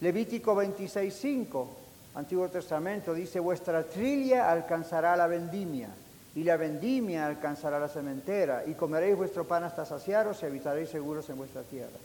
Levítico 0.00 0.54
26:5, 0.54 1.66
Antiguo 2.14 2.48
Testamento, 2.48 3.14
dice, 3.14 3.40
vuestra 3.40 3.82
trilla 3.84 4.50
alcanzará 4.50 5.16
la 5.16 5.26
vendimia 5.26 5.88
y 6.34 6.44
la 6.44 6.56
vendimia 6.56 7.26
alcanzará 7.26 7.78
la 7.78 7.88
cementera 7.88 8.64
y 8.66 8.74
comeréis 8.74 9.16
vuestro 9.16 9.46
pan 9.46 9.64
hasta 9.64 9.84
saciaros 9.84 10.42
y 10.42 10.46
habitaréis 10.46 10.90
seguros 10.90 11.28
en 11.30 11.36
vuestra 11.36 11.62
tierra. 11.62 11.98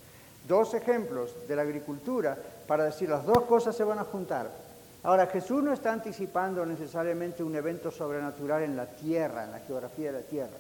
Dos 0.48 0.74
ejemplos 0.74 1.36
de 1.48 1.56
la 1.56 1.62
agricultura 1.62 2.38
para 2.68 2.86
decir 2.86 3.10
las 3.10 3.26
dos 3.26 3.44
cosas 3.44 3.76
se 3.76 3.84
van 3.84 4.00
a 4.00 4.04
juntar. 4.04 4.50
Ahora, 5.04 5.28
Jesús 5.28 5.62
no 5.64 5.74
está 5.74 5.92
anticipando 5.92 6.66
necesariamente 6.66 7.44
un 7.44 7.56
evento 7.56 7.92
sobrenatural 7.92 8.64
en 8.64 8.76
la 8.76 8.86
tierra, 8.86 9.44
en 9.44 9.52
la 9.52 9.60
geografía 9.60 10.12
de 10.12 10.20
la 10.20 10.26
tierra 10.26 10.58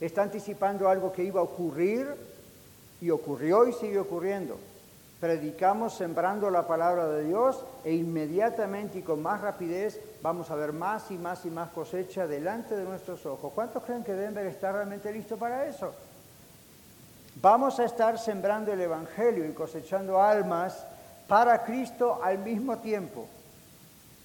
está 0.00 0.22
anticipando 0.22 0.88
algo 0.88 1.12
que 1.12 1.24
iba 1.24 1.40
a 1.40 1.44
ocurrir 1.44 2.08
y 3.00 3.10
ocurrió 3.10 3.66
y 3.66 3.72
sigue 3.72 3.98
ocurriendo. 3.98 4.58
Predicamos 5.20 5.94
sembrando 5.94 6.50
la 6.50 6.66
palabra 6.66 7.06
de 7.06 7.24
Dios 7.24 7.62
e 7.84 7.92
inmediatamente 7.92 8.98
y 8.98 9.02
con 9.02 9.22
más 9.22 9.42
rapidez 9.42 10.00
vamos 10.22 10.50
a 10.50 10.54
ver 10.54 10.72
más 10.72 11.10
y 11.10 11.18
más 11.18 11.44
y 11.44 11.50
más 11.50 11.70
cosecha 11.70 12.26
delante 12.26 12.74
de 12.74 12.84
nuestros 12.84 13.26
ojos. 13.26 13.52
¿Cuántos 13.54 13.84
creen 13.84 14.02
que 14.02 14.14
Denver 14.14 14.46
está 14.46 14.72
realmente 14.72 15.12
listo 15.12 15.36
para 15.36 15.66
eso? 15.66 15.92
Vamos 17.40 17.78
a 17.78 17.84
estar 17.84 18.18
sembrando 18.18 18.72
el 18.72 18.80
Evangelio 18.80 19.46
y 19.46 19.52
cosechando 19.52 20.20
almas 20.20 20.84
para 21.26 21.64
Cristo 21.64 22.20
al 22.22 22.38
mismo 22.38 22.78
tiempo. 22.78 23.26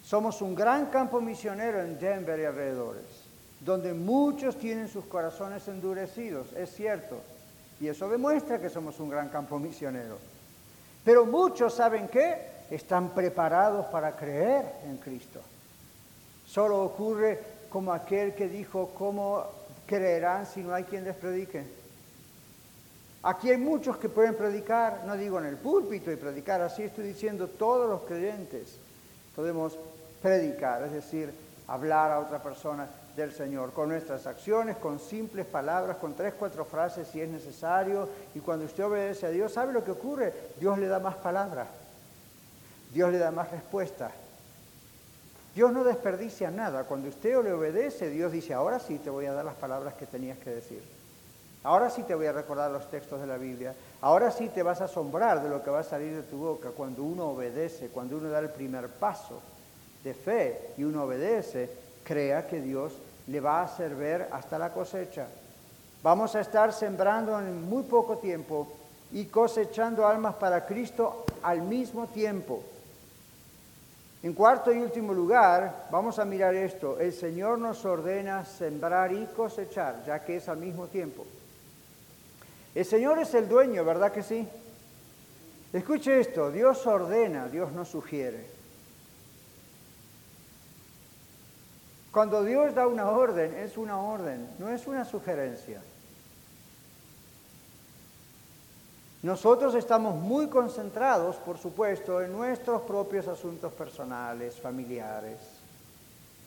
Somos 0.03 0.41
un 0.41 0.55
gran 0.55 0.87
campo 0.87 1.21
misionero 1.21 1.81
en 1.81 1.97
Denver 1.99 2.39
y 2.39 2.45
alrededores 2.45 3.25
donde 3.65 3.93
muchos 3.93 4.57
tienen 4.57 4.87
sus 4.87 5.05
corazones 5.05 5.67
endurecidos, 5.67 6.53
es 6.53 6.73
cierto, 6.73 7.17
y 7.79 7.87
eso 7.87 8.07
demuestra 8.07 8.59
que 8.59 8.69
somos 8.69 8.99
un 8.99 9.09
gran 9.09 9.29
campo 9.29 9.57
misionero. 9.59 10.17
Pero 11.03 11.25
muchos, 11.25 11.73
¿saben 11.73 12.07
qué? 12.07 12.37
Están 12.69 13.09
preparados 13.09 13.87
para 13.87 14.15
creer 14.15 14.65
en 14.85 14.97
Cristo. 14.97 15.39
Solo 16.45 16.83
ocurre 16.83 17.41
como 17.69 17.91
aquel 17.91 18.33
que 18.35 18.47
dijo, 18.47 18.91
¿cómo 18.97 19.43
creerán 19.87 20.45
si 20.45 20.61
no 20.61 20.73
hay 20.73 20.83
quien 20.83 21.03
les 21.03 21.15
predique? 21.15 21.84
Aquí 23.25 23.49
hay 23.49 23.57
muchos 23.57 23.97
que 23.97 24.07
pueden 24.07 24.35
predicar, 24.35 25.01
no 25.07 25.17
digo 25.17 25.39
en 25.39 25.47
el 25.47 25.57
púlpito 25.57 26.11
y 26.11 26.15
predicar, 26.15 26.61
así 26.61 26.83
estoy 26.83 27.07
diciendo, 27.07 27.47
todos 27.47 27.89
los 27.89 28.01
creyentes 28.01 28.77
podemos 29.35 29.75
predicar, 30.21 30.83
es 30.83 30.91
decir, 30.91 31.33
hablar 31.67 32.11
a 32.11 32.19
otra 32.19 32.43
persona 32.43 32.87
del 33.15 33.31
Señor, 33.31 33.73
con 33.73 33.89
nuestras 33.89 34.27
acciones, 34.27 34.77
con 34.77 34.99
simples 34.99 35.47
palabras, 35.47 35.97
con 35.97 36.13
tres, 36.13 36.35
cuatro 36.37 36.65
frases 36.65 37.07
si 37.07 37.19
es 37.19 37.27
necesario. 37.27 38.07
Y 38.35 38.41
cuando 38.41 38.65
usted 38.65 38.85
obedece 38.85 39.25
a 39.25 39.31
Dios, 39.31 39.53
¿sabe 39.53 39.73
lo 39.73 39.83
que 39.83 39.89
ocurre? 39.89 40.31
Dios 40.59 40.77
le 40.77 40.85
da 40.85 40.99
más 40.99 41.15
palabras, 41.15 41.67
Dios 42.93 43.11
le 43.11 43.17
da 43.17 43.31
más 43.31 43.49
respuestas. 43.49 44.11
Dios 45.55 45.71
no 45.71 45.83
desperdicia 45.83 46.51
nada. 46.51 46.83
Cuando 46.83 47.09
usted 47.09 47.41
le 47.43 47.53
obedece, 47.53 48.07
Dios 48.11 48.31
dice, 48.31 48.53
ahora 48.53 48.77
sí 48.77 48.99
te 48.99 49.09
voy 49.09 49.25
a 49.25 49.33
dar 49.33 49.45
las 49.45 49.55
palabras 49.55 49.95
que 49.95 50.05
tenías 50.05 50.37
que 50.37 50.51
decir. 50.51 50.94
Ahora 51.65 51.89
sí 51.89 52.03
te 52.03 52.13
voy 52.13 52.27
a 52.27 52.31
recordar 52.31 52.69
los 52.69 52.91
textos 52.91 53.19
de 53.19 53.25
la 53.25 53.37
Biblia. 53.37 53.73
Ahora 54.01 54.29
sí 54.29 54.49
te 54.49 54.61
vas 54.61 54.81
a 54.81 54.85
asombrar 54.85 55.41
de 55.41 55.49
lo 55.49 55.63
que 55.63 55.71
va 55.71 55.79
a 55.79 55.83
salir 55.83 56.15
de 56.15 56.21
tu 56.21 56.37
boca 56.37 56.69
cuando 56.69 57.01
uno 57.01 57.29
obedece, 57.29 57.87
cuando 57.87 58.17
uno 58.17 58.29
da 58.29 58.37
el 58.37 58.51
primer 58.51 58.87
paso 58.87 59.41
de 60.03 60.13
fe 60.13 60.73
y 60.77 60.83
uno 60.83 61.05
obedece, 61.05 61.71
crea 62.03 62.45
que 62.45 62.61
Dios 62.61 62.93
le 63.25 63.39
va 63.39 63.61
a 63.61 63.63
hacer 63.63 63.95
ver 63.95 64.29
hasta 64.31 64.59
la 64.59 64.71
cosecha. 64.71 65.25
Vamos 66.03 66.35
a 66.35 66.41
estar 66.41 66.71
sembrando 66.71 67.39
en 67.39 67.67
muy 67.67 67.81
poco 67.81 68.19
tiempo 68.19 68.67
y 69.11 69.25
cosechando 69.25 70.07
almas 70.07 70.35
para 70.35 70.67
Cristo 70.67 71.25
al 71.41 71.63
mismo 71.63 72.05
tiempo. 72.05 72.61
En 74.21 74.33
cuarto 74.33 74.71
y 74.71 74.77
último 74.81 75.15
lugar, 75.15 75.87
vamos 75.89 76.19
a 76.19 76.25
mirar 76.25 76.53
esto. 76.53 76.99
El 76.99 77.11
Señor 77.11 77.57
nos 77.57 77.83
ordena 77.85 78.45
sembrar 78.45 79.11
y 79.13 79.25
cosechar, 79.35 80.03
ya 80.05 80.23
que 80.23 80.37
es 80.37 80.47
al 80.47 80.57
mismo 80.57 80.85
tiempo. 80.85 81.25
El 82.75 82.83
Señor 82.83 83.19
es 83.19 83.33
el 83.33 83.47
dueño, 83.47 83.85
¿verdad 83.85 84.11
que 84.11 84.21
sí? 84.21 84.47
Escuche 85.71 86.19
esto, 86.19 86.51
Dios 86.51 86.85
ordena, 86.85 87.47
Dios 87.47 87.71
no 87.71 87.85
sugiere. 87.85 88.45
Cuando 92.11 92.43
Dios 92.43 92.75
da 92.75 92.87
una 92.87 93.09
orden, 93.09 93.55
es 93.55 93.77
una 93.77 93.99
orden, 93.99 94.49
no 94.59 94.69
es 94.69 94.87
una 94.87 95.05
sugerencia. 95.05 95.81
Nosotros 99.21 99.73
estamos 99.75 100.15
muy 100.15 100.47
concentrados, 100.47 101.37
por 101.37 101.57
supuesto, 101.57 102.21
en 102.21 102.31
nuestros 102.31 102.81
propios 102.83 103.27
asuntos 103.27 103.73
personales, 103.73 104.59
familiares, 104.59 105.39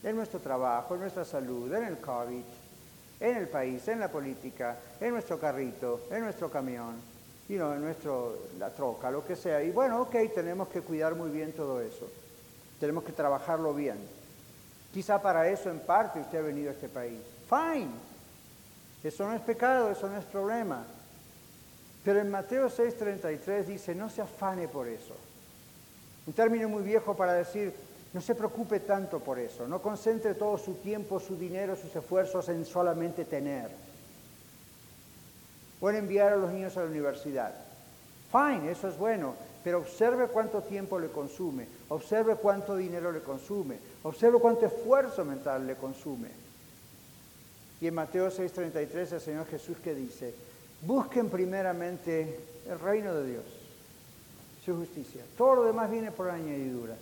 en 0.02 0.14
nuestro 0.14 0.40
trabajo, 0.40 0.94
en 0.94 1.00
nuestra 1.00 1.24
salud, 1.24 1.72
en 1.74 1.84
el 1.84 1.98
COVID, 1.98 2.44
en 3.20 3.36
el 3.36 3.48
país, 3.48 3.86
en 3.88 4.00
la 4.00 4.08
política, 4.10 4.76
en 5.00 5.10
nuestro 5.10 5.38
carrito, 5.38 6.02
en 6.10 6.22
nuestro 6.22 6.50
camión, 6.50 6.96
en 7.48 7.80
nuestro, 7.80 8.48
la 8.58 8.70
troca, 8.70 9.10
lo 9.10 9.24
que 9.26 9.34
sea. 9.34 9.62
Y 9.62 9.70
bueno, 9.70 10.02
ok, 10.02 10.16
tenemos 10.34 10.68
que 10.68 10.82
cuidar 10.82 11.14
muy 11.14 11.30
bien 11.30 11.52
todo 11.52 11.80
eso. 11.80 12.08
Tenemos 12.78 13.04
que 13.04 13.12
trabajarlo 13.12 13.72
bien. 13.74 13.98
Quizá 14.92 15.20
para 15.20 15.48
eso 15.48 15.70
en 15.70 15.80
parte 15.80 16.20
usted 16.20 16.38
ha 16.38 16.42
venido 16.42 16.70
a 16.70 16.74
este 16.74 16.88
país. 16.88 17.20
Fine. 17.48 17.90
Eso 19.02 19.26
no 19.26 19.34
es 19.34 19.40
pecado, 19.40 19.90
eso 19.90 20.08
no 20.08 20.18
es 20.18 20.24
problema. 20.24 20.84
Pero 22.04 22.20
en 22.20 22.30
Mateo 22.30 22.68
6:33 22.68 23.64
dice, 23.64 23.94
no 23.94 24.10
se 24.10 24.22
afane 24.22 24.68
por 24.68 24.86
eso. 24.86 25.14
Un 26.26 26.32
término 26.32 26.68
muy 26.68 26.82
viejo 26.82 27.16
para 27.16 27.32
decir, 27.32 27.72
no 28.12 28.20
se 28.20 28.34
preocupe 28.34 28.80
tanto 28.80 29.20
por 29.20 29.38
eso, 29.38 29.68
no 29.68 29.82
concentre 29.82 30.34
todo 30.34 30.56
su 30.56 30.74
tiempo, 30.74 31.20
su 31.20 31.36
dinero, 31.36 31.76
sus 31.76 31.94
esfuerzos 31.94 32.48
en 32.48 32.64
solamente 32.64 33.24
tener. 33.24 33.70
O 35.80 35.90
enviar 35.90 36.32
a 36.32 36.36
los 36.36 36.50
niños 36.50 36.76
a 36.76 36.80
la 36.80 36.86
universidad. 36.86 37.54
Fine, 38.32 38.70
eso 38.70 38.88
es 38.88 38.96
bueno, 38.96 39.34
pero 39.62 39.78
observe 39.78 40.26
cuánto 40.28 40.62
tiempo 40.62 40.98
le 40.98 41.08
consume, 41.08 41.66
observe 41.90 42.36
cuánto 42.36 42.76
dinero 42.76 43.12
le 43.12 43.20
consume, 43.20 43.78
observe 44.02 44.38
cuánto 44.38 44.66
esfuerzo 44.66 45.24
mental 45.24 45.66
le 45.66 45.76
consume. 45.76 46.28
Y 47.80 47.86
en 47.86 47.94
Mateo 47.94 48.30
6:33 48.30 49.12
el 49.12 49.20
Señor 49.20 49.46
Jesús 49.46 49.76
que 49.78 49.94
dice, 49.94 50.34
busquen 50.82 51.28
primeramente 51.28 52.40
el 52.68 52.78
reino 52.78 53.14
de 53.14 53.30
Dios, 53.30 53.44
su 54.64 54.76
justicia. 54.76 55.22
Todo 55.36 55.56
lo 55.56 55.64
demás 55.64 55.90
viene 55.90 56.10
por 56.10 56.30
añadidura. 56.30 56.96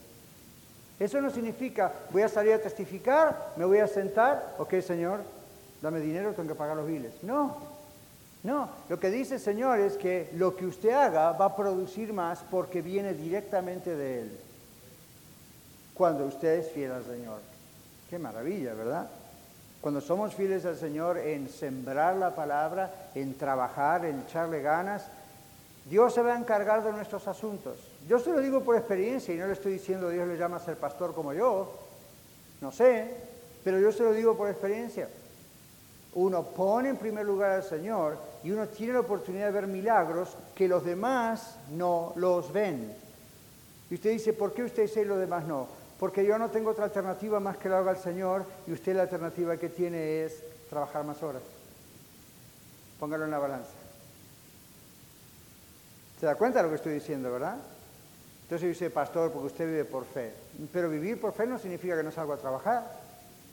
Eso 0.99 1.21
no 1.21 1.31
significa, 1.31 1.93
voy 2.11 2.23
a 2.23 2.29
salir 2.29 2.55
a 2.55 2.63
testificar, 2.63 3.53
me 3.57 3.65
voy 3.65 3.79
a 3.79 3.87
sentar, 3.87 4.55
ok 4.59 4.81
Señor, 4.81 5.21
dame 5.83 6.01
dinero, 6.01 6.33
tengo 6.33 6.49
que 6.49 6.55
pagar 6.55 6.77
los 6.77 6.87
biles. 6.87 7.13
No, 7.23 7.57
no, 8.43 8.69
lo 8.89 8.99
que 8.99 9.11
dice 9.11 9.35
el 9.35 9.41
Señor 9.41 9.81
es 9.81 9.97
que 9.97 10.31
lo 10.35 10.57
que 10.57 10.67
usted 10.67 10.91
haga 10.91 11.33
va 11.33 11.47
a 11.47 11.57
producir 11.57 12.13
más 12.13 12.41
porque 12.51 12.81
viene 12.81 13.13
directamente 13.13 13.95
de 13.95 14.21
Él. 14.23 14.41
Cuando 15.95 16.27
usted 16.27 16.61
es 16.61 16.71
fiel 16.71 16.93
al 16.93 17.05
Señor. 17.05 17.41
Qué 18.09 18.19
maravilla, 18.19 18.73
¿verdad? 18.75 19.09
Cuando 19.81 20.01
somos 20.01 20.35
fieles 20.35 20.65
al 20.65 20.77
Señor 20.77 21.19
en 21.19 21.49
sembrar 21.49 22.17
la 22.17 22.35
palabra, 22.35 23.11
en 23.15 23.35
trabajar, 23.37 24.05
en 24.05 24.21
echarle 24.21 24.63
ganas, 24.63 25.07
Dios 25.85 26.15
se 26.15 26.23
va 26.23 26.35
a 26.35 26.39
encargar 26.39 26.83
de 26.83 26.93
nuestros 26.93 27.27
asuntos. 27.29 27.77
Yo 28.09 28.21
se 28.21 28.31
lo 28.31 28.41
digo 28.41 28.63
por 28.63 28.77
experiencia 28.77 29.35
y 29.35 29.39
no 29.39 29.47
le 29.47 29.55
estoy 29.55 29.73
diciendo 29.75 30.09
Dios 30.09 30.29
le 30.29 30.37
llama 30.37 30.59
a 30.59 30.61
ser 30.61 30.77
pastor 30.77 31.13
como 31.13 31.33
yo. 31.33 31.73
No 32.61 32.71
sé, 32.71 33.11
pero 33.65 33.81
yo 33.81 33.91
se 33.91 34.05
lo 34.05 34.13
digo 34.13 34.37
por 34.37 34.49
experiencia. 34.49 35.09
Uno 36.15 36.45
pone 36.45 36.89
en 36.89 36.97
primer 36.97 37.27
lugar 37.27 37.51
al 37.51 37.65
Señor 37.65 38.17
y 38.45 38.51
uno 38.51 38.69
tiene 38.69 38.95
la 38.95 39.01
oportunidad 39.01 39.47
de 39.47 39.53
ver 39.53 39.67
milagros 39.67 40.37
que 40.55 40.69
los 40.69 40.85
demás 40.85 41.57
no 41.73 42.13
los 42.17 42.53
ven. 42.53 42.95
Y 43.91 43.95
usted 43.95 44.11
dice, 44.11 44.33
¿por 44.33 44.55
qué 44.55 44.63
usted 44.63 44.85
dice 44.85 45.03
y 45.03 45.05
los 45.05 45.19
demás 45.19 45.45
no? 45.45 45.67
Porque 45.99 46.25
yo 46.25 46.39
no 46.39 46.51
tengo 46.51 46.71
otra 46.71 46.85
alternativa 46.85 47.41
más 47.41 47.57
que 47.57 47.69
lo 47.69 47.77
haga 47.77 47.91
el 47.91 47.99
Señor 47.99 48.45
y 48.67 48.73
usted 48.73 48.95
la 48.95 49.03
alternativa 49.03 49.57
que 49.57 49.69
tiene 49.69 50.25
es 50.25 50.43
trabajar 50.71 51.05
más 51.05 51.23
horas. 51.23 51.43
Póngalo 53.01 53.25
en 53.25 53.31
la 53.33 53.39
balanza. 53.39 53.71
¿Se 56.21 56.27
da 56.27 56.35
cuenta 56.37 56.61
de 56.61 56.63
lo 56.65 56.69
que 56.71 56.77
estoy 56.77 56.95
diciendo, 56.95 57.31
verdad? 57.31 57.59
Entonces 58.47 58.69
dice, 58.69 58.91
pastor, 58.91 59.33
porque 59.33 59.49
usted 59.49 59.67
vive 59.67 59.85
por 59.85 60.05
fe. 60.05 60.31
Pero 60.73 60.89
vivir 60.89 61.21
por 61.21 61.33
fe 61.33 61.49
no 61.49 61.59
significa 61.59 61.97
que 61.97 62.05
no 62.05 62.13
salgo 62.13 62.33
a 62.33 62.37
trabajar. 62.37 62.85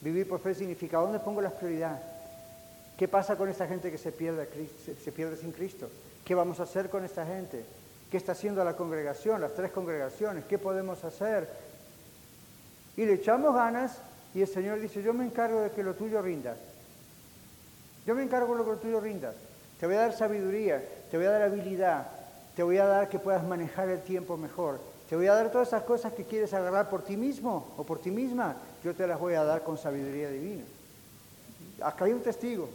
Vivir 0.01 0.27
por 0.27 0.39
fe 0.39 0.53
significa, 0.53 0.99
¿dónde 0.99 1.17
pongo 1.17 1.41
las 1.41 1.53
prioridades? 1.53 1.99
¿Qué 2.95 3.07
pasa 3.07 3.35
con 3.35 3.49
esta 3.49 3.65
gente 3.65 3.89
que 3.89 3.97
se 3.97 4.11
pierde, 4.11 4.47
sin 5.35 5.51
Cristo? 5.51 5.89
¿Qué 6.23 6.35
vamos 6.35 6.59
a 6.59 6.63
hacer 6.63 6.91
con 6.91 7.03
esta 7.03 7.25
gente? 7.25 7.65
¿Qué 8.11 8.17
está 8.17 8.33
haciendo 8.33 8.63
la 8.63 8.75
congregación, 8.75 9.41
las 9.41 9.55
tres 9.55 9.71
congregaciones? 9.71 10.45
¿Qué 10.45 10.59
podemos 10.59 11.03
hacer? 11.03 11.49
Y 12.95 13.05
le 13.05 13.13
echamos 13.13 13.55
ganas 13.55 13.97
y 14.35 14.41
el 14.41 14.47
Señor 14.47 14.79
dice, 14.79 15.01
yo 15.01 15.11
me 15.11 15.25
encargo 15.25 15.61
de 15.61 15.71
que 15.71 15.81
lo 15.81 15.95
tuyo 15.95 16.21
rinda. 16.21 16.55
Yo 18.05 18.13
me 18.13 18.21
encargo 18.21 18.55
de 18.55 18.63
que 18.63 18.69
lo 18.69 18.77
tuyo 18.77 18.99
rinda. 18.99 19.33
Te 19.79 19.87
voy 19.87 19.95
a 19.95 20.01
dar 20.01 20.13
sabiduría, 20.13 20.83
te 21.09 21.17
voy 21.17 21.25
a 21.25 21.31
dar 21.31 21.41
habilidad, 21.41 22.07
te 22.55 22.63
voy 22.63 22.77
a 22.77 22.85
dar 22.85 23.09
que 23.09 23.19
puedas 23.19 23.43
manejar 23.43 23.89
el 23.89 24.01
tiempo 24.01 24.37
mejor. 24.37 24.79
Te 25.09 25.15
voy 25.15 25.27
a 25.27 25.33
dar 25.33 25.51
todas 25.51 25.67
esas 25.67 25.83
cosas 25.83 26.13
que 26.13 26.23
quieres 26.23 26.53
agarrar 26.53 26.89
por 26.89 27.03
ti 27.03 27.17
mismo 27.17 27.67
o 27.77 27.83
por 27.83 27.99
ti 27.99 28.11
misma. 28.11 28.55
Yo 28.83 28.95
te 28.95 29.07
las 29.07 29.19
voy 29.19 29.33
a 29.33 29.43
dar 29.43 29.63
con 29.63 29.77
sabiduría 29.77 30.29
divina. 30.29 30.63
Acá 31.81 32.05
hay 32.05 32.13
un 32.13 32.21
testigo. 32.21 32.69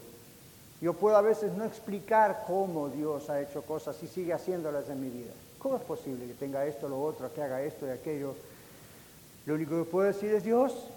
Yo 0.80 0.92
puedo 0.92 1.16
a 1.16 1.22
veces 1.22 1.52
no 1.54 1.64
explicar 1.64 2.44
cómo 2.46 2.88
Dios 2.88 3.30
ha 3.30 3.40
hecho 3.40 3.62
cosas 3.62 4.00
y 4.02 4.06
sigue 4.06 4.32
haciéndolas 4.32 4.88
en 4.88 5.00
mi 5.00 5.10
vida. 5.10 5.32
¿Cómo 5.58 5.76
es 5.76 5.82
posible 5.82 6.26
que 6.26 6.34
tenga 6.34 6.64
esto, 6.66 6.88
lo 6.88 7.02
otro, 7.02 7.32
que 7.32 7.42
haga 7.42 7.62
esto 7.62 7.86
y 7.86 7.90
aquello? 7.90 8.34
Lo 9.46 9.54
único 9.54 9.76
que 9.78 9.90
puedo 9.90 10.06
decir 10.06 10.32
es 10.32 10.44
Dios. 10.44 10.88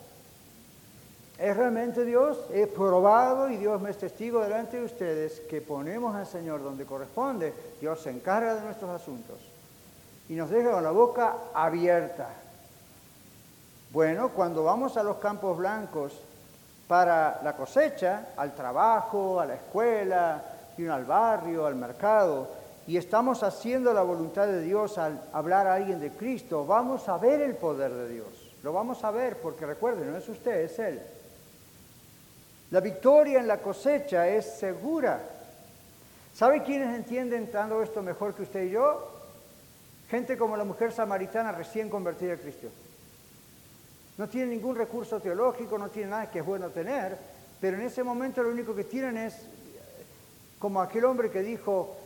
Es 1.38 1.58
realmente 1.58 2.06
Dios. 2.06 2.38
He 2.54 2.68
probado 2.68 3.50
y 3.50 3.58
Dios 3.58 3.82
me 3.82 3.90
es 3.90 3.98
testigo 3.98 4.42
delante 4.42 4.78
de 4.78 4.86
ustedes 4.86 5.42
que 5.42 5.62
ponemos 5.62 6.16
al 6.16 6.28
Señor 6.28 6.64
donde 6.64 6.86
corresponde. 6.86 7.54
Dios 7.80 8.02
se 8.02 8.12
encarga 8.12 8.56
de 8.56 8.62
nuestros 8.62 8.90
asuntos 8.92 9.38
y 10.30 10.36
nos 10.36 10.50
deja 10.50 10.72
con 10.72 10.84
la 10.84 10.92
boca 10.92 11.36
abierta. 11.54 12.30
Bueno, 13.92 14.30
cuando 14.30 14.64
vamos 14.64 14.96
a 14.96 15.04
los 15.04 15.18
campos 15.18 15.58
blancos 15.58 16.14
para 16.88 17.42
la 17.44 17.56
cosecha, 17.56 18.30
al 18.38 18.56
trabajo, 18.56 19.40
a 19.40 19.46
la 19.46 19.56
escuela, 19.56 20.44
y 20.78 20.88
al 20.88 21.06
barrio, 21.06 21.66
al 21.66 21.76
mercado, 21.76 22.48
y 22.88 22.98
estamos 22.98 23.44
haciendo 23.44 23.94
la 23.94 24.02
voluntad 24.02 24.48
de 24.48 24.62
Dios 24.62 24.98
al 24.98 25.22
hablar 25.34 25.68
a 25.68 25.76
alguien 25.76 26.00
de 26.00 26.12
Cristo, 26.12 26.66
vamos 26.66 27.08
a 27.08 27.18
ver 27.18 27.42
el 27.42 27.56
poder 27.56 27.94
de 27.94 28.10
Dios. 28.10 28.28
Lo 28.64 28.74
vamos 28.74 29.04
a 29.04 29.12
ver 29.12 29.38
porque 29.38 29.66
recuerden, 29.66 30.12
no 30.12 30.18
es 30.18 30.28
usted, 30.28 30.62
es 30.62 30.80
Él. 30.80 31.02
La 32.72 32.80
victoria 32.80 33.40
en 33.40 33.48
la 33.48 33.58
cosecha 33.58 34.28
es 34.28 34.46
segura. 34.46 35.20
¿Sabe 36.34 36.64
quiénes 36.64 36.96
entienden 36.96 37.52
tanto 37.52 37.84
esto 37.84 38.02
mejor 38.02 38.34
que 38.34 38.44
usted 38.44 38.64
y 38.64 38.72
yo? 38.72 39.12
Gente 40.10 40.38
como 40.38 40.56
la 40.56 40.64
mujer 40.64 40.94
samaritana 40.94 41.52
recién 41.52 41.90
convertida 41.90 42.34
a 42.34 42.38
Cristo. 42.38 42.70
No 44.18 44.30
tienen 44.30 44.52
ningún 44.52 44.76
recurso 44.76 45.20
teológico, 45.20 45.78
no 45.78 45.90
tienen 45.90 46.12
nada 46.12 46.32
que 46.32 46.40
es 46.40 46.46
bueno 46.46 46.70
tener, 46.70 47.18
pero 47.60 47.78
en 47.78 47.84
ese 47.84 48.04
momento 48.04 48.42
lo 48.42 48.50
único 48.50 48.74
que 48.74 48.86
tienen 48.86 49.18
es 49.18 49.36
como 50.58 50.82
aquel 50.82 51.06
hombre 51.06 51.30
que 51.30 51.42
dijo, 51.42 51.98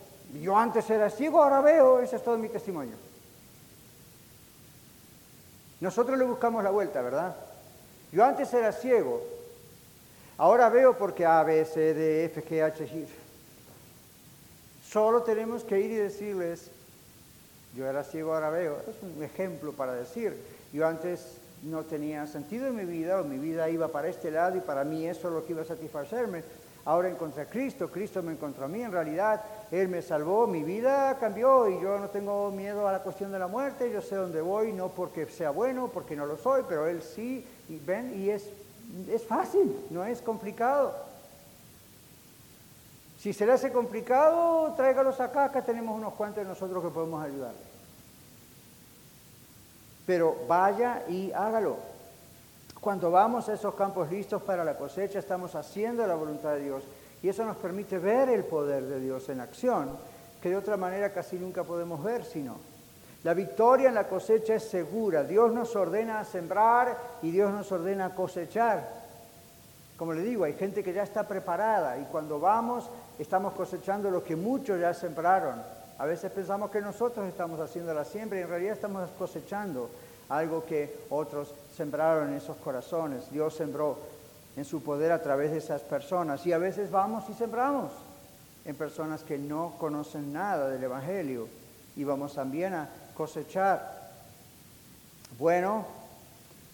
yo 0.42 0.58
antes 0.58 0.90
era 0.90 1.10
ciego, 1.10 1.44
ahora 1.44 1.62
veo, 1.62 2.00
ese 2.00 2.16
es 2.16 2.24
todo 2.24 2.38
mi 2.38 2.50
testimonio. 2.50 2.96
Nosotros 5.80 6.18
le 6.18 6.26
buscamos 6.26 6.64
la 6.64 6.72
vuelta, 6.72 7.02
¿verdad? 7.02 7.36
Yo 8.12 8.24
antes 8.24 8.52
era 8.54 8.72
ciego, 8.72 9.35
ahora 10.38 10.70
veo 10.70 10.98
porque 10.98 11.26
A, 11.26 11.44
B, 11.44 11.64
C, 11.66 11.94
D, 11.94 12.26
F, 12.26 12.44
G, 12.44 12.64
H, 12.64 12.84
I. 12.84 13.08
Solo 14.90 15.24
tenemos 15.24 15.64
que 15.64 15.80
ir 15.80 15.92
y 15.92 15.96
decirles, 15.96 16.72
yo 17.76 17.86
era 17.86 18.04
ciego, 18.04 18.34
ahora 18.34 18.50
veo. 18.50 18.78
Es 18.88 18.96
un 19.02 19.22
ejemplo 19.24 19.74
para 19.74 19.94
decir, 19.94 20.36
yo 20.72 20.88
antes 20.88 21.38
no 21.64 21.84
tenía 21.84 22.28
sentido 22.28 22.68
en 22.68 22.76
mi 22.76 22.86
vida, 22.86 23.20
o 23.20 23.24
mi 23.24 23.38
vida 23.38 23.70
iba 23.70 23.88
para 23.88 24.08
este 24.08 24.32
lado 24.32 24.58
y 24.58 24.62
para 24.62 24.84
mí 24.84 25.08
eso 25.08 25.28
es 25.28 25.34
lo 25.34 25.46
que 25.46 25.54
iba 25.54 25.64
a 25.64 25.66
satisfacerme. 25.66 26.44
Ahora 26.86 27.10
encontré 27.10 27.42
a 27.42 27.50
Cristo, 27.50 27.90
Cristo 27.90 28.22
me 28.22 28.34
encontró 28.34 28.66
a 28.66 28.68
mí, 28.68 28.84
en 28.84 28.92
realidad 28.92 29.42
Él 29.72 29.88
me 29.88 30.04
salvó, 30.04 30.46
mi 30.46 30.62
vida 30.62 31.18
cambió 31.20 31.68
y 31.68 31.82
yo 31.82 31.98
no 31.98 32.10
tengo 32.10 32.52
miedo 32.52 32.88
a 32.88 32.92
la 32.92 33.00
cuestión 33.00 33.32
de 33.32 33.40
la 33.40 33.48
muerte, 33.48 33.92
yo 33.92 34.04
sé 34.04 34.16
dónde 34.16 34.40
voy, 34.40 34.72
no 34.72 34.90
porque 34.90 35.26
sea 35.26 35.50
bueno, 35.50 35.90
porque 35.92 36.16
no 36.16 36.28
lo 36.28 36.38
soy, 36.38 36.62
pero 36.70 36.86
Él 36.86 37.02
sí, 37.02 37.44
y 37.70 37.80
ven, 37.80 38.14
y 38.22 38.30
es, 38.30 38.44
es 39.10 39.24
fácil, 39.26 39.76
no 39.90 40.04
es 40.06 40.22
complicado. 40.22 40.94
Si 43.20 43.34
se 43.34 43.46
le 43.46 43.54
hace 43.54 43.72
complicado, 43.72 44.74
tráigalos 44.76 45.20
acá, 45.20 45.46
acá 45.46 45.64
tenemos 45.64 45.98
unos 45.98 46.14
cuantos 46.14 46.44
de 46.44 46.50
nosotros 46.50 46.84
que 46.84 46.90
podemos 46.90 47.24
ayudarle. 47.24 47.60
Pero 50.06 50.36
vaya 50.48 51.04
y 51.10 51.32
hágalo. 51.32 51.78
Cuando 52.80 53.10
vamos 53.10 53.50
a 53.50 53.54
esos 53.54 53.74
campos 53.74 54.12
listos 54.12 54.44
para 54.44 54.64
la 54.64 54.78
cosecha, 54.78 55.18
estamos 55.18 55.56
haciendo 55.56 56.06
la 56.06 56.14
voluntad 56.14 56.54
de 56.54 56.66
Dios. 56.66 56.84
Y 57.24 57.30
eso 57.30 57.44
nos 57.44 57.58
permite 57.58 57.98
ver 57.98 58.30
el 58.30 58.44
poder 58.44 58.84
de 58.84 59.00
Dios 59.00 59.28
en 59.30 59.40
acción, 59.40 59.98
que 60.40 60.50
de 60.50 60.58
otra 60.58 60.78
manera 60.78 61.12
casi 61.12 61.38
nunca 61.38 61.64
podemos 61.64 62.04
ver, 62.04 62.24
sino. 62.24 62.58
La 63.26 63.34
victoria 63.34 63.90
en 63.90 63.96
la 63.96 64.08
cosecha 64.08 64.54
es 64.54 64.66
segura. 64.66 65.24
Dios 65.24 65.52
nos 65.52 65.76
ordena 65.76 66.20
a 66.20 66.26
sembrar 66.26 66.96
y 67.24 67.32
Dios 67.32 67.52
nos 67.52 67.72
ordena 67.72 68.06
a 68.06 68.14
cosechar. 68.14 68.88
Como 69.98 70.14
le 70.14 70.22
digo, 70.22 70.44
hay 70.44 70.54
gente 70.54 70.84
que 70.84 70.94
ya 70.94 71.02
está 71.02 71.28
preparada 71.28 71.98
y 71.98 72.04
cuando 72.04 72.40
vamos 72.40 72.88
estamos 73.18 73.54
cosechando 73.54 74.12
lo 74.12 74.24
que 74.24 74.36
muchos 74.36 74.80
ya 74.80 74.94
sembraron. 74.94 75.60
A 75.98 76.06
veces 76.06 76.32
pensamos 76.32 76.70
que 76.70 76.82
nosotros 76.82 77.28
estamos 77.28 77.60
haciendo 77.60 77.96
la 77.96 78.06
siembra 78.06 78.38
y 78.38 78.44
en 78.44 78.50
realidad 78.50 78.74
estamos 78.74 79.10
cosechando 79.18 79.90
algo 80.30 80.64
que 80.64 80.96
otros 81.10 81.52
sembraron 81.76 82.28
en 82.28 82.36
esos 82.36 82.58
corazones. 82.58 83.32
Dios 83.32 83.56
sembró 83.56 83.98
en 84.56 84.66
su 84.66 84.84
poder 84.84 85.12
a 85.12 85.24
través 85.24 85.50
de 85.50 85.58
esas 85.58 85.82
personas. 85.82 86.46
Y 86.46 86.54
a 86.54 86.60
veces 86.60 86.92
vamos 86.92 87.28
y 87.28 87.34
sembramos 87.34 87.92
en 88.66 88.76
personas 88.76 89.24
que 89.24 89.40
no 89.40 89.74
conocen 89.80 90.32
nada 90.32 90.70
del 90.70 90.84
Evangelio. 90.84 91.48
Y 91.96 92.04
vamos 92.04 92.36
también 92.36 92.76
a 92.76 92.88
cosechar. 93.16 94.12
Bueno, 95.40 95.86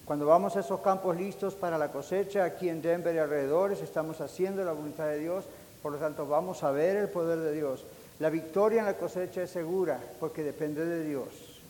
cuando 0.06 0.26
vamos 0.26 0.56
a 0.56 0.60
esos 0.60 0.82
campos 0.82 1.16
listos 1.16 1.56
para 1.56 1.78
la 1.78 1.92
cosecha, 1.92 2.44
aquí 2.44 2.68
en 2.68 2.82
Denver 2.82 3.16
y 3.16 3.20
alrededores, 3.20 3.82
estamos 3.82 4.20
haciendo 4.20 4.64
la 4.66 4.74
voluntad 4.74 5.06
de 5.08 5.20
Dios. 5.20 5.46
Por 5.82 5.94
lo 5.94 5.98
tanto, 5.98 6.28
vamos 6.28 6.64
a 6.64 6.72
ver 6.72 6.98
el 6.98 7.10
poder 7.10 7.40
de 7.40 7.54
Dios. 7.54 7.86
La 8.20 8.30
victoria 8.30 8.82
en 8.82 8.86
la 8.86 8.98
cosecha 8.98 9.44
es 9.44 9.50
segura 9.50 10.00
porque 10.20 10.44
depende 10.44 10.86
de 10.86 11.04
Dios. 11.04 11.62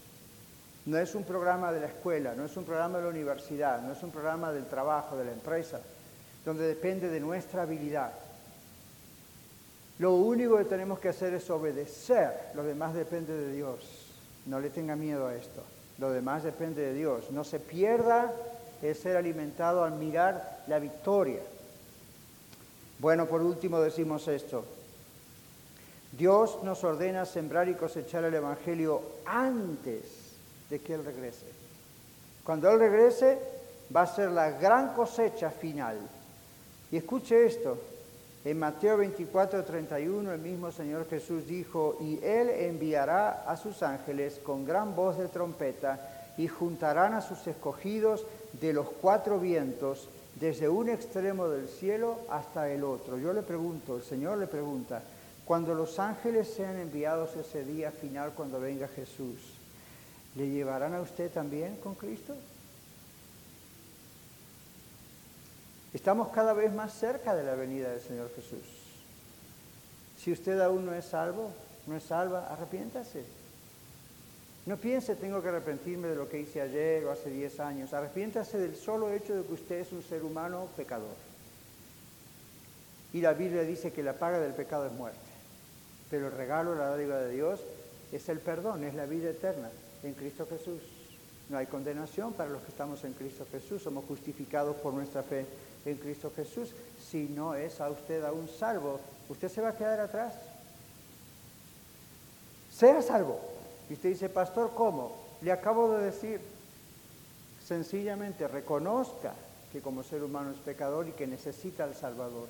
No 0.85 0.97
es 0.97 1.13
un 1.13 1.23
programa 1.23 1.71
de 1.71 1.81
la 1.81 1.87
escuela, 1.87 2.33
no 2.35 2.45
es 2.45 2.57
un 2.57 2.63
programa 2.65 2.97
de 2.97 3.03
la 3.03 3.09
universidad, 3.11 3.81
no 3.81 3.93
es 3.93 4.01
un 4.01 4.09
programa 4.09 4.51
del 4.51 4.65
trabajo, 4.65 5.15
de 5.15 5.25
la 5.25 5.31
empresa, 5.31 5.79
donde 6.43 6.65
depende 6.65 7.09
de 7.09 7.19
nuestra 7.19 7.61
habilidad. 7.61 8.11
Lo 9.99 10.13
único 10.13 10.57
que 10.57 10.65
tenemos 10.65 10.99
que 10.99 11.09
hacer 11.09 11.35
es 11.35 11.47
obedecer, 11.51 12.49
lo 12.55 12.63
demás 12.63 12.95
depende 12.95 13.37
de 13.37 13.53
Dios. 13.53 14.00
No 14.45 14.59
le 14.59 14.69
tenga 14.69 14.95
miedo 14.95 15.27
a 15.27 15.35
esto, 15.35 15.61
lo 15.97 16.09
demás 16.09 16.43
depende 16.43 16.81
de 16.81 16.93
Dios. 16.93 17.31
No 17.31 17.43
se 17.43 17.59
pierda 17.59 18.33
el 18.81 18.95
ser 18.95 19.17
alimentado 19.17 19.83
al 19.83 19.93
mirar 19.93 20.63
la 20.67 20.79
victoria. 20.79 21.41
Bueno, 22.99 23.25
por 23.25 23.41
último 23.41 23.79
decimos 23.79 24.27
esto, 24.27 24.65
Dios 26.11 26.59
nos 26.63 26.83
ordena 26.83 27.25
sembrar 27.25 27.69
y 27.69 27.75
cosechar 27.75 28.23
el 28.25 28.33
Evangelio 28.33 29.01
antes 29.25 30.03
de 30.69 30.79
que 30.79 30.93
Él 30.93 31.05
regrese. 31.05 31.45
Cuando 32.43 32.69
Él 32.69 32.79
regrese 32.79 33.39
va 33.95 34.03
a 34.03 34.07
ser 34.07 34.31
la 34.31 34.51
gran 34.51 34.93
cosecha 34.93 35.51
final. 35.51 35.97
Y 36.91 36.97
escuche 36.97 37.45
esto, 37.45 37.77
en 38.43 38.57
Mateo 38.57 38.97
24, 38.97 39.63
31 39.63 40.33
el 40.33 40.41
mismo 40.41 40.71
Señor 40.71 41.07
Jesús 41.07 41.45
dijo, 41.45 41.97
y 42.01 42.19
Él 42.23 42.49
enviará 42.49 43.43
a 43.45 43.55
sus 43.55 43.83
ángeles 43.83 44.39
con 44.43 44.65
gran 44.65 44.95
voz 44.95 45.17
de 45.17 45.27
trompeta 45.27 45.99
y 46.37 46.47
juntarán 46.47 47.13
a 47.13 47.21
sus 47.21 47.45
escogidos 47.45 48.25
de 48.59 48.73
los 48.73 48.89
cuatro 48.89 49.39
vientos, 49.39 50.09
desde 50.39 50.69
un 50.69 50.89
extremo 50.89 51.49
del 51.49 51.67
cielo 51.67 52.19
hasta 52.29 52.69
el 52.69 52.83
otro. 52.83 53.17
Yo 53.17 53.31
le 53.31 53.43
pregunto, 53.43 53.97
el 53.97 54.03
Señor 54.03 54.39
le 54.39 54.47
pregunta, 54.47 55.03
cuando 55.45 55.75
los 55.75 55.99
ángeles 55.99 56.47
sean 56.47 56.77
enviados 56.77 57.35
ese 57.35 57.63
día 57.63 57.91
final, 57.91 58.31
cuando 58.35 58.59
venga 58.59 58.87
Jesús, 58.87 59.37
¿le 60.35 60.49
llevarán 60.49 60.95
a 60.95 61.01
usted 61.01 61.29
también 61.29 61.75
con 61.77 61.93
Cristo? 61.93 62.33
Estamos 65.93 66.29
cada 66.29 66.53
vez 66.53 66.73
más 66.73 66.93
cerca 66.93 67.35
de 67.35 67.43
la 67.43 67.55
venida 67.55 67.91
del 67.91 68.01
Señor 68.01 68.31
Jesús. 68.35 68.65
Si 70.17 70.31
usted 70.31 70.59
aún 70.61 70.85
no 70.85 70.93
es 70.93 71.05
salvo, 71.05 71.51
no 71.87 71.97
es 71.97 72.03
salva, 72.03 72.47
arrepiéntase. 72.47 73.23
No 74.65 74.77
piense, 74.77 75.15
tengo 75.15 75.41
que 75.41 75.49
arrepentirme 75.49 76.07
de 76.07 76.15
lo 76.15 76.29
que 76.29 76.39
hice 76.39 76.61
ayer 76.61 77.03
o 77.05 77.11
hace 77.11 77.29
10 77.29 77.59
años. 77.59 77.93
Arrepiéntase 77.93 78.57
del 78.57 78.75
solo 78.75 79.11
hecho 79.11 79.35
de 79.35 79.43
que 79.43 79.53
usted 79.53 79.79
es 79.79 79.91
un 79.91 80.03
ser 80.03 80.23
humano 80.23 80.67
pecador. 80.77 81.15
Y 83.13 83.21
la 83.21 83.33
Biblia 83.33 83.63
dice 83.63 83.91
que 83.91 84.03
la 84.03 84.13
paga 84.13 84.39
del 84.39 84.53
pecado 84.53 84.85
es 84.85 84.93
muerte. 84.93 85.19
Pero 86.09 86.27
el 86.27 86.33
regalo, 86.33 86.75
la 86.75 86.89
dádiva 86.89 87.17
de 87.17 87.33
Dios, 87.33 87.59
es 88.11 88.29
el 88.29 88.39
perdón, 88.39 88.83
es 88.83 88.93
la 88.93 89.05
vida 89.05 89.31
eterna 89.31 89.69
en 90.03 90.13
Cristo 90.13 90.47
Jesús. 90.47 90.81
No 91.49 91.57
hay 91.57 91.65
condenación 91.65 92.33
para 92.33 92.49
los 92.49 92.61
que 92.61 92.69
estamos 92.69 93.03
en 93.03 93.13
Cristo 93.13 93.45
Jesús. 93.51 93.81
Somos 93.81 94.05
justificados 94.05 94.75
por 94.77 94.93
nuestra 94.93 95.23
fe 95.23 95.45
en 95.85 95.97
Cristo 95.97 96.31
Jesús. 96.35 96.69
Si 97.09 97.23
no 97.23 97.55
es 97.55 97.81
a 97.81 97.89
usted 97.89 98.23
aún 98.23 98.47
salvo, 98.47 98.99
usted 99.29 99.49
se 99.49 99.61
va 99.61 99.69
a 99.69 99.77
quedar 99.77 99.99
atrás. 99.99 100.33
Sea 102.75 103.01
salvo. 103.01 103.39
Y 103.89 103.93
usted 103.93 104.09
dice, 104.09 104.29
pastor, 104.29 104.71
¿cómo? 104.75 105.15
Le 105.41 105.51
acabo 105.51 105.91
de 105.91 106.05
decir, 106.05 106.39
sencillamente 107.65 108.47
reconozca 108.47 109.33
que 109.71 109.81
como 109.81 110.03
ser 110.03 110.23
humano 110.23 110.51
es 110.51 110.57
pecador 110.57 111.07
y 111.07 111.11
que 111.11 111.27
necesita 111.27 111.83
al 111.83 111.95
Salvador. 111.95 112.47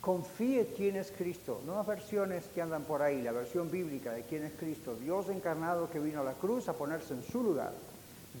Confíe 0.00 0.72
quién 0.76 0.96
es 0.96 1.12
Cristo, 1.16 1.60
no 1.66 1.74
las 1.74 1.86
versiones 1.86 2.44
que 2.54 2.62
andan 2.62 2.84
por 2.84 3.02
ahí, 3.02 3.20
la 3.20 3.32
versión 3.32 3.70
bíblica 3.70 4.12
de 4.12 4.22
quién 4.22 4.44
es 4.44 4.52
Cristo, 4.58 4.96
Dios 4.96 5.28
encarnado 5.28 5.90
que 5.90 5.98
vino 5.98 6.22
a 6.22 6.24
la 6.24 6.32
cruz 6.32 6.68
a 6.68 6.72
ponerse 6.72 7.12
en 7.12 7.22
su 7.22 7.42
lugar. 7.42 7.72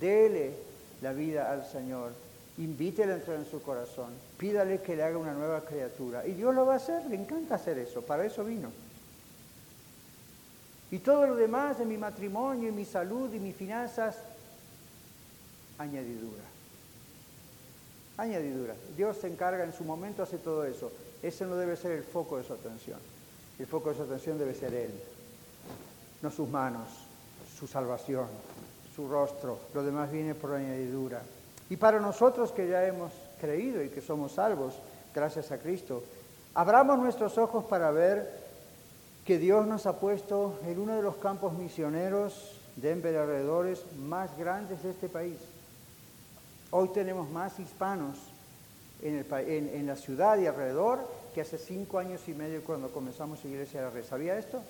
Dele 0.00 0.54
la 1.02 1.12
vida 1.12 1.52
al 1.52 1.66
Señor 1.66 2.12
invítele 2.58 3.12
a 3.12 3.16
entrar 3.16 3.36
en 3.38 3.46
su 3.46 3.62
corazón, 3.62 4.12
pídale 4.36 4.80
que 4.80 4.96
le 4.96 5.02
haga 5.02 5.18
una 5.18 5.32
nueva 5.32 5.64
criatura. 5.64 6.26
Y 6.26 6.32
Dios 6.32 6.54
lo 6.54 6.66
va 6.66 6.74
a 6.74 6.76
hacer, 6.76 7.06
le 7.06 7.16
encanta 7.16 7.54
hacer 7.54 7.78
eso, 7.78 8.02
para 8.02 8.24
eso 8.24 8.44
vino. 8.44 8.70
Y 10.90 10.98
todo 10.98 11.26
lo 11.26 11.36
demás 11.36 11.78
de 11.78 11.84
mi 11.84 11.96
matrimonio 11.96 12.68
y 12.68 12.72
mi 12.72 12.84
salud 12.84 13.32
y 13.32 13.38
mis 13.38 13.54
finanzas, 13.54 14.16
añadidura. 15.78 16.42
Añadidura. 18.16 18.74
Dios 18.96 19.16
se 19.16 19.28
encarga 19.28 19.64
en 19.64 19.72
su 19.72 19.84
momento, 19.84 20.22
hace 20.22 20.38
todo 20.38 20.64
eso. 20.64 20.90
Ese 21.22 21.46
no 21.46 21.56
debe 21.56 21.76
ser 21.76 21.92
el 21.92 22.02
foco 22.02 22.38
de 22.38 22.44
su 22.44 22.52
atención. 22.52 22.98
El 23.58 23.66
foco 23.66 23.90
de 23.90 23.96
su 23.96 24.02
atención 24.02 24.38
debe 24.38 24.54
ser 24.54 24.74
Él, 24.74 24.90
no 26.22 26.30
sus 26.30 26.48
manos, 26.48 26.88
su 27.58 27.66
salvación, 27.66 28.26
su 28.96 29.06
rostro. 29.08 29.58
Lo 29.74 29.82
demás 29.82 30.10
viene 30.10 30.34
por 30.34 30.54
añadidura. 30.54 31.22
Y 31.70 31.76
para 31.76 32.00
nosotros 32.00 32.50
que 32.50 32.68
ya 32.68 32.84
hemos 32.84 33.12
creído 33.40 33.82
y 33.82 33.88
que 33.88 34.00
somos 34.00 34.32
salvos 34.32 34.74
gracias 35.14 35.52
a 35.52 35.58
Cristo, 35.58 36.02
abramos 36.52 36.98
nuestros 36.98 37.38
ojos 37.38 37.64
para 37.64 37.92
ver 37.92 38.28
que 39.24 39.38
Dios 39.38 39.66
nos 39.66 39.86
ha 39.86 40.00
puesto 40.00 40.58
en 40.66 40.80
uno 40.80 40.96
de 40.96 41.02
los 41.02 41.16
campos 41.16 41.52
misioneros 41.52 42.56
de 42.74 42.92
alrededores 42.92 43.84
más 43.98 44.36
grandes 44.36 44.82
de 44.82 44.90
este 44.90 45.08
país. 45.08 45.38
Hoy 46.72 46.88
tenemos 46.88 47.30
más 47.30 47.58
hispanos 47.60 48.18
en, 49.02 49.24
en, 49.72 49.86
la 49.86 49.96
ciudad 49.96 50.38
y 50.38 50.46
alrededor 50.46 51.00
que 51.34 51.40
hace 51.40 51.58
cinco 51.58 51.98
años 51.98 52.20
y 52.26 52.32
medio 52.32 52.64
cuando 52.64 52.90
comenzamos 52.90 53.44
Iglesia 53.44 53.80
de 53.80 53.86
la 53.86 53.92
Red. 53.92 54.04
¿Sabía 54.04 54.38
esto? 54.38 54.60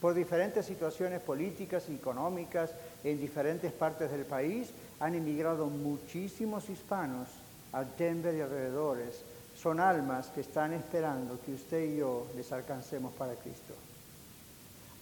Por 0.00 0.14
diferentes 0.14 0.64
situaciones 0.64 1.20
políticas 1.20 1.84
y 1.88 1.94
económicas 1.94 2.70
en 3.04 3.20
diferentes 3.20 3.72
partes 3.72 4.10
del 4.10 4.24
país, 4.24 4.70
han 5.00 5.14
emigrado 5.14 5.66
muchísimos 5.66 6.68
hispanos 6.68 7.28
a 7.72 7.84
Denver 7.84 8.34
y 8.34 8.40
alrededores. 8.40 9.22
Son 9.56 9.80
almas 9.80 10.28
que 10.28 10.42
están 10.42 10.72
esperando 10.72 11.38
que 11.44 11.54
usted 11.54 11.84
y 11.84 11.96
yo 11.98 12.26
les 12.36 12.52
alcancemos 12.52 13.12
para 13.14 13.34
Cristo. 13.34 13.74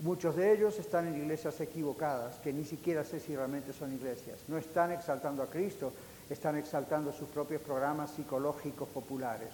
Muchos 0.00 0.36
de 0.36 0.52
ellos 0.52 0.78
están 0.78 1.08
en 1.08 1.16
iglesias 1.16 1.60
equivocadas, 1.60 2.36
que 2.36 2.52
ni 2.52 2.64
siquiera 2.64 3.04
sé 3.04 3.18
si 3.18 3.34
realmente 3.34 3.72
son 3.72 3.92
iglesias. 3.92 4.38
No 4.46 4.56
están 4.56 4.92
exaltando 4.92 5.42
a 5.42 5.50
Cristo, 5.50 5.92
están 6.30 6.56
exaltando 6.56 7.12
sus 7.12 7.28
propios 7.28 7.60
programas 7.62 8.12
psicológicos 8.12 8.88
populares. 8.88 9.50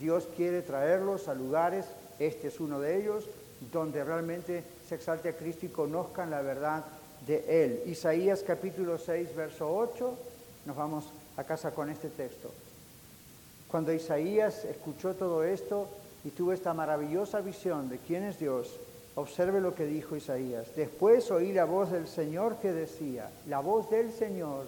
Dios 0.00 0.28
quiere 0.36 0.62
traerlos 0.62 1.28
a 1.28 1.34
lugares, 1.34 1.86
este 2.18 2.48
es 2.48 2.58
uno 2.58 2.80
de 2.80 3.00
ellos, 3.00 3.26
donde 3.72 4.02
realmente 4.02 4.64
se 4.88 4.96
exalte 4.96 5.28
a 5.28 5.36
Cristo 5.36 5.66
y 5.66 5.70
conozcan 5.70 6.30
la 6.30 6.42
verdad 6.42 6.84
de 7.26 7.64
él. 7.64 7.82
Isaías 7.86 8.42
capítulo 8.46 8.98
6, 8.98 9.34
verso 9.34 9.74
8, 9.74 10.18
nos 10.66 10.76
vamos 10.76 11.04
a 11.36 11.44
casa 11.44 11.72
con 11.72 11.90
este 11.90 12.08
texto. 12.08 12.50
Cuando 13.68 13.92
Isaías 13.92 14.64
escuchó 14.64 15.14
todo 15.14 15.44
esto 15.44 15.88
y 16.24 16.30
tuvo 16.30 16.52
esta 16.52 16.74
maravillosa 16.74 17.40
visión 17.40 17.88
de 17.88 17.98
quién 17.98 18.24
es 18.24 18.38
Dios, 18.38 18.76
observe 19.14 19.60
lo 19.60 19.74
que 19.74 19.84
dijo 19.84 20.16
Isaías. 20.16 20.66
Después 20.74 21.30
oí 21.30 21.52
la 21.52 21.64
voz 21.64 21.90
del 21.90 22.08
Señor 22.08 22.56
que 22.56 22.72
decía, 22.72 23.30
la 23.46 23.60
voz 23.60 23.90
del 23.90 24.12
Señor 24.12 24.64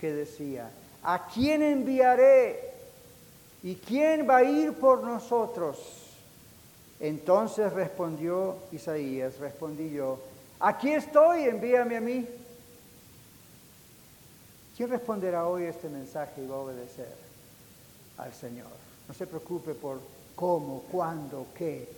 que 0.00 0.12
decía, 0.12 0.70
¿a 1.02 1.28
quién 1.32 1.62
enviaré? 1.62 2.70
¿Y 3.62 3.76
quién 3.76 4.28
va 4.28 4.38
a 4.38 4.44
ir 4.44 4.72
por 4.74 5.02
nosotros? 5.02 5.78
Entonces 6.98 7.72
respondió 7.72 8.56
Isaías, 8.72 9.38
respondí 9.38 9.90
yo, 9.90 10.18
Aquí 10.60 10.92
estoy, 10.92 11.44
envíame 11.44 11.96
a 11.96 12.00
mí. 12.02 12.28
¿Quién 14.76 14.90
responderá 14.90 15.46
hoy 15.46 15.64
este 15.64 15.88
mensaje 15.88 16.42
y 16.42 16.46
va 16.46 16.56
a 16.56 16.60
obedecer 16.60 17.14
al 18.18 18.32
Señor? 18.34 18.68
No 19.08 19.14
se 19.14 19.26
preocupe 19.26 19.74
por 19.74 20.00
cómo, 20.36 20.82
cuándo, 20.90 21.46
qué. 21.54 21.88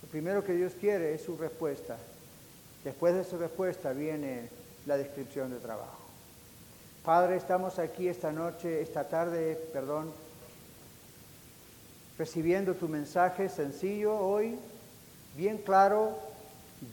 Lo 0.00 0.08
primero 0.08 0.44
que 0.44 0.52
Dios 0.52 0.74
quiere 0.78 1.14
es 1.14 1.22
su 1.22 1.36
respuesta. 1.36 1.96
Después 2.84 3.14
de 3.14 3.24
su 3.24 3.36
respuesta 3.36 3.92
viene 3.92 4.48
la 4.86 4.96
descripción 4.96 5.50
de 5.50 5.58
trabajo. 5.58 5.98
Padre, 7.04 7.36
estamos 7.36 7.80
aquí 7.80 8.06
esta 8.06 8.30
noche, 8.30 8.80
esta 8.80 9.08
tarde, 9.08 9.56
perdón, 9.72 10.12
recibiendo 12.16 12.74
tu 12.74 12.88
mensaje 12.88 13.48
sencillo 13.48 14.16
hoy, 14.16 14.56
bien 15.36 15.58
claro, 15.58 16.31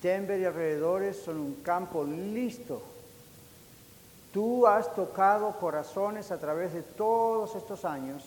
Denver 0.02 0.40
y 0.40 0.46
alrededores 0.46 1.18
son 1.18 1.38
un 1.38 1.56
campo 1.56 2.04
listo. 2.04 2.82
Tú 4.32 4.68
has 4.68 4.94
tocado 4.94 5.52
corazones 5.60 6.32
a 6.32 6.38
través 6.38 6.74
de 6.74 6.84
todos 6.84 7.56
estos 7.56 7.84
años 7.84 8.24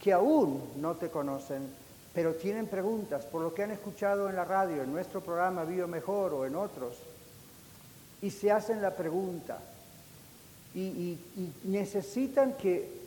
que 0.00 0.12
aún 0.12 0.62
no 0.76 0.94
te 0.94 1.10
conocen, 1.10 1.68
pero 2.14 2.34
tienen 2.34 2.68
preguntas 2.68 3.24
por 3.24 3.42
lo 3.42 3.52
que 3.52 3.64
han 3.64 3.72
escuchado 3.72 4.28
en 4.28 4.36
la 4.36 4.44
radio, 4.44 4.82
en 4.82 4.92
nuestro 4.92 5.20
programa 5.20 5.64
Vivo 5.64 5.88
Mejor 5.88 6.32
o 6.34 6.46
en 6.46 6.54
otros, 6.54 6.96
y 8.22 8.30
se 8.30 8.52
hacen 8.52 8.80
la 8.80 8.94
pregunta. 8.94 9.58
Y 10.74 11.18
necesitan 11.64 12.54
que 12.54 13.04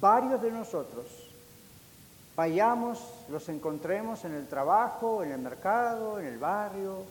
varios 0.00 0.40
de 0.42 0.50
nosotros 0.50 1.06
vayamos, 2.36 3.02
los 3.30 3.48
encontremos 3.48 4.24
en 4.24 4.34
el 4.34 4.46
trabajo, 4.46 5.24
en 5.24 5.32
el 5.32 5.40
mercado, 5.40 6.20
en 6.20 6.26
el 6.26 6.38
barrio, 6.38 7.02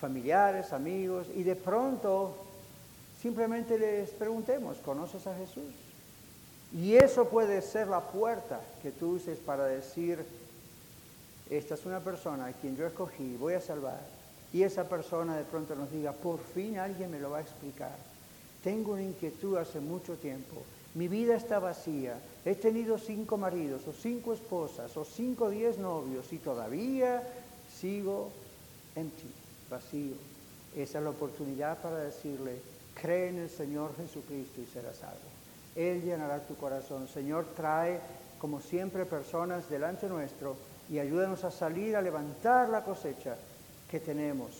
familiares, 0.00 0.72
amigos, 0.72 1.26
y 1.34 1.42
de 1.42 1.56
pronto 1.56 2.34
simplemente 3.20 3.78
les 3.78 4.10
preguntemos, 4.10 4.76
¿conoces 4.78 5.26
a 5.26 5.34
Jesús? 5.36 5.72
Y 6.74 6.96
eso 6.96 7.28
puede 7.28 7.62
ser 7.62 7.88
la 7.88 8.00
puerta 8.00 8.60
que 8.82 8.90
tú 8.90 9.12
uses 9.12 9.38
para 9.38 9.64
decir, 9.64 10.24
esta 11.48 11.74
es 11.74 11.86
una 11.86 12.00
persona 12.00 12.46
a 12.46 12.52
quien 12.52 12.76
yo 12.76 12.86
escogí, 12.86 13.36
voy 13.36 13.54
a 13.54 13.60
salvar. 13.60 14.00
Y 14.52 14.62
esa 14.62 14.88
persona 14.88 15.36
de 15.36 15.44
pronto 15.44 15.74
nos 15.74 15.90
diga, 15.90 16.12
por 16.12 16.40
fin 16.40 16.78
alguien 16.78 17.10
me 17.10 17.20
lo 17.20 17.30
va 17.30 17.38
a 17.38 17.42
explicar. 17.42 17.96
Tengo 18.62 18.92
una 18.92 19.02
inquietud 19.02 19.56
hace 19.56 19.80
mucho 19.80 20.14
tiempo. 20.16 20.62
Mi 20.94 21.08
vida 21.08 21.36
está 21.36 21.58
vacía. 21.58 22.18
He 22.44 22.54
tenido 22.54 22.98
cinco 22.98 23.36
maridos 23.36 23.86
o 23.86 23.92
cinco 23.92 24.32
esposas 24.32 24.96
o 24.96 25.04
cinco 25.04 25.50
diez 25.50 25.78
novios 25.78 26.32
y 26.32 26.38
todavía 26.38 27.22
sigo 27.80 28.30
en 28.94 29.10
ti 29.10 29.45
vacío. 29.70 30.14
Esa 30.76 30.98
es 30.98 31.04
la 31.04 31.10
oportunidad 31.10 31.78
para 31.78 31.98
decirle, 31.98 32.60
cree 33.00 33.28
en 33.28 33.38
el 33.38 33.50
Señor 33.50 33.96
Jesucristo 33.96 34.60
y 34.60 34.66
serás 34.66 34.96
salvo. 34.96 35.36
Él 35.74 36.02
llenará 36.02 36.40
tu 36.40 36.56
corazón. 36.56 37.08
Señor, 37.08 37.46
trae 37.54 38.00
como 38.38 38.60
siempre 38.60 39.04
personas 39.04 39.68
delante 39.68 40.08
nuestro 40.08 40.56
y 40.90 40.98
ayúdanos 40.98 41.44
a 41.44 41.50
salir 41.50 41.96
a 41.96 42.02
levantar 42.02 42.68
la 42.68 42.84
cosecha 42.84 43.36
que 43.90 44.00
tenemos. 44.00 44.50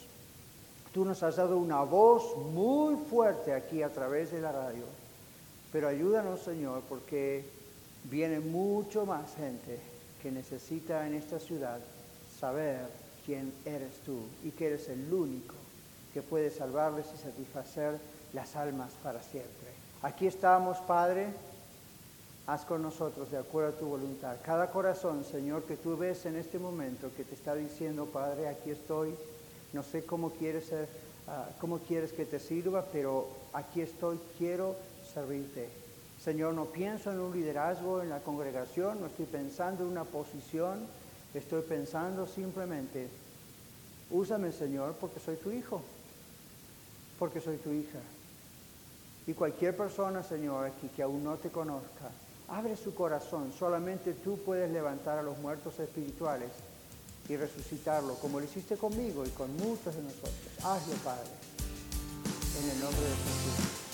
Tú 0.93 1.05
nos 1.05 1.23
has 1.23 1.37
dado 1.37 1.59
una 1.59 1.83
voz 1.83 2.37
muy 2.37 2.97
fuerte 2.97 3.53
aquí 3.53 3.83
a 3.83 3.91
través 3.91 4.33
de 4.33 4.41
la 4.41 4.53
radio, 4.53 4.85
pero 5.73 5.89
ayúdanos, 5.89 6.41
Señor, 6.41 6.83
porque 6.89 7.45
viene 8.05 8.41
mucho 8.41 9.05
más 9.05 9.35
gente 9.37 9.79
que 10.23 10.31
necesita 10.31 11.07
en 11.07 11.15
esta 11.15 11.39
ciudad 11.39 11.79
saber 12.41 12.81
quién 13.27 13.53
eres 13.64 13.93
tú 14.07 14.20
y 14.45 14.53
que 14.53 14.68
eres 14.68 14.89
el 14.89 15.12
único 15.12 15.55
que 16.14 16.22
puede 16.22 16.51
salvarles 16.51 17.07
y 17.14 17.18
satisfacer 17.18 17.99
las 18.33 18.57
almas 18.57 18.93
para 19.03 19.20
siempre. 19.20 19.68
Aquí 20.03 20.27
estamos, 20.27 20.79
Padre, 20.79 21.27
haz 22.47 22.64
con 22.64 22.81
nosotros 22.81 23.31
de 23.31 23.39
acuerdo 23.39 23.70
a 23.70 23.79
tu 23.79 23.87
voluntad. 23.87 24.37
Cada 24.45 24.70
corazón, 24.70 25.24
Señor, 25.24 25.64
que 25.64 25.77
tú 25.77 25.97
ves 25.97 26.24
en 26.27 26.37
este 26.37 26.59
momento, 26.59 27.11
que 27.16 27.24
te 27.24 27.35
está 27.35 27.55
diciendo, 27.55 28.07
Padre, 28.07 28.49
aquí 28.49 28.70
estoy, 28.70 29.14
no 29.72 29.83
sé 29.83 30.05
cómo 30.05 30.31
quieres, 30.31 30.66
ser, 30.66 30.89
ah, 31.27 31.49
cómo 31.61 31.79
quieres 31.81 32.12
que 32.12 32.24
te 32.24 32.39
sirva, 32.39 32.85
pero 32.93 33.27
aquí 33.53 33.81
estoy, 33.81 34.18
quiero 34.39 34.77
servirte. 35.12 35.68
Señor, 36.22 36.55
no 36.55 36.66
pienso 36.66 37.11
en 37.11 37.20
un 37.20 37.35
liderazgo 37.35 38.01
en 38.01 38.11
la 38.11 38.20
congregación, 38.20 39.01
no 39.01 39.07
estoy 39.07 39.27
pensando 39.27 39.85
en 39.85 39.91
una 39.91 40.05
posición, 40.05 40.87
estoy 41.39 41.62
pensando 41.62 42.26
simplemente, 42.26 43.09
úsame, 44.11 44.53
Señor, 44.53 44.95
porque 45.01 45.20
soy 45.20 45.37
tu 45.37 45.51
hijo, 45.51 45.82
porque 47.18 47.41
soy 47.41 47.57
tu 47.59 47.70
hija. 47.72 47.99
Y 49.26 49.34
cualquier 49.34 49.76
persona, 49.76 50.22
Señor, 50.22 50.66
aquí 50.66 50.89
que 50.95 51.03
aún 51.03 51.24
no 51.24 51.37
te 51.37 51.51
conozca, 51.51 52.11
abre 52.49 52.76
su 52.76 52.95
corazón. 52.95 53.53
Solamente 53.59 54.14
tú 54.14 54.39
puedes 54.45 54.70
levantar 54.70 55.18
a 55.18 55.22
los 55.22 55.37
muertos 55.39 55.78
espirituales 55.80 56.51
y 57.28 57.37
resucitarlo, 57.37 58.14
como 58.14 58.39
lo 58.39 58.47
hiciste 58.47 58.76
conmigo 58.76 59.26
y 59.26 59.30
con 59.30 59.55
muchos 59.57 59.97
de 59.97 60.03
nosotros. 60.03 60.32
Hazlo, 60.62 60.95
Padre, 61.05 61.28
en 62.62 62.70
el 62.70 62.80
nombre 62.80 63.03
de 63.03 63.16
Jesús. 63.16 63.87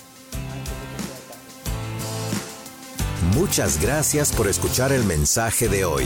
Muchas 3.35 3.81
gracias 3.81 4.31
por 4.31 4.47
escuchar 4.47 4.91
el 4.91 5.03
mensaje 5.05 5.67
de 5.67 5.85
hoy. 5.85 6.05